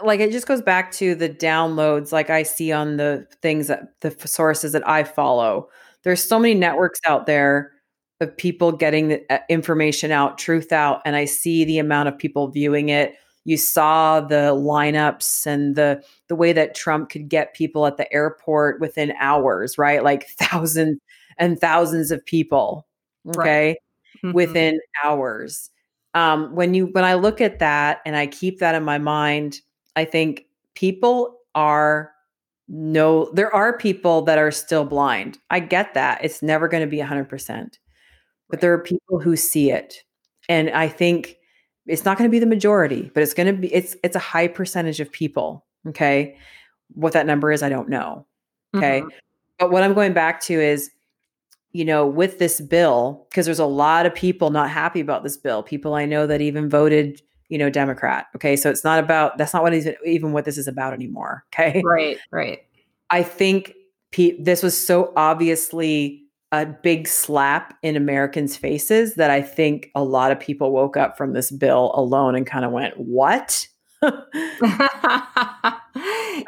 like 0.03 0.19
it 0.19 0.31
just 0.31 0.47
goes 0.47 0.61
back 0.61 0.91
to 0.93 1.15
the 1.15 1.29
downloads 1.29 2.11
like 2.11 2.29
I 2.29 2.43
see 2.43 2.71
on 2.71 2.97
the 2.97 3.25
things 3.41 3.67
that 3.67 4.01
the 4.01 4.11
sources 4.27 4.73
that 4.73 4.87
I 4.87 5.03
follow. 5.03 5.69
There's 6.03 6.23
so 6.23 6.39
many 6.39 6.53
networks 6.53 6.99
out 7.05 7.25
there 7.25 7.71
of 8.21 8.35
people 8.35 8.71
getting 8.71 9.09
the 9.09 9.25
uh, 9.29 9.39
information 9.49 10.11
out, 10.11 10.37
truth 10.37 10.71
out, 10.71 11.01
and 11.05 11.15
I 11.15 11.25
see 11.25 11.63
the 11.63 11.79
amount 11.79 12.09
of 12.09 12.17
people 12.17 12.49
viewing 12.49 12.89
it. 12.89 13.15
you 13.45 13.57
saw 13.57 14.19
the 14.19 14.53
lineups 14.53 15.45
and 15.45 15.75
the 15.75 16.03
the 16.27 16.35
way 16.35 16.53
that 16.53 16.75
Trump 16.75 17.09
could 17.09 17.29
get 17.29 17.53
people 17.55 17.85
at 17.85 17.97
the 17.97 18.11
airport 18.13 18.79
within 18.81 19.13
hours, 19.19 19.77
right? 19.77 20.03
Like 20.03 20.27
thousands 20.39 20.99
and 21.37 21.59
thousands 21.59 22.11
of 22.11 22.25
people, 22.25 22.85
okay, 23.27 23.67
right. 23.69 23.77
mm-hmm. 24.23 24.33
within 24.33 24.79
hours. 25.03 25.69
Um, 26.13 26.53
when 26.55 26.73
you 26.73 26.87
when 26.87 27.05
I 27.05 27.13
look 27.13 27.39
at 27.39 27.59
that 27.59 28.01
and 28.05 28.15
I 28.15 28.27
keep 28.27 28.59
that 28.59 28.75
in 28.75 28.83
my 28.83 28.97
mind, 28.97 29.61
I 29.95 30.05
think 30.05 30.45
people 30.75 31.37
are 31.55 32.11
no 32.69 33.31
there 33.33 33.53
are 33.53 33.77
people 33.77 34.21
that 34.21 34.37
are 34.37 34.51
still 34.51 34.85
blind. 34.85 35.37
I 35.49 35.59
get 35.59 35.93
that. 35.95 36.23
It's 36.23 36.41
never 36.41 36.67
going 36.67 36.81
to 36.81 36.87
be 36.87 36.99
100%. 36.99 37.77
But 38.49 38.61
there 38.61 38.73
are 38.73 38.79
people 38.79 39.19
who 39.19 39.35
see 39.35 39.71
it. 39.71 40.03
And 40.47 40.69
I 40.69 40.87
think 40.87 41.37
it's 41.85 42.05
not 42.05 42.17
going 42.17 42.29
to 42.29 42.31
be 42.31 42.39
the 42.39 42.45
majority, 42.45 43.11
but 43.13 43.21
it's 43.23 43.33
going 43.33 43.47
to 43.47 43.61
be 43.61 43.73
it's 43.73 43.95
it's 44.03 44.15
a 44.15 44.19
high 44.19 44.47
percentage 44.47 44.99
of 44.99 45.11
people, 45.11 45.65
okay? 45.87 46.37
What 46.93 47.13
that 47.13 47.25
number 47.25 47.51
is, 47.51 47.61
I 47.61 47.69
don't 47.69 47.89
know. 47.89 48.25
Okay? 48.75 49.01
Mm-hmm. 49.01 49.09
But 49.57 49.71
what 49.71 49.83
I'm 49.83 49.93
going 49.93 50.13
back 50.13 50.41
to 50.41 50.53
is 50.53 50.91
you 51.71 51.85
know, 51.85 52.05
with 52.05 52.39
this 52.39 52.61
bill, 52.61 53.27
because 53.29 53.45
there's 53.45 53.59
a 53.59 53.65
lot 53.65 54.05
of 54.05 54.15
people 54.15 54.49
not 54.49 54.69
happy 54.69 54.99
about 54.99 55.23
this 55.23 55.37
bill. 55.37 55.61
People 55.61 55.93
I 55.93 56.05
know 56.05 56.25
that 56.25 56.41
even 56.41 56.69
voted, 56.69 57.21
you 57.49 57.57
know, 57.57 57.69
Democrat. 57.69 58.27
Okay. 58.35 58.55
So 58.55 58.69
it's 58.69 58.83
not 58.83 58.99
about, 58.99 59.37
that's 59.37 59.53
not 59.53 59.63
what 59.63 59.73
even 60.05 60.31
what 60.31 60.45
this 60.45 60.57
is 60.57 60.67
about 60.67 60.93
anymore. 60.93 61.45
Okay. 61.53 61.81
Right. 61.83 62.17
Right. 62.31 62.59
I 63.09 63.23
think 63.23 63.73
pe- 64.11 64.39
this 64.41 64.63
was 64.63 64.77
so 64.77 65.11
obviously 65.17 66.23
a 66.51 66.65
big 66.65 67.07
slap 67.07 67.77
in 67.83 67.95
Americans' 67.95 68.55
faces 68.55 69.15
that 69.15 69.29
I 69.29 69.41
think 69.41 69.91
a 69.93 70.03
lot 70.03 70.31
of 70.31 70.39
people 70.39 70.71
woke 70.71 70.95
up 70.95 71.17
from 71.17 71.33
this 71.33 71.51
bill 71.51 71.91
alone 71.95 72.35
and 72.35 72.45
kind 72.47 72.65
of 72.65 72.71
went, 72.71 72.93
What? 72.97 73.67
okay. 74.03 74.13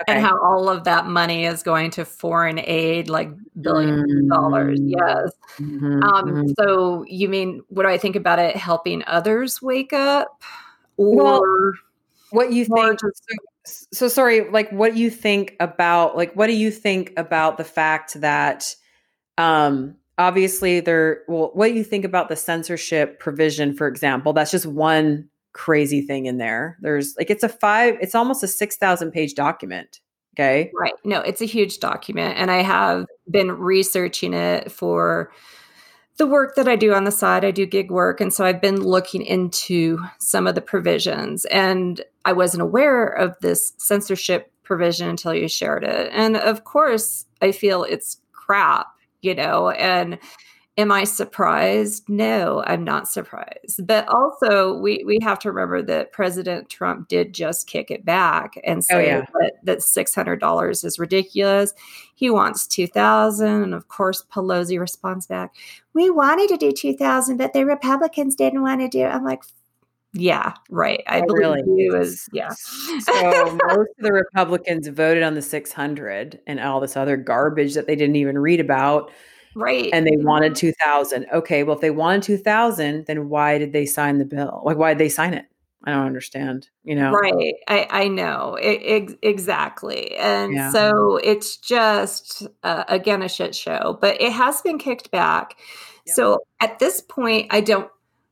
And 0.07 0.21
how 0.23 0.39
all 0.41 0.69
of 0.69 0.85
that 0.85 1.07
money 1.07 1.45
is 1.45 1.63
going 1.63 1.91
to 1.91 2.05
foreign 2.05 2.59
aid, 2.59 3.09
like 3.09 3.29
1000000000s 3.57 3.65
mm-hmm. 3.65 4.23
of 4.23 4.29
dollars. 4.29 4.79
Yes. 4.81 5.31
Mm-hmm. 5.57 6.03
Um, 6.03 6.25
mm-hmm. 6.25 6.51
So, 6.59 7.03
you 7.07 7.27
mean, 7.27 7.61
what 7.67 7.83
do 7.83 7.89
I 7.89 7.97
think 7.97 8.15
about 8.15 8.39
it 8.39 8.55
helping 8.55 9.03
others 9.05 9.61
wake 9.61 9.93
up? 9.93 10.41
Or 11.01 11.15
well, 11.15 11.43
what 12.31 12.51
you 12.51 12.65
think? 12.65 12.99
Just- 12.99 13.23
so, 13.63 13.85
so 13.93 14.07
sorry, 14.07 14.49
like, 14.49 14.71
what 14.71 14.93
do 14.93 14.99
you 14.99 15.11
think 15.11 15.55
about, 15.59 16.17
like, 16.17 16.33
what 16.33 16.47
do 16.47 16.53
you 16.53 16.71
think 16.71 17.13
about 17.15 17.57
the 17.57 17.63
fact 17.63 18.19
that, 18.21 18.75
um, 19.37 19.97
obviously 20.17 20.79
there 20.79 21.23
well 21.27 21.49
what 21.53 21.67
do 21.67 21.73
you 21.73 21.83
think 21.83 22.05
about 22.05 22.29
the 22.29 22.35
censorship 22.35 23.19
provision 23.19 23.73
for 23.73 23.87
example 23.87 24.33
that's 24.33 24.51
just 24.51 24.65
one 24.65 25.27
crazy 25.53 26.01
thing 26.01 26.25
in 26.27 26.37
there 26.37 26.77
there's 26.81 27.15
like 27.17 27.29
it's 27.29 27.43
a 27.43 27.49
five 27.49 27.97
it's 28.01 28.15
almost 28.15 28.43
a 28.43 28.47
6000 28.47 29.11
page 29.11 29.33
document 29.33 29.99
okay 30.35 30.71
right 30.79 30.93
no 31.03 31.19
it's 31.21 31.41
a 31.41 31.45
huge 31.45 31.79
document 31.79 32.37
and 32.37 32.51
i 32.51 32.61
have 32.61 33.05
been 33.29 33.51
researching 33.51 34.33
it 34.33 34.71
for 34.71 35.31
the 36.21 36.27
work 36.27 36.53
that 36.53 36.67
i 36.67 36.75
do 36.75 36.93
on 36.93 37.03
the 37.03 37.11
side 37.11 37.43
i 37.43 37.49
do 37.49 37.65
gig 37.65 37.89
work 37.89 38.21
and 38.21 38.31
so 38.31 38.45
i've 38.45 38.61
been 38.61 38.79
looking 38.79 39.23
into 39.23 39.97
some 40.19 40.45
of 40.45 40.53
the 40.53 40.61
provisions 40.61 41.45
and 41.45 42.01
i 42.25 42.31
wasn't 42.31 42.61
aware 42.61 43.07
of 43.07 43.35
this 43.41 43.73
censorship 43.77 44.51
provision 44.61 45.09
until 45.09 45.33
you 45.33 45.49
shared 45.49 45.83
it. 45.83 46.11
And 46.13 46.37
of 46.37 46.63
course 46.63 47.25
i 47.41 47.51
feel 47.51 47.83
it's 47.83 48.17
crap 48.33 48.85
you 49.21 49.35
know, 49.35 49.69
and 49.69 50.17
am 50.81 50.91
I 50.91 51.03
surprised? 51.05 52.09
No, 52.09 52.63
I'm 52.65 52.83
not 52.83 53.07
surprised. 53.07 53.85
But 53.85 54.07
also, 54.09 54.77
we 54.77 55.03
we 55.05 55.19
have 55.21 55.39
to 55.39 55.49
remember 55.49 55.81
that 55.83 56.11
President 56.11 56.69
Trump 56.69 57.07
did 57.07 57.33
just 57.33 57.67
kick 57.67 57.91
it 57.91 58.03
back 58.03 58.55
and 58.65 58.79
oh, 58.79 58.81
say 58.81 58.95
oh, 58.95 58.99
yeah. 58.99 59.25
that, 59.39 59.53
that 59.63 59.83
six 59.83 60.13
hundred 60.13 60.39
dollars 60.39 60.83
is 60.83 60.99
ridiculous. 60.99 61.73
He 62.15 62.29
wants 62.29 62.67
two 62.67 62.87
thousand, 62.87 63.63
and 63.63 63.73
of 63.73 63.87
course, 63.87 64.25
Pelosi 64.33 64.79
responds 64.79 65.27
back, 65.27 65.55
"We 65.93 66.09
wanted 66.09 66.49
to 66.49 66.57
do 66.57 66.71
two 66.71 66.97
thousand, 66.97 67.37
but 67.37 67.53
the 67.53 67.65
Republicans 67.65 68.35
didn't 68.35 68.61
want 68.61 68.81
to 68.81 68.89
do." 68.89 69.01
it. 69.01 69.09
I'm 69.09 69.23
like. 69.23 69.43
Yeah, 70.13 70.55
right. 70.69 71.01
I 71.07 71.21
oh, 71.21 71.25
believe 71.25 71.65
really? 71.65 71.83
you 71.83 71.95
as 71.95 72.27
yeah. 72.33 72.49
so 72.49 73.57
most 73.65 73.91
of 73.97 74.01
the 74.01 74.11
Republicans 74.11 74.89
voted 74.89 75.23
on 75.23 75.35
the 75.35 75.41
600 75.41 76.37
and 76.47 76.59
all 76.59 76.81
this 76.81 76.97
other 76.97 77.15
garbage 77.15 77.75
that 77.75 77.87
they 77.87 77.95
didn't 77.95 78.17
even 78.17 78.37
read 78.37 78.59
about. 78.59 79.09
Right. 79.55 79.89
And 79.91 80.05
they 80.05 80.17
wanted 80.17 80.55
2000. 80.55 81.27
Okay, 81.33 81.63
well 81.63 81.75
if 81.75 81.81
they 81.81 81.91
wanted 81.91 82.23
2000, 82.23 83.05
then 83.05 83.29
why 83.29 83.57
did 83.57 83.73
they 83.73 83.85
sign 83.85 84.17
the 84.17 84.25
bill? 84.25 84.61
Like 84.65 84.77
why 84.77 84.93
did 84.93 84.99
they 84.99 85.09
sign 85.09 85.33
it? 85.33 85.45
I 85.83 85.91
don't 85.91 86.05
understand, 86.05 86.69
you 86.83 86.95
know. 86.95 87.11
Right. 87.11 87.55
I 87.67 87.87
I 87.89 88.07
know. 88.07 88.55
It, 88.55 88.81
it, 88.83 89.19
exactly. 89.23 90.15
And 90.15 90.53
yeah. 90.53 90.71
so 90.71 91.17
it's 91.17 91.57
just 91.57 92.47
uh, 92.63 92.83
again 92.87 93.23
a 93.23 93.29
shit 93.29 93.55
show, 93.55 93.97
but 93.99 94.21
it 94.21 94.31
has 94.31 94.61
been 94.61 94.77
kicked 94.77 95.09
back. 95.09 95.57
Yep. 96.05 96.15
So 96.15 96.39
at 96.59 96.79
this 96.79 97.01
point 97.01 97.47
I 97.49 97.61
don't 97.61 97.89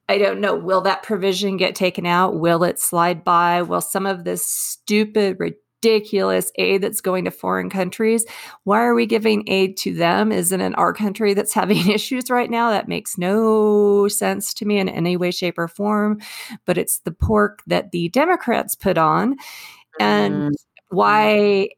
I 0.07 0.17
don't 0.20 0.41
know. 0.41 0.55
Will 0.55 0.82
that 0.82 1.03
provision 1.03 1.57
get 1.57 1.76
taken 1.76 2.05
out? 2.05 2.39
Will 2.39 2.63
it 2.63 2.80
slide 2.80 3.24
by? 3.24 3.63
Will 3.63 3.82
some 3.82 4.05
of 4.05 4.24
this 4.24 4.45
stupid, 4.45 5.38
ridiculous 5.39 5.68
aid 5.86 6.82
that's 6.82 7.02
going 7.02 7.26
to 7.26 7.32
foreign 7.32 7.70
countries, 7.70 8.26
why 8.64 8.82
are 8.82 8.94
we 8.94 9.06
giving 9.06 9.48
aid 9.48 9.78
to 9.78 9.94
them? 9.94 10.32
Isn't 10.32 10.62
it 10.62 10.78
our 10.78 10.94
country 10.94 11.34
that's 11.34 11.54
having 11.60 11.90
issues 11.90 12.30
right 12.30 12.50
now? 12.50 12.70
That 12.70 12.88
makes 12.88 13.18
no 13.18 14.08
sense 14.08 14.54
to 14.56 14.66
me 14.66 14.80
in 14.80 14.90
any 14.90 15.18
way, 15.18 15.32
shape, 15.32 15.58
or 15.58 15.68
form. 15.68 16.20
But 16.66 16.78
it's 16.78 17.00
the 17.00 17.12
pork 17.12 17.62
that 17.68 17.92
the 17.92 18.10
Democrats 18.10 18.76
put 18.76 18.98
on. 18.98 19.38
And 20.00 20.34
mm-hmm. 20.34 20.96
why 20.96 21.70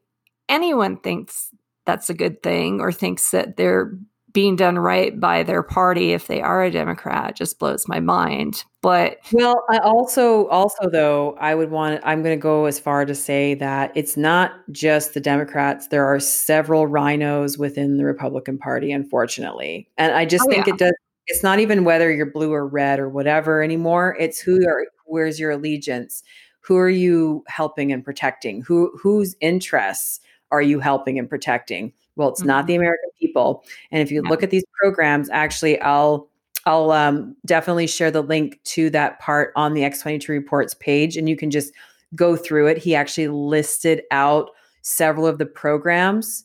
anyone 0.48 0.98
thinks 0.98 1.50
that's 1.84 2.10
a 2.10 2.14
good 2.14 2.42
thing 2.42 2.80
or 2.80 2.92
thinks 2.92 3.30
that 3.30 3.56
they're 3.56 3.92
being 4.32 4.56
done 4.56 4.78
right 4.78 5.18
by 5.18 5.42
their 5.42 5.62
party 5.62 6.12
if 6.12 6.26
they 6.26 6.40
are 6.40 6.62
a 6.62 6.70
democrat 6.70 7.36
just 7.36 7.58
blows 7.58 7.86
my 7.86 8.00
mind. 8.00 8.64
But 8.80 9.18
well 9.32 9.64
I 9.70 9.78
also 9.78 10.48
also 10.48 10.88
though 10.90 11.36
i 11.40 11.54
would 11.54 11.70
want 11.70 12.00
i'm 12.04 12.22
going 12.22 12.36
to 12.36 12.42
go 12.42 12.64
as 12.64 12.80
far 12.80 13.04
to 13.04 13.14
say 13.14 13.54
that 13.54 13.92
it's 13.94 14.16
not 14.16 14.52
just 14.70 15.14
the 15.14 15.20
democrats. 15.20 15.88
There 15.88 16.06
are 16.06 16.20
several 16.20 16.88
RINOs 16.88 17.58
within 17.58 17.96
the 17.96 18.04
republican 18.04 18.58
party 18.58 18.92
unfortunately. 18.92 19.88
And 19.98 20.12
i 20.12 20.24
just 20.24 20.44
oh, 20.46 20.50
think 20.50 20.66
yeah. 20.66 20.74
it 20.74 20.78
does 20.78 20.92
it's 21.26 21.42
not 21.42 21.60
even 21.60 21.84
whether 21.84 22.10
you're 22.10 22.26
blue 22.26 22.52
or 22.52 22.66
red 22.66 22.98
or 22.98 23.08
whatever 23.08 23.62
anymore. 23.62 24.16
It's 24.18 24.40
who 24.40 24.66
are 24.66 24.86
where's 25.06 25.38
your 25.38 25.52
allegiance? 25.52 26.22
Who 26.60 26.76
are 26.76 26.88
you 26.88 27.44
helping 27.48 27.92
and 27.92 28.04
protecting? 28.04 28.62
Who 28.62 28.96
whose 29.00 29.36
interests 29.40 30.20
are 30.50 30.62
you 30.62 30.80
helping 30.80 31.18
and 31.18 31.28
protecting 31.28 31.92
well, 32.16 32.28
it's 32.28 32.40
mm-hmm. 32.40 32.48
not 32.48 32.66
the 32.66 32.74
American 32.74 33.10
people. 33.18 33.64
And 33.90 34.02
if 34.02 34.10
you 34.10 34.22
look 34.22 34.42
at 34.42 34.50
these 34.50 34.64
programs, 34.80 35.30
actually, 35.30 35.80
I'll 35.80 36.28
I'll 36.64 36.92
um, 36.92 37.36
definitely 37.44 37.86
share 37.86 38.10
the 38.10 38.22
link 38.22 38.60
to 38.64 38.90
that 38.90 39.18
part 39.18 39.52
on 39.56 39.74
the 39.74 39.82
X22 39.82 40.28
reports 40.28 40.74
page, 40.74 41.16
and 41.16 41.28
you 41.28 41.36
can 41.36 41.50
just 41.50 41.72
go 42.14 42.36
through 42.36 42.68
it. 42.68 42.78
He 42.78 42.94
actually 42.94 43.28
listed 43.28 44.02
out 44.10 44.50
several 44.82 45.26
of 45.26 45.38
the 45.38 45.46
programs 45.46 46.44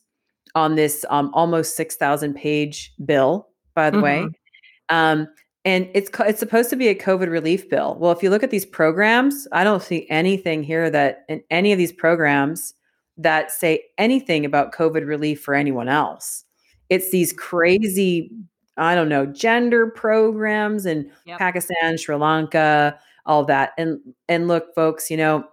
on 0.55 0.75
this 0.75 1.05
um, 1.09 1.29
almost 1.33 1.75
6,000 1.75 2.33
page 2.33 2.93
bill, 3.05 3.47
by 3.75 3.89
the 3.89 3.97
mm-hmm. 3.97 4.03
way. 4.03 4.27
Um, 4.89 5.27
and 5.65 5.89
it's 5.93 6.09
it's 6.21 6.39
supposed 6.39 6.69
to 6.69 6.77
be 6.77 6.87
a 6.87 6.95
COVID 6.95 7.29
relief 7.29 7.69
bill. 7.69 7.97
Well, 7.99 8.13
if 8.13 8.23
you 8.23 8.29
look 8.29 8.41
at 8.41 8.51
these 8.51 8.65
programs, 8.65 9.47
I 9.51 9.65
don't 9.65 9.83
see 9.83 10.07
anything 10.09 10.63
here 10.63 10.89
that 10.89 11.25
in 11.27 11.43
any 11.51 11.73
of 11.73 11.77
these 11.77 11.91
programs 11.91 12.73
that 13.17 13.51
say 13.51 13.83
anything 13.97 14.45
about 14.45 14.73
COVID 14.73 15.05
relief 15.07 15.41
for 15.41 15.53
anyone 15.53 15.89
else. 15.89 16.43
It's 16.89 17.11
these 17.11 17.33
mm-hmm. 17.33 17.39
crazy, 17.39 18.31
I 18.77 18.95
don't 18.95 19.09
know, 19.09 19.25
gender 19.25 19.87
programs 19.87 20.85
in 20.85 21.11
yep. 21.25 21.39
Pakistan, 21.39 21.97
Sri 21.97 22.15
Lanka, 22.15 22.97
all 23.25 23.43
that. 23.45 23.73
And 23.77 23.99
and 24.27 24.47
look, 24.47 24.73
folks, 24.75 25.09
you 25.09 25.17
know, 25.17 25.45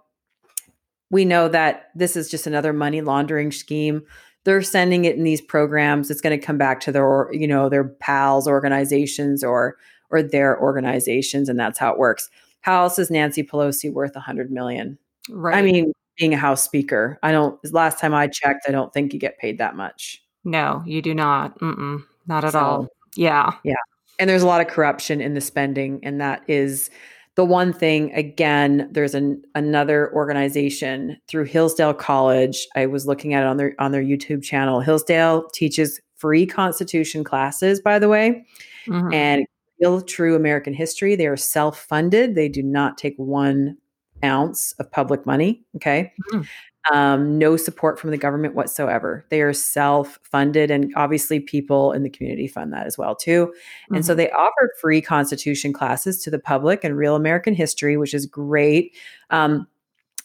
we 1.09 1.25
know 1.25 1.47
that 1.49 1.89
this 1.95 2.15
is 2.15 2.29
just 2.29 2.47
another 2.47 2.73
money 2.73 3.01
laundering 3.01 3.51
scheme. 3.51 4.03
They're 4.43 4.61
sending 4.61 5.05
it 5.05 5.15
in 5.15 5.23
these 5.23 5.41
programs. 5.41 6.11
It's 6.11 6.21
going 6.21 6.39
to 6.39 6.45
come 6.45 6.57
back 6.57 6.79
to 6.81 6.91
their, 6.91 7.29
you 7.31 7.47
know, 7.47 7.67
their 7.67 7.83
pals 7.83 8.47
organizations 8.47 9.43
or 9.43 9.77
or 10.11 10.21
their 10.21 10.59
organizations, 10.61 11.49
and 11.49 11.59
that's 11.59 11.79
how 11.79 11.91
it 11.91 11.97
works. 11.97 12.29
How 12.61 12.83
else 12.83 12.99
is 12.99 13.09
Nancy 13.09 13.43
Pelosi 13.43 13.91
worth 13.91 14.15
a 14.15 14.19
hundred 14.19 14.51
million? 14.51 14.97
Right. 15.29 15.55
I 15.55 15.61
mean, 15.61 15.91
being 16.17 16.33
a 16.33 16.37
house 16.37 16.63
speaker. 16.63 17.19
I 17.23 17.31
don't, 17.31 17.59
last 17.73 17.99
time 17.99 18.13
I 18.13 18.27
checked, 18.27 18.65
I 18.67 18.71
don't 18.71 18.93
think 18.93 19.13
you 19.13 19.19
get 19.19 19.37
paid 19.37 19.57
that 19.57 19.75
much. 19.75 20.21
No, 20.43 20.83
you 20.85 21.01
do 21.01 21.13
not. 21.13 21.59
Mm-mm, 21.59 22.03
not 22.27 22.43
at 22.43 22.53
so, 22.53 22.59
all. 22.59 22.87
Yeah. 23.15 23.53
Yeah. 23.63 23.75
And 24.19 24.29
there's 24.29 24.43
a 24.43 24.47
lot 24.47 24.61
of 24.61 24.67
corruption 24.67 25.21
in 25.21 25.33
the 25.33 25.41
spending. 25.41 25.99
And 26.03 26.21
that 26.21 26.43
is 26.47 26.89
the 27.35 27.43
one 27.43 27.73
thing. 27.73 28.13
Again, 28.13 28.87
there's 28.91 29.15
an, 29.15 29.41
another 29.55 30.13
organization 30.13 31.17
through 31.27 31.45
Hillsdale 31.45 31.93
College. 31.93 32.67
I 32.75 32.85
was 32.85 33.05
looking 33.05 33.33
at 33.33 33.43
it 33.43 33.47
on 33.47 33.57
their, 33.57 33.75
on 33.79 33.91
their 33.91 34.03
YouTube 34.03 34.43
channel. 34.43 34.79
Hillsdale 34.79 35.49
teaches 35.49 35.99
free 36.15 36.45
constitution 36.45 37.23
classes, 37.23 37.81
by 37.81 37.99
the 37.99 38.07
way. 38.07 38.45
Mm-hmm. 38.87 39.13
And 39.13 39.45
real 39.81 40.01
true 40.01 40.35
American 40.35 40.73
history. 40.73 41.15
They 41.15 41.27
are 41.27 41.37
self 41.37 41.79
funded. 41.79 42.35
They 42.35 42.49
do 42.49 42.63
not 42.63 42.97
take 42.97 43.15
one 43.17 43.77
ounce 44.25 44.73
of 44.73 44.91
public 44.91 45.25
money. 45.25 45.63
Okay. 45.75 46.11
Mm-hmm. 46.33 46.41
Um, 46.93 47.39
no 47.39 47.57
support 47.57 47.99
from 47.99 48.11
the 48.11 48.17
government 48.17 48.53
whatsoever. 48.53 49.25
They 49.29 49.41
are 49.41 49.53
self 49.53 50.19
funded, 50.23 50.69
and 50.69 50.93
obviously, 50.95 51.39
people 51.39 51.91
in 51.93 52.03
the 52.03 52.11
community 52.11 52.47
fund 52.47 52.71
that 52.73 52.85
as 52.85 52.97
well 52.97 53.15
too. 53.15 53.53
And 53.89 53.97
mm-hmm. 53.97 54.05
so 54.05 54.13
they 54.13 54.29
offer 54.29 54.69
free 54.79 55.01
Constitution 55.01 55.73
classes 55.73 56.21
to 56.23 56.29
the 56.29 56.37
public 56.37 56.83
and 56.83 56.95
real 56.95 57.15
American 57.15 57.55
history, 57.55 57.97
which 57.97 58.13
is 58.13 58.27
great. 58.27 58.95
Um, 59.31 59.67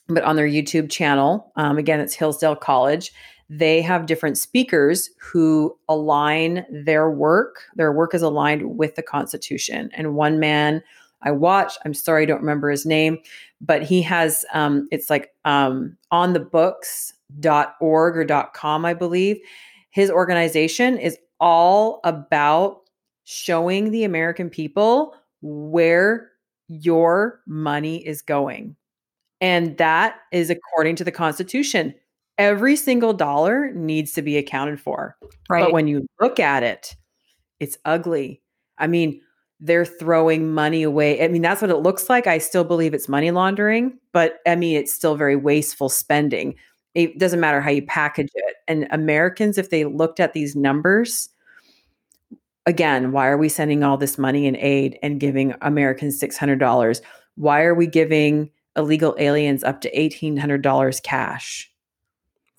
but 0.09 0.25
on 0.25 0.37
their 0.37 0.49
YouTube 0.49 0.91
channel, 0.91 1.51
um, 1.57 1.79
again, 1.79 2.01
it's 2.01 2.15
Hillsdale 2.15 2.57
College. 2.57 3.13
They 3.49 3.83
have 3.83 4.07
different 4.07 4.39
speakers 4.39 5.11
who 5.19 5.77
align 5.89 6.65
their 6.71 7.11
work. 7.11 7.63
Their 7.75 7.93
work 7.93 8.15
is 8.15 8.23
aligned 8.23 8.77
with 8.77 8.95
the 8.95 9.03
Constitution. 9.03 9.91
And 9.95 10.15
one 10.15 10.39
man 10.39 10.83
I 11.23 11.31
watched. 11.31 11.79
I'm 11.85 11.95
sorry, 11.95 12.23
I 12.23 12.27
don't 12.27 12.41
remember 12.41 12.71
his 12.71 12.87
name, 12.87 13.19
but 13.61 13.83
he 13.83 14.03
has 14.03 14.45
um, 14.53 14.89
it's 14.91 15.11
like 15.11 15.31
um, 15.45 15.97
on 16.11 16.33
the 16.33 16.41
books.org 16.41 18.17
or 18.17 18.51
.com, 18.55 18.85
I 18.85 18.95
believe. 18.95 19.39
His 19.91 20.11
organization 20.11 20.99
is 20.99 21.19
all 21.41 22.01
about 22.05 22.83
showing 23.25 23.91
the 23.91 24.05
American 24.05 24.51
people 24.51 25.15
where 25.43 26.31
your 26.69 27.41
money 27.47 28.07
is 28.07 28.23
going. 28.23 28.77
And 29.41 29.77
that 29.79 30.17
is 30.33 30.51
according 30.51 30.97
to 30.97 31.05
the 31.05 31.13
Constitution. 31.13 31.95
Every 32.39 32.77
single 32.77 33.13
dollar 33.13 33.73
needs 33.73 34.13
to 34.13 34.23
be 34.23 34.37
accounted 34.37 34.81
for. 34.81 35.17
Right. 35.49 35.65
But 35.65 35.73
when 35.73 35.89
you 35.89 36.07
look 36.21 36.39
at 36.39 36.63
it, 36.63 36.95
it's 37.59 37.79
ugly. 37.85 38.43
I 38.79 38.87
mean, 38.87 39.21
they're 39.61 39.85
throwing 39.85 40.53
money 40.53 40.83
away. 40.83 41.23
I 41.23 41.29
mean, 41.29 41.43
that's 41.43 41.61
what 41.61 41.71
it 41.71 41.77
looks 41.77 42.09
like. 42.09 42.27
I 42.27 42.39
still 42.39 42.65
believe 42.65 42.95
it's 42.95 43.09
money 43.09 43.31
laundering, 43.31 43.99
but 44.13 44.39
I 44.47 44.57
mean, 44.57 44.77
it's 44.77 44.93
still 44.93 45.17
very 45.17 45.37
wasteful 45.37 45.89
spending. 45.89 46.55
It 46.95 47.19
doesn't 47.19 47.41
matter 47.41 47.61
how 47.61 47.71
you 47.71 47.83
package 47.83 48.31
it. 48.35 48.57
And 48.67 48.89
Americans, 48.91 49.59
if 49.59 49.71
they 49.71 49.85
looked 49.85 50.19
at 50.19 50.33
these 50.33 50.57
numbers, 50.57 51.29
again, 52.67 53.13
why 53.13 53.29
are 53.29 53.39
we 53.39 53.49
sending 53.49 53.85
all 53.85 53.97
this 53.97 54.19
money 54.19 54.47
in 54.47 54.57
aid 54.57 54.99
and 55.03 55.21
giving 55.21 55.55
Americans 55.61 56.21
$600? 56.21 57.01
Why 57.37 57.63
are 57.63 57.75
we 57.75 57.87
giving 57.87 58.51
illegal 58.77 59.15
aliens 59.19 59.63
up 59.63 59.83
to 59.83 59.91
$1,800 59.95 61.03
cash? 61.03 61.71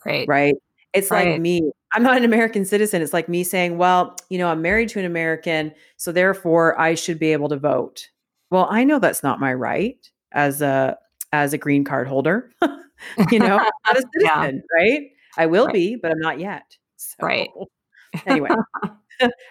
Right. 0.06 0.28
Right. 0.28 0.56
It's 0.94 1.10
right. 1.10 1.32
like 1.32 1.42
me. 1.42 1.72
I'm 1.94 2.04
not 2.04 2.18
an 2.18 2.24
American 2.24 2.66
citizen. 2.66 3.02
It's 3.02 3.14
like 3.14 3.28
me 3.28 3.44
saying, 3.44 3.78
well, 3.78 4.16
you 4.30 4.38
know, 4.38 4.48
I'm 4.48 4.62
married 4.62 4.90
to 4.90 5.00
an 5.00 5.06
American, 5.06 5.74
so 5.98 6.12
therefore 6.12 6.80
I 6.80 6.96
should 6.96 7.20
be 7.20 7.34
able 7.34 7.50
to 7.50 7.58
vote. 7.58 8.10
Well, 8.50 8.68
I 8.70 8.84
know 8.84 9.00
that's 9.00 9.24
not 9.24 9.40
my 9.40 9.54
right 9.54 9.98
as 10.32 10.62
a 10.62 10.98
as 11.34 11.54
a 11.54 11.58
green 11.58 11.84
card 11.84 12.08
holder. 12.08 12.52
you 13.32 13.40
know, 13.40 13.58
not 13.58 13.98
a 13.98 14.04
citizen, 14.14 14.64
yeah. 14.64 14.78
right? 14.78 15.02
I 15.38 15.46
will 15.46 15.66
right. 15.66 15.74
be, 15.74 15.96
but 15.96 16.12
I'm 16.12 16.20
not 16.20 16.40
yet. 16.40 16.78
So, 16.98 17.16
right. 17.22 17.50
anyway, 18.26 18.50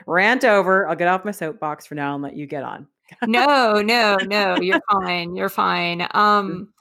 rant 0.06 0.44
over. 0.44 0.88
I'll 0.88 0.96
get 0.96 1.08
off 1.08 1.24
my 1.24 1.30
soapbox 1.30 1.86
for 1.86 1.94
now 1.94 2.14
and 2.14 2.22
let 2.22 2.36
you 2.36 2.46
get 2.46 2.62
on. 2.62 2.86
no, 3.26 3.80
no, 3.82 4.16
no. 4.16 4.56
You're 4.60 4.80
fine. 4.90 5.34
You're 5.34 5.48
fine. 5.48 6.06
Um, 6.12 6.72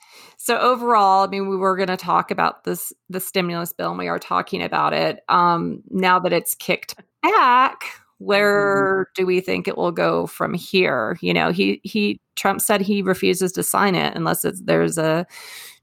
so 0.42 0.58
overall, 0.58 1.26
I 1.26 1.28
mean, 1.28 1.50
we 1.50 1.58
were 1.58 1.76
going 1.76 1.90
to 1.90 1.98
talk 1.98 2.32
about 2.32 2.64
this 2.64 2.94
the 3.10 3.20
stimulus 3.20 3.74
bill, 3.74 3.90
and 3.90 4.00
we 4.00 4.08
are 4.08 4.18
talking 4.18 4.64
about 4.64 4.94
it. 4.94 5.20
Um, 5.28 5.84
now 5.90 6.18
that 6.18 6.32
it's 6.32 6.56
kicked 6.56 6.96
back, 7.22 7.84
where 8.20 9.04
mm-hmm. 9.04 9.22
do 9.22 9.26
we 9.26 9.42
think 9.42 9.68
it 9.68 9.78
will 9.78 9.92
go 9.92 10.28
from 10.28 10.54
here? 10.54 11.18
You 11.20 11.34
know, 11.34 11.52
he 11.52 11.82
he 11.84 12.22
Trump 12.38 12.62
said 12.62 12.80
he 12.80 13.02
refuses 13.02 13.52
to 13.52 13.64
sign 13.64 13.96
it 13.96 14.16
unless 14.16 14.46
there's 14.64 14.98
a 14.98 15.28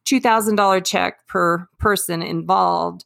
two 0.07 0.21
thousand 0.21 0.57
dollar 0.57 0.81
check 0.81 1.27
per 1.27 1.69
person 1.79 2.23
involved. 2.23 3.05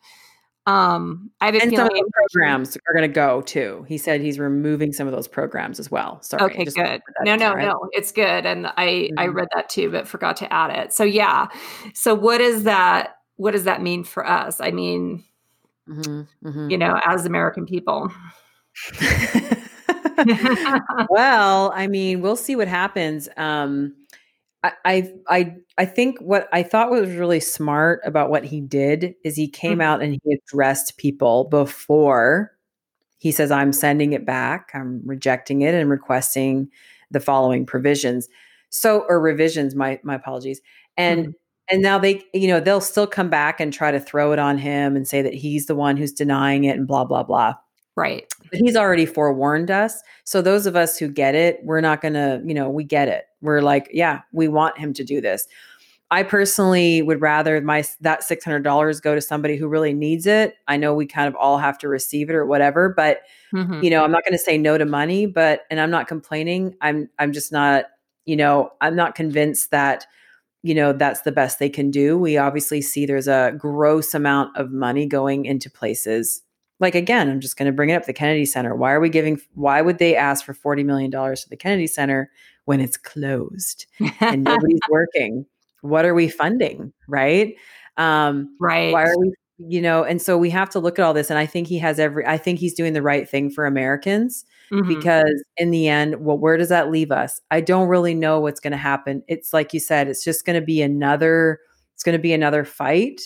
Um, 0.67 1.31
I 1.41 1.47
have 1.47 1.55
a 1.55 1.63
and 1.63 1.75
some 1.75 1.87
of 1.87 1.93
programs 2.13 2.77
are 2.77 2.93
going 2.93 3.09
to 3.09 3.15
go 3.15 3.41
too. 3.41 3.85
He 3.89 3.97
said 3.99 4.21
he's 4.21 4.39
removing 4.39 4.93
some 4.93 5.07
of 5.07 5.13
those 5.13 5.27
programs 5.27 5.81
as 5.81 5.91
well. 5.91 6.21
Sorry. 6.23 6.43
Okay, 6.43 6.65
good. 6.65 7.01
No, 7.23 7.35
no, 7.35 7.55
right. 7.55 7.67
no. 7.67 7.89
It's 7.93 8.13
good, 8.13 8.47
and 8.47 8.67
I 8.67 8.87
mm-hmm. 8.87 9.19
I 9.19 9.27
read 9.29 9.49
that 9.55 9.69
too, 9.69 9.91
but 9.91 10.07
forgot 10.07 10.37
to 10.37 10.53
add 10.53 10.71
it. 10.71 10.93
So 10.93 11.03
yeah. 11.05 11.49
So 11.95 12.15
what 12.15 12.41
is 12.41 12.65
that? 12.65 13.17
What 13.37 13.53
does 13.53 13.65
that 13.65 13.81
mean 13.81 14.05
for 14.05 14.27
us? 14.27 14.61
I 14.61 14.71
mean, 14.71 15.25
mm-hmm, 15.89 16.47
mm-hmm. 16.47 16.71
you 16.71 16.79
know, 16.79 17.01
as 17.07 17.25
American 17.25 17.65
people. 17.65 18.13
well, 21.09 21.73
I 21.75 21.87
mean, 21.89 22.21
we'll 22.21 22.37
see 22.37 22.55
what 22.55 22.69
happens. 22.69 23.29
Um, 23.37 23.95
I, 24.63 25.11
I 25.29 25.55
I 25.79 25.85
think 25.87 26.19
what 26.21 26.49
I 26.53 26.63
thought 26.63 26.91
was 26.91 27.11
really 27.15 27.41
smart 27.41 28.01
about 28.05 28.29
what 28.29 28.45
he 28.45 28.61
did 28.61 29.15
is 29.25 29.35
he 29.35 29.49
came 29.49 29.73
mm-hmm. 29.73 29.81
out 29.81 30.03
and 30.03 30.21
he 30.23 30.35
addressed 30.35 30.99
people 30.99 31.45
before 31.45 32.53
he 33.19 33.33
says 33.33 33.51
I'm 33.51 33.73
sending 33.73 34.13
it 34.13 34.27
back, 34.27 34.71
I'm 34.75 35.03
rejecting 35.05 35.63
it 35.63 35.75
and 35.75 35.89
requesting 35.89 36.71
the 37.11 37.21
following 37.21 37.65
provisions. 37.65 38.29
So 38.69 39.07
or 39.09 39.21
revisions, 39.21 39.75
my 39.75 39.99
my 40.03 40.15
apologies. 40.15 40.61
And 40.97 41.21
mm-hmm. 41.21 41.75
and 41.75 41.83
now 41.83 41.99
they 41.99 42.23
you 42.35 42.49
know 42.49 42.61
they'll 42.61 42.83
still 42.83 43.07
come 43.07 43.31
back 43.31 43.61
and 43.61 43.73
try 43.73 43.91
to 43.91 44.01
throw 44.01 44.33
it 44.33 44.39
on 44.39 44.59
him 44.59 44.95
and 44.95 45.09
say 45.09 45.23
that 45.23 45.35
he's 45.35 45.67
the 45.67 45.75
one 45.75 45.97
who's 45.97 46.13
denying 46.13 46.65
it 46.65 46.77
and 46.77 46.87
blah 46.87 47.05
blah 47.05 47.23
blah. 47.23 47.55
Right. 47.97 48.27
But 48.51 48.61
he's 48.61 48.77
already 48.77 49.07
forewarned 49.07 49.71
us. 49.71 50.03
So 50.25 50.41
those 50.41 50.67
of 50.67 50.77
us 50.77 50.97
who 50.97 51.09
get 51.09 51.35
it, 51.35 51.61
we're 51.65 51.81
not 51.81 52.01
going 52.01 52.15
to, 52.15 52.41
you 52.45 52.55
know, 52.55 52.71
we 52.71 52.85
get 52.85 53.09
it. 53.09 53.25
We're 53.43 53.63
like, 53.63 53.89
yeah, 53.93 54.21
we 54.33 54.49
want 54.49 54.79
him 54.79 54.93
to 54.95 55.05
do 55.05 55.21
this. 55.21 55.47
I 56.13 56.25
personally 56.25 57.03
would 57.03 57.21
rather 57.21 57.61
my 57.61 57.85
that 58.01 58.23
$600 58.23 59.03
go 59.03 59.15
to 59.15 59.21
somebody 59.21 59.57
who 59.57 59.69
really 59.69 59.93
needs 59.93 60.27
it. 60.27 60.57
I 60.67 60.77
know 60.77 60.93
we 60.93 61.07
kind 61.07 61.29
of 61.29 61.37
all 61.37 61.59
have 61.59 61.79
to 61.79 61.89
receive 61.89 62.29
it 62.29 62.35
or 62.35 62.45
whatever, 62.45 62.89
but 62.89 63.21
mm-hmm. 63.55 63.83
you 63.83 63.91
know, 63.91 64.03
I'm 64.03 64.11
not 64.11 64.25
going 64.25 64.33
to 64.33 64.39
say 64.39 64.59
no 64.59 64.77
to 64.77 64.85
money, 64.85 65.27
but 65.27 65.63
and 65.71 65.81
I'm 65.81 65.91
not 65.91 66.09
complaining. 66.09 66.75
I'm 66.81 67.09
I'm 67.21 67.33
just 67.33 67.53
not, 67.53 67.85
you 68.25 68.37
know, 68.37 68.73
I'm 68.81 68.97
not 68.97 69.15
convinced 69.15 69.71
that 69.71 70.07
you 70.63 70.75
know 70.75 70.93
that's 70.93 71.23
the 71.23 71.33
best 71.33 71.61
they 71.61 71.71
can 71.71 71.93
do. 71.93 72.19
We 72.19 72.37
obviously 72.37 72.83
see 72.83 73.07
there's 73.07 73.29
a 73.29 73.55
gross 73.57 74.13
amount 74.13 74.57
of 74.57 74.73
money 74.73 75.07
going 75.07 75.45
into 75.45 75.71
places 75.71 76.43
like 76.81 76.95
again 76.95 77.29
i'm 77.29 77.41
just 77.41 77.57
going 77.57 77.67
to 77.67 77.73
bring 77.73 77.91
it 77.91 77.95
up 77.95 78.07
the 78.07 78.13
kennedy 78.13 78.47
center 78.47 78.75
why 78.75 78.91
are 78.91 79.01
we 79.01 79.09
giving 79.09 79.41
why 79.55 79.81
would 79.81 79.99
they 79.99 80.17
ask 80.17 80.45
for 80.45 80.55
40 80.55 80.83
million 80.83 81.11
dollars 81.11 81.43
to 81.43 81.49
the 81.49 81.57
kennedy 81.57 81.87
center 81.87 82.31
when 82.71 82.81
it's 82.81 82.97
closed 82.97 83.87
and 84.21 84.45
nobody's 84.45 84.79
working. 84.89 85.45
What 85.81 86.05
are 86.05 86.15
we 86.15 86.29
funding 86.29 86.93
right? 87.09 87.57
Um 87.97 88.57
right 88.61 88.93
why 88.93 89.07
are 89.07 89.19
we 89.19 89.35
you 89.59 89.83
know 89.83 90.05
and 90.05 90.23
so 90.23 90.39
we 90.39 90.51
have 90.51 90.71
to 90.71 90.79
look 90.79 90.99
at 90.99 91.05
all 91.05 91.13
this 91.13 91.29
and 91.29 91.39
i 91.39 91.45
think 91.45 91.67
he 91.67 91.77
has 91.77 91.99
every 91.99 92.25
i 92.27 92.39
think 92.39 92.59
he's 92.59 92.73
doing 92.73 92.95
the 92.95 93.03
right 93.03 93.29
thing 93.29 93.51
for 93.51 93.67
americans 93.67 94.47
mm-hmm. 94.73 94.89
because 94.89 95.45
in 95.59 95.71
the 95.71 95.87
end 95.87 96.25
well 96.25 96.39
where 96.39 96.57
does 96.57 96.71
that 96.71 96.91
leave 96.91 97.11
us? 97.11 97.43
I 97.51 97.61
don't 97.61 97.89
really 97.89 98.15
know 98.15 98.41
what's 98.41 98.61
going 98.61 98.71
to 98.71 98.79
happen. 98.79 99.23
It's 99.29 99.53
like 99.53 99.75
you 99.75 99.81
said 99.81 100.09
it's 100.09 100.25
just 100.25 100.47
going 100.47 100.59
to 100.59 100.65
be 100.65 100.81
another 100.81 101.59
it's 101.95 102.05
going 102.05 102.17
to 102.17 102.23
be 102.23 102.33
another 102.33 102.65
fight. 102.65 103.21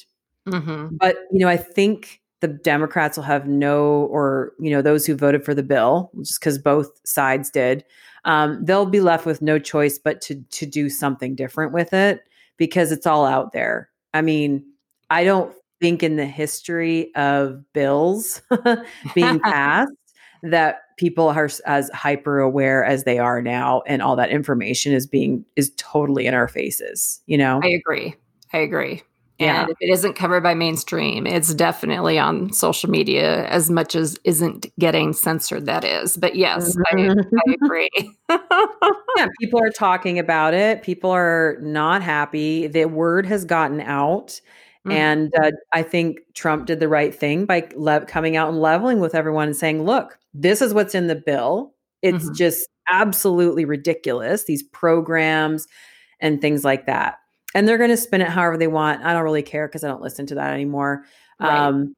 Mm-hmm. 0.48 0.96
but 0.96 1.16
you 1.30 1.38
know 1.38 1.48
i 1.48 1.56
think 1.56 2.22
the 2.44 2.48
Democrats 2.48 3.16
will 3.16 3.24
have 3.24 3.48
no, 3.48 4.06
or 4.10 4.52
you 4.60 4.70
know, 4.70 4.82
those 4.82 5.06
who 5.06 5.14
voted 5.14 5.46
for 5.46 5.54
the 5.54 5.62
bill, 5.62 6.10
just 6.20 6.38
because 6.38 6.58
both 6.58 6.90
sides 7.06 7.50
did, 7.50 7.82
um, 8.24 8.64
they'll 8.64 8.86
be 8.86 9.00
left 9.00 9.26
with 9.26 9.42
no 9.42 9.58
choice 9.58 9.98
but 9.98 10.20
to 10.22 10.42
to 10.50 10.66
do 10.66 10.88
something 10.88 11.34
different 11.34 11.72
with 11.72 11.92
it 11.92 12.22
because 12.56 12.92
it's 12.92 13.06
all 13.06 13.24
out 13.26 13.52
there. 13.52 13.90
I 14.12 14.22
mean, 14.22 14.64
I 15.10 15.24
don't 15.24 15.54
think 15.80 16.02
in 16.02 16.16
the 16.16 16.26
history 16.26 17.14
of 17.14 17.60
bills 17.72 18.40
being 19.14 19.40
passed 19.44 19.92
that 20.42 20.82
people 20.96 21.28
are 21.28 21.48
as 21.66 21.90
hyper 21.90 22.38
aware 22.38 22.84
as 22.84 23.04
they 23.04 23.18
are 23.18 23.42
now 23.42 23.82
and 23.86 24.00
all 24.00 24.16
that 24.16 24.30
information 24.30 24.92
is 24.92 25.06
being 25.06 25.44
is 25.56 25.72
totally 25.76 26.26
in 26.26 26.34
our 26.34 26.46
faces 26.46 27.20
you 27.26 27.36
know? 27.36 27.60
I 27.62 27.68
agree. 27.68 28.14
I 28.52 28.58
agree 28.58 29.02
yeah. 29.38 29.62
And 29.62 29.70
if 29.70 29.76
it 29.80 29.90
isn't 29.90 30.14
covered 30.14 30.42
by 30.42 30.54
mainstream, 30.54 31.26
it's 31.26 31.52
definitely 31.54 32.18
on 32.18 32.52
social 32.52 32.88
media 32.88 33.46
as 33.48 33.68
much 33.68 33.96
as 33.96 34.16
isn't 34.22 34.66
getting 34.78 35.12
censored, 35.12 35.66
that 35.66 35.82
is. 35.82 36.16
But 36.16 36.36
yes, 36.36 36.76
mm-hmm. 36.76 37.20
I, 37.20 37.50
I, 37.50 37.54
agree. 37.64 37.90
yeah, 39.16 39.26
people 39.40 39.60
are 39.60 39.70
talking 39.70 40.20
about 40.20 40.54
it. 40.54 40.82
People 40.82 41.10
are 41.10 41.58
not 41.60 42.00
happy. 42.02 42.68
The 42.68 42.84
word 42.84 43.26
has 43.26 43.44
gotten 43.44 43.80
out. 43.80 44.40
Mm-hmm. 44.86 44.92
And 44.92 45.34
uh, 45.42 45.50
I 45.72 45.82
think 45.82 46.20
Trump 46.34 46.66
did 46.66 46.78
the 46.78 46.88
right 46.88 47.14
thing 47.14 47.44
by 47.44 47.68
le- 47.74 48.06
coming 48.06 48.36
out 48.36 48.50
and 48.50 48.60
leveling 48.60 49.00
with 49.00 49.16
everyone 49.16 49.48
and 49.48 49.56
saying, 49.56 49.84
look, 49.84 50.16
this 50.32 50.62
is 50.62 50.72
what's 50.72 50.94
in 50.94 51.08
the 51.08 51.16
bill. 51.16 51.74
It's 52.02 52.26
mm-hmm. 52.26 52.34
just 52.34 52.68
absolutely 52.92 53.64
ridiculous, 53.64 54.44
these 54.44 54.62
programs 54.62 55.66
and 56.20 56.40
things 56.40 56.64
like 56.64 56.86
that 56.86 57.18
and 57.54 57.66
they're 57.66 57.78
going 57.78 57.90
to 57.90 57.96
spin 57.96 58.20
it 58.20 58.28
however 58.28 58.56
they 58.56 58.66
want. 58.66 59.04
I 59.04 59.12
don't 59.12 59.22
really 59.22 59.42
care 59.42 59.68
because 59.68 59.84
I 59.84 59.88
don't 59.88 60.02
listen 60.02 60.26
to 60.26 60.34
that 60.34 60.52
anymore. 60.52 61.04
Right. 61.40 61.56
Um, 61.56 61.94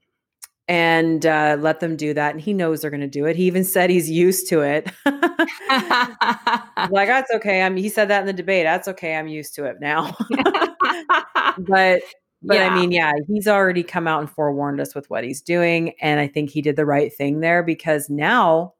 and 0.68 1.24
uh, 1.24 1.56
let 1.60 1.80
them 1.80 1.96
do 1.96 2.12
that. 2.14 2.32
And 2.32 2.40
he 2.40 2.52
knows 2.52 2.80
they're 2.80 2.90
going 2.90 3.00
to 3.00 3.06
do 3.06 3.24
it. 3.24 3.36
He 3.36 3.44
even 3.44 3.64
said 3.64 3.88
he's 3.88 4.10
used 4.10 4.48
to 4.48 4.62
it. 4.62 4.90
like 5.06 7.08
that's 7.08 7.32
okay. 7.34 7.62
I 7.62 7.68
mean, 7.68 7.84
he 7.84 7.88
said 7.88 8.08
that 8.08 8.20
in 8.20 8.26
the 8.26 8.32
debate. 8.32 8.64
That's 8.64 8.88
okay. 8.88 9.16
I'm 9.16 9.28
used 9.28 9.54
to 9.54 9.64
it 9.64 9.76
now. 9.80 10.16
but 11.58 12.02
but 12.42 12.56
yeah. 12.56 12.68
I 12.68 12.74
mean, 12.74 12.92
yeah, 12.92 13.12
he's 13.28 13.48
already 13.48 13.82
come 13.82 14.06
out 14.06 14.20
and 14.20 14.30
forewarned 14.30 14.80
us 14.80 14.94
with 14.94 15.08
what 15.08 15.24
he's 15.24 15.40
doing. 15.40 15.94
And 16.00 16.20
I 16.20 16.28
think 16.28 16.50
he 16.50 16.62
did 16.62 16.76
the 16.76 16.86
right 16.86 17.12
thing 17.12 17.40
there 17.40 17.62
because 17.62 18.10
now 18.10 18.74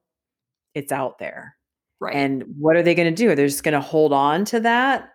it's 0.75 0.93
out 0.93 1.19
there. 1.19 1.57
Right. 2.01 2.15
And 2.15 2.45
what 2.59 2.77
are 2.77 2.83
they 2.83 2.95
going 2.95 3.13
to 3.13 3.15
do? 3.15 3.35
They're 3.35 3.47
just 3.47 3.65
going 3.65 3.73
to 3.73 3.81
hold 3.81 4.13
on 4.13 4.45
to 4.47 4.61
that. 4.61 5.11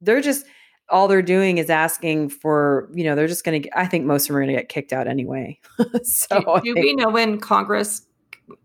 They're 0.00 0.20
just, 0.20 0.44
all 0.90 1.08
they're 1.08 1.22
doing 1.22 1.58
is 1.58 1.70
asking 1.70 2.30
for, 2.30 2.88
you 2.94 3.04
know, 3.04 3.14
they're 3.14 3.26
just 3.26 3.44
going 3.44 3.62
to, 3.62 3.78
I 3.78 3.86
think 3.86 4.04
most 4.04 4.24
of 4.24 4.28
them 4.28 4.36
are 4.36 4.40
going 4.40 4.54
to 4.54 4.60
get 4.60 4.68
kicked 4.68 4.92
out 4.92 5.06
anyway. 5.06 5.58
so 6.02 6.38
do, 6.38 6.60
do 6.62 6.74
think, 6.74 6.84
we 6.84 6.94
know 6.94 7.10
when 7.10 7.38
Congress 7.38 8.02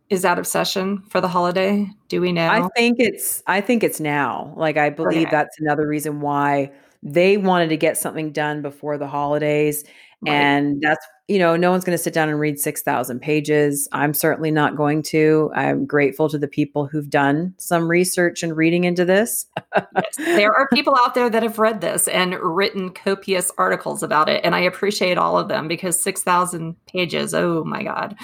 is 0.10 0.24
out 0.24 0.40
of 0.40 0.48
session 0.48 1.04
for 1.10 1.20
the 1.20 1.28
holiday? 1.28 1.90
Do 2.08 2.22
we 2.22 2.32
know? 2.32 2.48
I 2.48 2.68
think 2.76 3.00
it's, 3.00 3.44
I 3.48 3.62
think 3.62 3.84
it's 3.84 4.00
now. 4.00 4.54
Like, 4.56 4.78
I 4.78 4.90
believe 4.90 5.28
okay. 5.28 5.32
that's 5.32 5.60
another 5.60 5.88
reason 5.88 6.22
why 6.22 6.72
they 7.02 7.38
wanted 7.38 7.70
to 7.70 7.78
get 7.78 7.98
something 7.98 8.32
done 8.32 8.62
before 8.62 8.98
the 8.98 9.08
holidays. 9.08 9.84
Right. 10.22 10.34
And 10.34 10.82
that's, 10.82 11.06
you 11.30 11.40
know, 11.40 11.56
no 11.56 11.72
one's 11.72 11.86
going 11.86 11.98
to 11.98 12.04
sit 12.04 12.14
down 12.14 12.28
and 12.28 12.38
read 12.38 12.60
6,000 12.60 13.22
pages. 13.22 13.88
I'm 13.94 14.14
certainly 14.14 14.52
not 14.52 14.76
going 14.76 15.02
to. 15.04 15.52
I'm 15.56 15.86
grateful 15.86 16.28
to 16.28 16.38
the 16.38 16.50
people 16.50 16.86
who've 16.86 17.10
done 17.10 17.54
some 17.58 17.90
research 17.90 18.44
and 18.44 18.58
reading 18.58 18.84
into 18.84 19.06
this. 19.06 19.46
yes, 19.74 20.16
there 20.18 20.54
are 20.54 20.68
people 20.74 20.96
out 21.00 21.14
there 21.14 21.30
that 21.30 21.42
have 21.42 21.60
read 21.60 21.80
this 21.80 22.10
and 22.10 22.36
written 22.42 22.90
copious 22.90 23.52
articles 23.58 24.04
about 24.04 24.28
it. 24.28 24.44
And 24.44 24.54
I 24.54 24.60
appreciate 24.60 25.18
all 25.18 25.40
of 25.40 25.48
them 25.48 25.70
because 25.70 26.02
6,000 26.02 26.76
pages, 26.88 27.34
oh 27.34 27.64
my 27.64 27.84
God. 27.84 28.18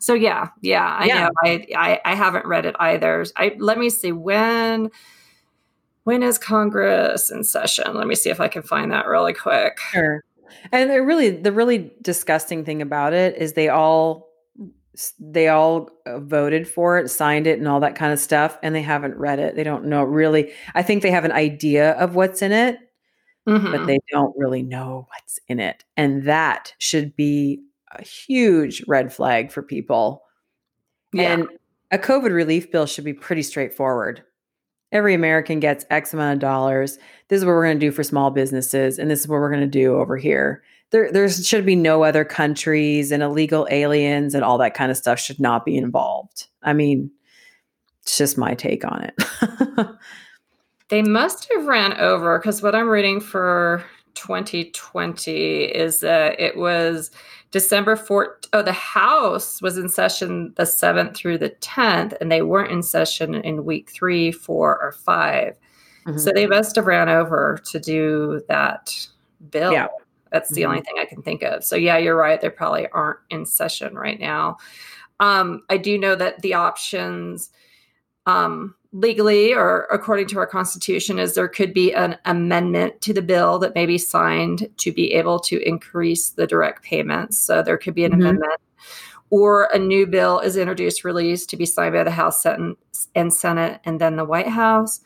So, 0.00 0.14
yeah, 0.14 0.48
yeah, 0.62 0.96
I 0.98 1.04
yeah. 1.04 1.24
know. 1.24 1.30
I, 1.44 1.66
I, 1.76 2.00
I 2.06 2.14
haven't 2.14 2.46
read 2.46 2.64
it 2.64 2.74
either. 2.80 3.26
I 3.36 3.54
Let 3.58 3.76
me 3.76 3.90
see 3.90 4.12
when 4.12 4.90
when 6.04 6.22
is 6.22 6.38
Congress 6.38 7.32
in 7.32 7.42
session? 7.42 7.94
Let 7.94 8.06
me 8.06 8.14
see 8.14 8.30
if 8.30 8.40
I 8.40 8.46
can 8.46 8.62
find 8.62 8.92
that 8.92 9.08
really 9.08 9.34
quick. 9.34 9.80
Sure. 9.90 10.22
And 10.72 10.90
the 10.90 11.02
really 11.02 11.30
the 11.30 11.52
really 11.52 11.92
disgusting 12.02 12.64
thing 12.64 12.82
about 12.82 13.12
it 13.12 13.36
is 13.36 13.52
they 13.52 13.68
all 13.68 14.28
they 15.18 15.48
all 15.48 15.90
uh, 16.06 16.20
voted 16.20 16.66
for 16.66 16.98
it, 16.98 17.10
signed 17.10 17.46
it 17.46 17.58
and 17.58 17.68
all 17.68 17.80
that 17.80 17.96
kind 17.96 18.12
of 18.12 18.18
stuff 18.18 18.58
and 18.62 18.74
they 18.74 18.82
haven't 18.82 19.16
read 19.16 19.38
it. 19.38 19.54
They 19.54 19.64
don't 19.64 19.86
know 19.86 20.02
really. 20.02 20.52
I 20.74 20.82
think 20.82 21.02
they 21.02 21.10
have 21.10 21.24
an 21.24 21.32
idea 21.32 21.92
of 21.92 22.14
what's 22.14 22.42
in 22.42 22.52
it, 22.52 22.78
mm-hmm. 23.46 23.72
but 23.72 23.86
they 23.86 23.98
don't 24.10 24.34
really 24.36 24.62
know 24.62 25.06
what's 25.10 25.38
in 25.48 25.60
it. 25.60 25.84
And 25.96 26.24
that 26.24 26.74
should 26.78 27.14
be 27.14 27.62
a 27.92 28.02
huge 28.02 28.82
red 28.88 29.12
flag 29.12 29.50
for 29.50 29.62
people. 29.62 30.22
Yeah. 31.12 31.32
And 31.32 31.48
a 31.90 31.98
COVID 31.98 32.32
relief 32.32 32.70
bill 32.72 32.86
should 32.86 33.04
be 33.04 33.14
pretty 33.14 33.42
straightforward 33.42 34.24
every 34.92 35.14
American 35.14 35.60
gets 35.60 35.84
X 35.90 36.14
amount 36.14 36.34
of 36.34 36.40
dollars. 36.40 36.98
This 37.28 37.38
is 37.38 37.44
what 37.44 37.52
we're 37.52 37.64
going 37.64 37.78
to 37.78 37.86
do 37.86 37.92
for 37.92 38.02
small 38.02 38.30
businesses, 38.30 38.98
and 38.98 39.10
this 39.10 39.20
is 39.20 39.28
what 39.28 39.40
we're 39.40 39.50
going 39.50 39.60
to 39.62 39.66
do 39.66 39.96
over 39.96 40.16
here. 40.16 40.62
There, 40.90 41.10
there 41.10 41.28
should 41.28 41.66
be 41.66 41.74
no 41.74 42.04
other 42.04 42.24
countries 42.24 43.10
and 43.10 43.22
illegal 43.22 43.66
aliens 43.70 44.34
and 44.34 44.44
all 44.44 44.58
that 44.58 44.74
kind 44.74 44.90
of 44.90 44.96
stuff 44.96 45.18
should 45.18 45.40
not 45.40 45.64
be 45.64 45.76
involved. 45.76 46.46
I 46.62 46.72
mean, 46.72 47.10
it's 48.02 48.16
just 48.16 48.38
my 48.38 48.54
take 48.54 48.84
on 48.84 49.02
it. 49.02 49.88
they 50.88 51.02
must 51.02 51.50
have 51.52 51.66
ran 51.66 51.94
over 51.94 52.38
because 52.38 52.62
what 52.62 52.76
I'm 52.76 52.88
reading 52.88 53.20
for 53.20 53.84
2020 54.14 55.64
is 55.64 56.00
that 56.00 56.38
it 56.38 56.56
was 56.56 57.10
December 57.50 57.96
4th. 57.96 58.48
Oh, 58.52 58.62
the 58.62 58.72
House 58.72 59.62
was 59.62 59.78
in 59.78 59.88
session 59.88 60.52
the 60.56 60.64
7th 60.64 61.16
through 61.16 61.38
the 61.38 61.50
10th, 61.50 62.14
and 62.20 62.30
they 62.30 62.42
weren't 62.42 62.72
in 62.72 62.82
session 62.82 63.34
in 63.34 63.64
week 63.64 63.90
three, 63.90 64.32
four, 64.32 64.80
or 64.82 64.92
5 64.92 65.54
mm-hmm. 66.06 66.18
So 66.18 66.32
they 66.32 66.46
must 66.46 66.76
have 66.76 66.86
ran 66.86 67.08
over 67.08 67.60
to 67.66 67.78
do 67.78 68.42
that 68.48 68.94
bill. 69.50 69.72
Yeah. 69.72 69.88
That's 70.32 70.50
the 70.50 70.62
mm-hmm. 70.62 70.70
only 70.70 70.82
thing 70.82 70.96
I 70.98 71.04
can 71.04 71.22
think 71.22 71.42
of. 71.42 71.64
So, 71.64 71.76
yeah, 71.76 71.98
you're 71.98 72.16
right. 72.16 72.40
They 72.40 72.50
probably 72.50 72.88
aren't 72.88 73.20
in 73.30 73.46
session 73.46 73.94
right 73.94 74.18
now. 74.18 74.56
Um, 75.20 75.62
I 75.70 75.76
do 75.76 75.96
know 75.96 76.14
that 76.16 76.42
the 76.42 76.54
options 76.54 77.50
um, 78.26 78.74
legally 78.92 79.52
or 79.52 79.86
according 79.92 80.26
to 80.28 80.38
our 80.38 80.46
constitution 80.46 81.18
is 81.18 81.34
there 81.34 81.48
could 81.48 81.74
be 81.74 81.92
an 81.94 82.16
amendment 82.24 83.00
to 83.02 83.12
the 83.12 83.22
bill 83.22 83.58
that 83.58 83.74
may 83.74 83.86
be 83.86 83.98
signed 83.98 84.68
to 84.78 84.92
be 84.92 85.12
able 85.12 85.38
to 85.40 85.60
increase 85.66 86.30
the 86.30 86.46
direct 86.46 86.82
payments. 86.82 87.38
So 87.38 87.62
there 87.62 87.78
could 87.78 87.94
be 87.94 88.04
an 88.04 88.12
mm-hmm. 88.12 88.20
amendment. 88.22 88.60
Or 89.30 89.68
a 89.74 89.78
new 89.78 90.06
bill 90.06 90.38
is 90.38 90.56
introduced 90.56 91.04
released 91.04 91.50
to 91.50 91.56
be 91.56 91.66
signed 91.66 91.94
by 91.94 92.04
the 92.04 92.12
house 92.12 92.46
and 92.46 93.34
senate 93.34 93.80
and 93.84 94.00
then 94.00 94.14
the 94.14 94.24
white 94.24 94.46
house 94.46 95.00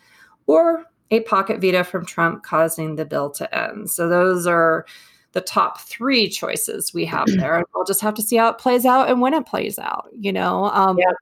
or 0.46 0.84
a 1.10 1.20
pocket 1.20 1.58
veto 1.60 1.82
from 1.82 2.04
trump 2.04 2.42
causing 2.42 2.96
the 2.96 3.06
bill 3.06 3.30
to 3.30 3.58
end. 3.58 3.90
So 3.90 4.08
those 4.08 4.46
are 4.46 4.84
the 5.32 5.40
top 5.40 5.80
three 5.80 6.28
choices 6.28 6.92
we 6.92 7.04
have 7.06 7.26
there 7.38 7.56
and 7.56 7.66
we'll 7.74 7.84
just 7.84 8.00
have 8.00 8.14
to 8.14 8.22
see 8.22 8.36
how 8.36 8.50
it 8.50 8.58
plays 8.58 8.84
out 8.84 9.08
and 9.08 9.20
when 9.20 9.34
it 9.34 9.46
plays 9.46 9.78
out 9.78 10.08
you 10.12 10.32
know 10.32 10.66
um, 10.66 10.98
yeah 10.98 11.12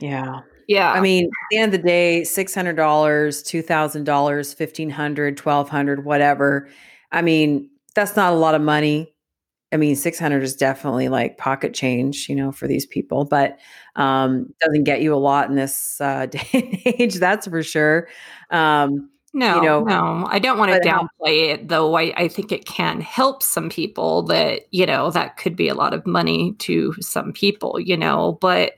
yeah 0.00 0.40
yeah. 0.66 0.92
I 0.92 1.00
mean, 1.00 1.24
at 1.24 1.30
the 1.50 1.58
end 1.58 1.74
of 1.74 1.82
the 1.82 1.86
day, 1.86 2.22
$600, 2.24 2.74
$2,000, 2.74 4.04
$1,500, 4.04 5.36
$1,200, 5.36 6.04
whatever. 6.04 6.68
I 7.12 7.22
mean, 7.22 7.70
that's 7.94 8.16
not 8.16 8.32
a 8.32 8.36
lot 8.36 8.54
of 8.54 8.60
money. 8.62 9.12
I 9.72 9.76
mean, 9.78 9.96
600 9.96 10.42
is 10.42 10.54
definitely 10.54 11.08
like 11.08 11.38
pocket 11.38 11.74
change, 11.74 12.28
you 12.28 12.36
know, 12.36 12.52
for 12.52 12.68
these 12.68 12.86
people, 12.86 13.24
but 13.24 13.58
um, 13.96 14.52
doesn't 14.60 14.84
get 14.84 15.02
you 15.02 15.14
a 15.14 15.16
lot 15.16 15.48
in 15.50 15.56
this 15.56 16.00
uh, 16.00 16.26
day 16.30 16.48
and 16.52 17.00
age. 17.00 17.16
That's 17.16 17.46
for 17.46 17.62
sure. 17.62 18.08
Um, 18.50 19.10
no, 19.34 19.56
you 19.56 19.62
know, 19.62 19.80
no, 19.82 20.26
I 20.30 20.38
don't 20.38 20.56
want 20.56 20.72
to 20.72 20.88
downplay 20.88 21.50
it 21.52 21.68
though. 21.68 21.94
I, 21.94 22.12
I 22.16 22.28
think 22.28 22.52
it 22.52 22.64
can 22.64 23.02
help 23.02 23.42
some 23.42 23.68
people 23.68 24.22
that, 24.24 24.62
you 24.70 24.86
know, 24.86 25.10
that 25.10 25.36
could 25.36 25.56
be 25.56 25.68
a 25.68 25.74
lot 25.74 25.92
of 25.92 26.06
money 26.06 26.54
to 26.60 26.94
some 27.00 27.34
people, 27.34 27.78
you 27.78 27.98
know, 27.98 28.38
but 28.40 28.72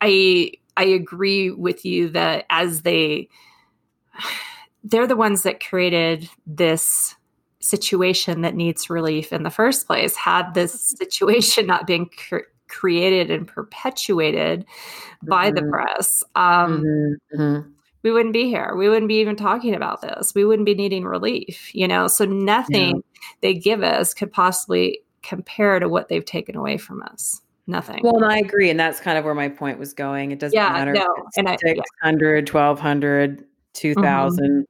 I, 0.00 0.52
I 0.76 0.84
agree 0.84 1.50
with 1.50 1.84
you 1.84 2.08
that 2.10 2.46
as 2.50 2.82
they 2.82 3.28
they're 4.84 5.06
the 5.06 5.16
ones 5.16 5.42
that 5.42 5.64
created 5.64 6.28
this 6.46 7.14
situation 7.60 8.40
that 8.42 8.54
needs 8.54 8.90
relief 8.90 9.32
in 9.32 9.44
the 9.44 9.50
first 9.50 9.86
place. 9.86 10.16
Had 10.16 10.54
this 10.54 10.72
situation 10.72 11.66
not 11.66 11.86
been 11.86 12.06
cr- 12.06 12.48
created 12.68 13.30
and 13.30 13.46
perpetuated 13.46 14.64
by 15.22 15.50
mm-hmm. 15.50 15.64
the 15.64 15.70
press, 15.70 16.24
um, 16.34 16.82
mm-hmm. 16.82 17.40
Mm-hmm. 17.40 17.70
we 18.02 18.10
wouldn't 18.10 18.32
be 18.32 18.48
here. 18.48 18.74
We 18.76 18.88
wouldn't 18.88 19.08
be 19.08 19.20
even 19.20 19.36
talking 19.36 19.74
about 19.74 20.00
this. 20.02 20.34
We 20.34 20.44
wouldn't 20.44 20.66
be 20.66 20.74
needing 20.74 21.04
relief, 21.04 21.72
you 21.74 21.86
know? 21.86 22.08
So 22.08 22.24
nothing 22.24 22.96
yeah. 22.96 23.02
they 23.40 23.54
give 23.54 23.82
us 23.82 24.14
could 24.14 24.32
possibly 24.32 25.00
compare 25.22 25.78
to 25.78 25.88
what 25.88 26.08
they've 26.08 26.24
taken 26.24 26.56
away 26.56 26.78
from 26.78 27.02
us 27.02 27.40
nothing. 27.66 28.00
Well, 28.02 28.16
and 28.16 28.24
I 28.24 28.38
agree. 28.38 28.70
And 28.70 28.78
that's 28.78 29.00
kind 29.00 29.18
of 29.18 29.24
where 29.24 29.34
my 29.34 29.48
point 29.48 29.78
was 29.78 29.92
going. 29.92 30.32
It 30.32 30.38
doesn't 30.38 30.56
yeah, 30.56 30.72
matter. 30.72 30.92
No. 30.92 31.06
and 31.36 31.48
600, 31.48 31.76
yeah. 31.76 31.82
1200, 32.50 33.44
2000. 33.74 34.44
Mm-hmm. 34.44 34.60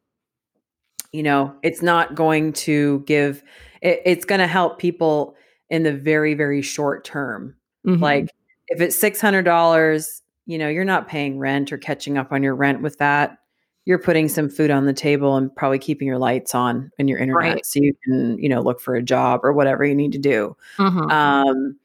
You 1.13 1.23
know, 1.23 1.55
it's 1.63 1.83
not 1.83 2.15
going 2.15 2.55
to 2.55 3.01
give, 3.01 3.43
it, 3.83 4.01
it's 4.05 4.25
going 4.25 4.41
to 4.41 4.47
help 4.47 4.79
people 4.79 5.37
in 5.69 5.83
the 5.83 5.93
very, 5.93 6.35
very 6.35 6.63
short 6.63 7.05
term. 7.05 7.55
Mm-hmm. 7.87 8.03
Like 8.03 8.31
if 8.69 8.81
it's 8.81 8.99
$600, 8.99 10.21
you 10.47 10.59
know, 10.59 10.69
you're 10.69 10.85
not 10.85 11.09
paying 11.09 11.39
rent 11.39 11.73
or 11.73 11.79
catching 11.79 12.19
up 12.19 12.33
on 12.33 12.43
your 12.43 12.55
rent 12.55 12.83
with 12.83 12.99
that. 12.99 13.39
You're 13.85 13.99
putting 13.99 14.29
some 14.29 14.49
food 14.49 14.71
on 14.71 14.87
the 14.87 14.93
table 14.93 15.37
and 15.37 15.55
probably 15.55 15.79
keeping 15.79 16.07
your 16.07 16.19
lights 16.19 16.55
on 16.55 16.91
and 16.99 17.09
your 17.09 17.19
internet 17.19 17.55
right. 17.55 17.67
so 17.67 17.81
you 17.81 17.95
can, 18.05 18.39
you 18.39 18.49
know, 18.49 18.61
look 18.61 18.81
for 18.81 18.95
a 18.95 19.03
job 19.03 19.41
or 19.43 19.53
whatever 19.53 19.85
you 19.85 19.95
need 19.95 20.13
to 20.13 20.19
do. 20.19 20.57
Mm-hmm. 20.79 21.11
Um, 21.11 21.77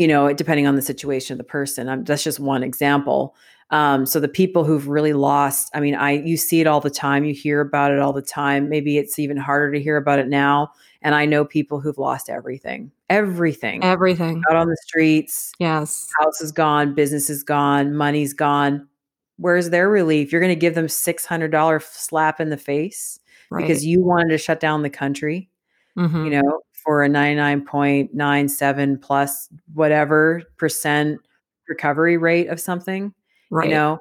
you 0.00 0.08
know, 0.08 0.32
depending 0.32 0.66
on 0.66 0.76
the 0.76 0.82
situation 0.82 1.34
of 1.34 1.38
the 1.38 1.44
person. 1.44 1.86
I'm, 1.86 2.04
that's 2.04 2.24
just 2.24 2.40
one 2.40 2.62
example. 2.62 3.36
Um, 3.68 4.06
so 4.06 4.18
the 4.18 4.28
people 4.28 4.64
who've 4.64 4.88
really 4.88 5.12
lost, 5.12 5.70
I 5.74 5.80
mean, 5.80 5.94
I 5.94 6.12
you 6.12 6.38
see 6.38 6.62
it 6.62 6.66
all 6.66 6.80
the 6.80 6.88
time, 6.88 7.22
you 7.22 7.34
hear 7.34 7.60
about 7.60 7.92
it 7.92 7.98
all 7.98 8.14
the 8.14 8.22
time. 8.22 8.70
Maybe 8.70 8.96
it's 8.96 9.18
even 9.18 9.36
harder 9.36 9.70
to 9.72 9.80
hear 9.80 9.98
about 9.98 10.18
it 10.18 10.26
now. 10.26 10.72
And 11.02 11.14
I 11.14 11.26
know 11.26 11.44
people 11.44 11.80
who've 11.80 11.98
lost 11.98 12.30
everything, 12.30 12.90
everything, 13.10 13.84
everything 13.84 14.42
out 14.48 14.56
on 14.56 14.68
the 14.68 14.76
streets. 14.82 15.52
Yes, 15.58 16.08
house 16.18 16.40
is 16.40 16.50
gone, 16.50 16.94
business 16.94 17.28
is 17.28 17.42
gone, 17.42 17.94
money's 17.94 18.32
gone. 18.32 18.88
Where's 19.36 19.68
their 19.68 19.90
relief? 19.90 20.32
You're 20.32 20.40
going 20.40 20.48
to 20.48 20.56
give 20.56 20.74
them 20.74 20.88
six 20.88 21.26
hundred 21.26 21.50
dollar 21.50 21.78
slap 21.78 22.40
in 22.40 22.48
the 22.48 22.56
face 22.56 23.20
right. 23.50 23.60
because 23.60 23.84
you 23.84 24.00
wanted 24.02 24.30
to 24.30 24.38
shut 24.38 24.60
down 24.60 24.80
the 24.80 24.88
country. 24.88 25.50
Mm-hmm. 25.98 26.24
You 26.24 26.30
know, 26.30 26.60
for 26.84 27.04
a 27.04 27.08
99.97 27.08 29.02
plus 29.02 29.48
whatever 29.74 30.42
percent 30.56 31.20
recovery 31.68 32.16
rate 32.16 32.48
of 32.48 32.60
something. 32.60 33.14
Right. 33.50 33.68
You 33.68 33.74
know, 33.74 33.98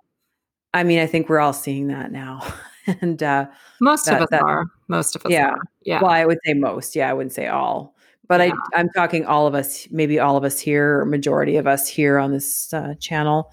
I 0.73 0.84
mean, 0.84 0.99
I 0.99 1.07
think 1.07 1.30
we're 1.30 1.39
all 1.39 1.53
seeing 1.53 1.88
that 1.88 2.11
now. 2.11 2.41
and 3.01 3.21
uh, 3.21 3.47
most 3.82 4.05
that, 4.05 4.15
of 4.15 4.23
us 4.23 4.30
that, 4.32 4.41
are. 4.41 4.65
Most 4.88 5.15
of 5.15 5.25
us 5.25 5.32
yeah. 5.32 5.49
Are. 5.49 5.61
Yeah. 5.84 6.01
Well, 6.01 6.11
I 6.11 6.25
would 6.25 6.39
say 6.45 6.53
most. 6.53 6.95
Yeah, 6.95 7.09
I 7.09 7.13
wouldn't 7.13 7.34
say 7.34 7.47
all. 7.47 7.95
But 8.27 8.41
yeah. 8.41 8.53
I, 8.73 8.80
I'm 8.80 8.89
talking 8.89 9.25
all 9.25 9.47
of 9.47 9.55
us, 9.55 9.88
maybe 9.91 10.19
all 10.19 10.38
of 10.38 10.43
us 10.43 10.59
here, 10.59 10.99
or 10.99 11.05
majority 11.05 11.57
of 11.57 11.65
us 11.65 11.88
here 11.88 12.19
on 12.19 12.32
this 12.32 12.73
uh, 12.73 12.93
channel. 12.99 13.51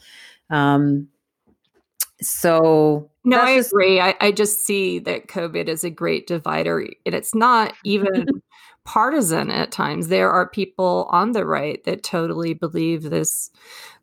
Um, 0.51 1.09
so 2.21 3.11
no, 3.25 3.39
I 3.39 3.51
agree. 3.51 4.01
I, 4.01 4.15
I 4.21 4.33
just 4.33 4.65
see 4.65 4.99
that 5.01 5.29
COVID 5.29 5.69
is 5.69 5.83
a 5.85 5.91
great 5.91 6.27
divider, 6.27 6.87
and 7.05 7.15
it's 7.15 7.35
not 7.35 7.75
even 7.85 8.27
partisan 8.87 9.51
at 9.51 9.73
times. 9.73 10.09
There 10.09 10.31
are 10.31 10.49
people 10.49 11.09
on 11.11 11.33
the 11.33 11.45
right 11.45 11.83
that 11.85 12.03
totally 12.03 12.55
believe 12.55 13.03
this 13.03 13.51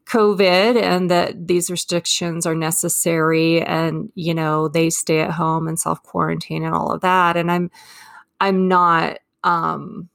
COVID 0.05 0.81
and 0.81 1.09
that 1.09 1.47
these 1.47 1.71
restrictions 1.71 2.45
are 2.45 2.55
necessary 2.55 3.61
and 3.61 4.11
you 4.15 4.34
know 4.34 4.67
they 4.67 4.89
stay 4.89 5.21
at 5.21 5.31
home 5.31 5.67
and 5.67 5.79
self 5.79 6.03
quarantine 6.03 6.63
and 6.63 6.75
all 6.75 6.91
of 6.91 7.01
that 7.01 7.38
and 7.38 7.49
I'm 7.49 7.71
I'm 8.41 8.67
not 8.67 9.19
um 9.45 10.09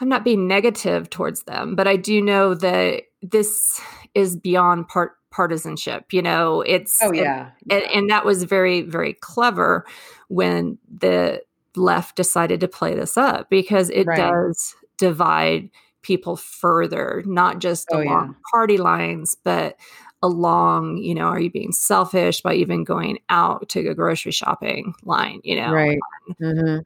I'm 0.00 0.08
not 0.08 0.24
being 0.24 0.48
negative 0.48 1.10
towards 1.10 1.42
them 1.42 1.76
but 1.76 1.86
I 1.86 1.96
do 1.96 2.22
know 2.22 2.54
that 2.54 3.02
this 3.20 3.80
is 4.14 4.36
beyond 4.36 4.88
part 4.88 5.18
partisanship 5.30 6.12
you 6.12 6.22
know 6.22 6.62
it's 6.62 6.98
oh 7.02 7.12
yeah 7.12 7.50
and, 7.68 7.82
and, 7.82 7.92
and 7.92 8.10
that 8.10 8.24
was 8.24 8.44
very 8.44 8.80
very 8.80 9.12
clever 9.12 9.84
when 10.28 10.78
the 10.90 11.42
left 11.76 12.16
decided 12.16 12.60
to 12.60 12.68
play 12.68 12.94
this 12.94 13.16
up 13.16 13.50
because 13.50 13.90
it 13.90 14.06
right. 14.06 14.16
does 14.16 14.76
divide 14.98 15.70
people 16.02 16.36
further, 16.36 17.22
not 17.26 17.58
just 17.58 17.88
oh, 17.92 18.02
along 18.02 18.28
yeah. 18.28 18.34
party 18.52 18.76
lines, 18.76 19.36
but 19.42 19.76
along, 20.22 20.98
you 20.98 21.14
know, 21.14 21.26
are 21.26 21.40
you 21.40 21.50
being 21.50 21.72
selfish 21.72 22.40
by 22.40 22.54
even 22.54 22.84
going 22.84 23.18
out 23.28 23.68
to 23.68 23.88
a 23.88 23.94
grocery 23.94 24.32
shopping 24.32 24.94
line, 25.02 25.40
you 25.44 25.56
know? 25.56 25.72
Right. 25.72 25.98
Mm-hmm. 26.40 26.78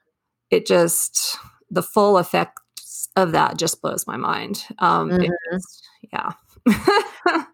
It 0.50 0.66
just, 0.66 1.36
the 1.70 1.82
full 1.82 2.18
effects 2.18 3.08
of 3.16 3.32
that 3.32 3.58
just 3.58 3.82
blows 3.82 4.06
my 4.06 4.16
mind. 4.16 4.64
Um, 4.78 5.10
mm-hmm. 5.10 5.56
yeah. 6.12 6.32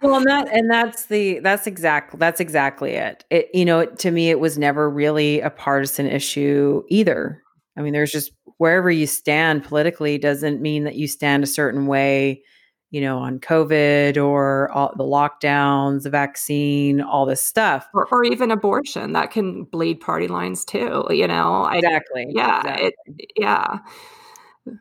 Well, 0.03 0.17
and 0.17 0.27
that 0.27 0.49
and 0.53 0.71
that's 0.71 1.07
the 1.07 1.41
that's 1.41 1.67
exactly 1.67 2.19
that's 2.19 2.41
exactly 2.41 2.93
it. 2.93 3.25
It 3.31 3.49
you 3.55 3.65
know, 3.65 3.87
to 3.87 4.11
me, 4.11 4.31
it 4.31 4.41
was 4.41 4.59
never 4.59 4.89
really 4.89 5.41
a 5.41 5.51
partisan 5.51 6.07
issue 6.07 6.83
either. 6.89 7.43
I 7.77 7.83
mean, 7.83 7.93
there's 7.93 8.13
just 8.13 8.33
wherever 8.59 8.91
you 8.91 9.07
stand 9.07 9.65
politically 9.65 10.19
doesn't 10.19 10.61
mean 10.61 10.85
that 10.85 10.95
you 10.95 11.09
stand 11.09 11.43
a 11.43 11.47
certain 11.47 11.87
way, 11.87 12.43
you 12.91 13.01
know, 13.01 13.19
on 13.19 13.41
COVID 13.41 14.23
or 14.23 14.71
all 14.71 14.95
the 14.97 15.05
lockdowns, 15.05 16.05
the 16.05 16.11
vaccine, 16.11 17.01
all 17.01 17.27
this 17.27 17.43
stuff, 17.43 17.89
or, 17.95 18.07
or 18.13 18.25
even 18.25 18.51
abortion 18.51 19.13
that 19.13 19.31
can 19.33 19.65
bleed 19.65 20.01
party 20.01 20.29
lines 20.29 20.65
too. 20.65 21.05
You 21.11 21.27
know, 21.27 21.67
exactly. 21.67 22.27
I, 22.29 22.31
yeah, 22.31 22.59
exactly. 22.61 22.87
It, 23.19 23.31
yeah. 23.37 23.79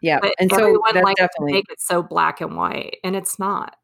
Yeah, 0.02 0.20
but 0.22 0.34
and 0.40 0.52
so 0.52 0.72
likes 0.72 1.20
definitely 1.20 1.52
to 1.52 1.56
make 1.58 1.66
it 1.70 1.82
so 1.82 2.02
black 2.02 2.42
and 2.42 2.56
white, 2.56 2.98
and 3.04 3.16
it's 3.16 3.38
not. 3.38 3.76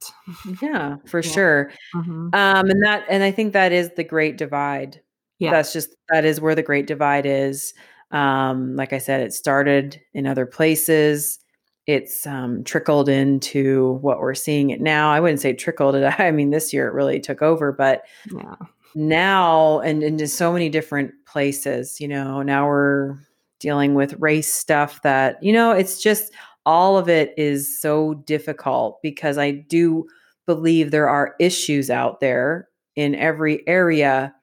Yeah, 0.62 0.98
for 1.06 1.20
yeah. 1.20 1.32
sure. 1.32 1.72
Mm-hmm. 1.96 2.30
Um, 2.34 2.70
and 2.70 2.84
that, 2.84 3.06
and 3.10 3.24
I 3.24 3.32
think 3.32 3.54
that 3.54 3.72
is 3.72 3.92
the 3.96 4.04
great 4.04 4.38
divide. 4.38 5.02
Yeah, 5.40 5.52
that's 5.52 5.74
just 5.74 5.96
that 6.10 6.26
is 6.26 6.40
where 6.42 6.56
the 6.56 6.64
great 6.64 6.88
divide 6.88 7.26
is. 7.26 7.74
Um, 8.12 8.76
like 8.76 8.94
I 8.94 8.98
said, 8.98 9.22
it 9.22 9.34
started 9.34 10.00
in 10.14 10.26
other 10.26 10.46
places. 10.46 11.40
It's 11.86 12.26
um, 12.28 12.64
trickled 12.64 13.10
into 13.10 13.94
what 14.02 14.20
we're 14.20 14.36
seeing 14.36 14.70
it 14.70 14.82
now. 14.82 15.12
I 15.12 15.20
wouldn't 15.20 15.42
say 15.42 15.54
trickled 15.54 15.96
it. 15.96 16.04
I 16.20 16.32
mean, 16.32 16.50
this 16.50 16.72
year 16.72 16.88
it 16.88 16.94
really 16.94 17.20
took 17.20 17.42
over, 17.42 17.72
but 17.72 18.04
yeah. 18.34 18.56
now 18.96 19.80
and 19.80 20.04
into 20.04 20.28
so 20.28 20.54
many 20.54 20.70
different 20.70 21.12
places. 21.26 22.00
You 22.00 22.08
know, 22.08 22.42
now 22.42 22.68
we're 22.68 23.18
dealing 23.60 23.94
with 23.94 24.20
race 24.20 24.54
stuff 24.54 25.02
that 25.04 25.42
you 25.44 25.54
know. 25.54 25.72
It's 25.72 26.02
just 26.02 26.32
all 26.66 26.98
of 26.98 27.10
it 27.10 27.34
is 27.38 27.80
so 27.82 28.16
difficult 28.26 29.02
because 29.02 29.38
I 29.38 29.52
do 29.52 30.08
believe 30.46 30.92
there 30.92 31.10
are 31.10 31.36
issues 31.40 31.90
out 31.90 32.20
there 32.20 32.68
in 32.96 33.16
every 33.16 33.68
area, 33.68 34.34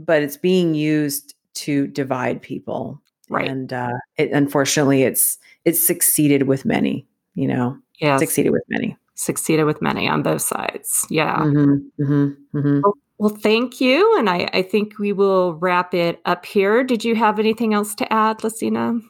but 0.00 0.22
it's 0.22 0.36
being 0.36 0.74
used 0.74 1.34
to 1.54 1.86
divide 1.88 2.42
people. 2.42 3.00
Right. 3.28 3.48
And 3.48 3.72
uh, 3.72 3.92
it, 4.16 4.30
unfortunately, 4.32 5.02
it's 5.02 5.38
it's 5.64 5.84
succeeded 5.84 6.44
with 6.44 6.64
many. 6.64 7.06
You 7.34 7.48
know, 7.48 7.78
yeah, 7.98 8.16
succeeded 8.16 8.50
with 8.50 8.62
many. 8.68 8.96
Succeeded 9.14 9.64
with 9.64 9.80
many 9.82 10.08
on 10.08 10.22
both 10.22 10.42
sides. 10.42 11.06
Yeah. 11.10 11.38
Mm-hmm, 11.38 12.02
mm-hmm, 12.02 12.58
mm-hmm. 12.58 12.80
Well, 13.18 13.34
thank 13.34 13.80
you, 13.80 14.18
and 14.18 14.28
I, 14.28 14.48
I 14.52 14.62
think 14.62 14.98
we 14.98 15.12
will 15.12 15.54
wrap 15.54 15.94
it 15.94 16.20
up 16.26 16.44
here. 16.44 16.84
Did 16.84 17.02
you 17.02 17.14
have 17.16 17.38
anything 17.38 17.72
else 17.72 17.94
to 17.96 18.12
add, 18.12 18.38
Lasina? 18.38 19.00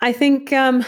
I 0.00 0.12
think, 0.12 0.52
um, 0.52 0.84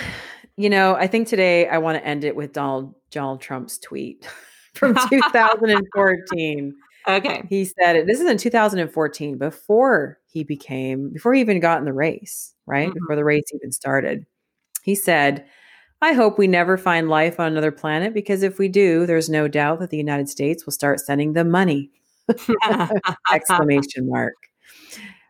you 0.57 0.70
know, 0.70 0.94
I 0.94 1.09
think 1.09 1.26
today 1.26 1.68
I 1.68 1.78
want 1.78 1.99
to 1.99 2.07
end 2.07 2.22
it 2.22 2.36
with 2.36 2.53
Donald 2.53 2.94
Donald 3.11 3.40
Trump's 3.40 3.78
tweet 3.78 4.28
from 4.74 4.94
2014. 5.11 6.74
Okay. 7.09 7.42
He 7.49 7.64
said 7.64 7.97
it. 7.97 8.07
This 8.07 8.20
is 8.20 8.28
in 8.28 8.36
2014, 8.36 9.38
before 9.38 10.18
he 10.26 10.44
became, 10.44 11.11
before 11.12 11.34
he 11.34 11.40
even 11.40 11.61
got 11.61 11.78
in 11.78 11.84
the 11.84 11.92
race, 11.92 12.55
right? 12.66 12.88
Mm-hmm. 12.88 12.99
Before 12.99 13.16
the 13.16 13.24
race 13.24 13.44
even 13.55 13.72
started. 13.72 14.26
He 14.82 14.94
said, 14.94 15.47
I 16.03 16.12
hope 16.12 16.38
we 16.38 16.47
never 16.47 16.76
find 16.76 17.09
life 17.09 17.40
on 17.40 17.49
another 17.49 17.72
planet 17.72 18.12
because 18.12 18.42
if 18.42 18.59
we 18.59 18.68
do, 18.68 19.07
there's 19.07 19.28
no 19.28 19.49
doubt 19.49 19.80
that 19.80 19.90
the 19.90 19.97
United 19.97 20.28
States 20.28 20.66
will 20.66 20.72
start 20.72 21.01
sending 21.01 21.32
them 21.32 21.51
money. 21.51 21.90
Exclamation 23.32 24.08
mark. 24.08 24.34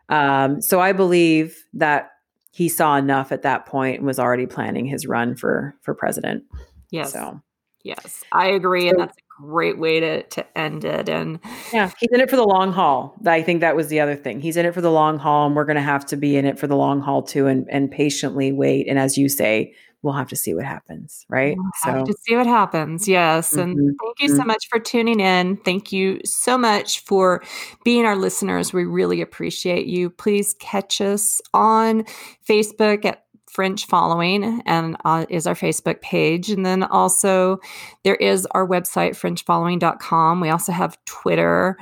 Um, 0.09 0.61
so 0.61 0.79
I 0.79 0.93
believe 0.93 1.63
that 1.73 2.09
he 2.51 2.69
saw 2.69 2.95
enough 2.95 3.31
at 3.31 3.43
that 3.43 3.65
point 3.65 3.97
and 3.97 4.07
was 4.07 4.19
already 4.19 4.47
planning 4.47 4.85
his 4.85 5.05
run 5.05 5.35
for 5.35 5.75
for 5.81 5.93
president. 5.93 6.43
Yes. 6.91 7.13
So 7.13 7.41
yes, 7.83 8.23
I 8.31 8.47
agree, 8.47 8.89
so, 8.89 8.89
and 8.89 8.99
that's 8.99 9.17
a 9.17 9.41
great 9.41 9.77
way 9.77 9.99
to 9.99 10.23
to 10.23 10.57
end 10.57 10.83
it. 10.83 11.07
And 11.09 11.39
yeah, 11.71 11.91
he's 11.99 12.09
in 12.11 12.19
it 12.19 12.29
for 12.29 12.35
the 12.35 12.45
long 12.45 12.71
haul. 12.71 13.15
I 13.25 13.41
think 13.41 13.61
that 13.61 13.75
was 13.75 13.89
the 13.89 13.99
other 13.99 14.15
thing. 14.15 14.41
He's 14.41 14.57
in 14.57 14.65
it 14.65 14.73
for 14.73 14.81
the 14.81 14.91
long 14.91 15.19
haul, 15.19 15.45
and 15.45 15.55
we're 15.55 15.65
going 15.65 15.75
to 15.75 15.81
have 15.81 16.05
to 16.07 16.17
be 16.17 16.35
in 16.35 16.45
it 16.45 16.57
for 16.57 16.67
the 16.67 16.75
long 16.75 17.01
haul 17.01 17.21
too, 17.21 17.47
and 17.47 17.67
and 17.69 17.91
patiently 17.91 18.51
wait. 18.51 18.87
And 18.87 18.97
as 18.97 19.17
you 19.17 19.29
say, 19.29 19.73
we'll 20.01 20.13
have 20.13 20.29
to 20.29 20.35
see 20.35 20.53
what 20.53 20.65
happens, 20.65 21.25
right? 21.29 21.55
We'll 21.57 21.71
so 21.83 21.91
have 21.91 22.05
to 22.05 22.15
see 22.25 22.35
what 22.35 22.47
happens. 22.47 23.07
Yes. 23.07 23.53
And 23.53 23.75
mm-hmm. 23.75 23.89
thank 24.01 24.19
you 24.19 24.27
so 24.29 24.35
mm-hmm. 24.35 24.47
much 24.47 24.67
for 24.69 24.79
tuning 24.79 25.19
in. 25.19 25.57
Thank 25.57 25.91
you 25.91 26.19
so 26.23 26.57
much 26.57 27.03
for 27.03 27.43
being 27.83 28.05
our 28.05 28.15
listeners. 28.15 28.73
We 28.73 28.85
really 28.85 29.21
appreciate 29.21 29.87
you. 29.87 30.09
Please 30.09 30.55
catch 30.59 31.01
us 31.01 31.41
on 31.53 32.05
Facebook 32.47 33.05
at 33.05 33.23
Fringe 33.57 33.87
Following 33.87 34.61
and 34.67 34.95
uh, 35.03 35.25
is 35.29 35.47
our 35.47 35.55
Facebook 35.55 35.99
page. 36.01 36.51
And 36.51 36.63
then 36.63 36.83
also 36.83 37.57
there 38.03 38.15
is 38.15 38.45
our 38.51 38.67
website, 38.67 39.11
fringefollowing.com. 39.11 40.41
We 40.41 40.49
also 40.49 40.71
have 40.71 41.03
Twitter 41.05 41.75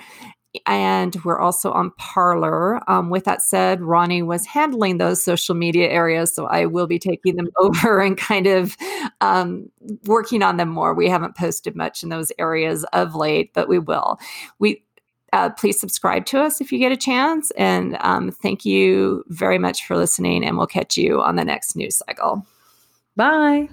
and 0.66 1.16
we're 1.24 1.39
also 1.39 1.72
on 1.72 1.91
Parler. 1.97 2.82
Um, 2.89 3.10
with 3.10 3.26
that 3.26 3.41
said, 3.41 3.82
Ronnie 3.82 4.22
was 4.22 4.45
handling 4.45 4.97
those 4.97 5.24
social 5.24 5.56
media 5.56 5.89
areas, 5.89 6.34
so 6.34 6.45
I 6.45 6.66
will 6.66 6.88
be 6.88 6.99
taking 6.99 7.36
them 7.36 7.49
over 7.58 7.99
and 7.99 8.18
kind 8.18 8.47
of 8.47 8.76
um, 9.22 9.70
working 10.06 10.43
on 10.43 10.58
them 10.58 10.70
more. 10.70 10.93
We 10.93 11.10
haven't 11.10 11.36
posted 11.36 11.76
much 11.76 12.03
in 12.03 12.10
those 12.10 12.32
areas 12.39 12.84
of 12.93 13.16
late, 13.16 13.53
but 13.53 13.68
we 13.68 13.80
will. 13.80 14.20
We 14.60 14.84
uh, 15.34 15.49
please 15.49 15.80
subscribe 15.80 16.26
to 16.28 16.39
us 16.39 16.62
if 16.62 16.72
you 16.72 16.80
get 16.80 16.93
a 16.93 16.97
chance. 16.97 17.51
And 17.51 17.97
um, 17.99 18.32
thank 18.32 18.66
you 18.66 19.24
very 19.28 19.58
much 19.58 19.86
for 19.86 19.97
listening, 19.97 20.45
and 20.45 20.58
we'll 20.58 20.68
catch 20.68 20.97
you 20.97 21.22
on 21.22 21.36
the 21.36 21.45
next 21.45 21.76
news 21.76 21.97
cycle. 21.97 22.45
Bye. 23.16 23.70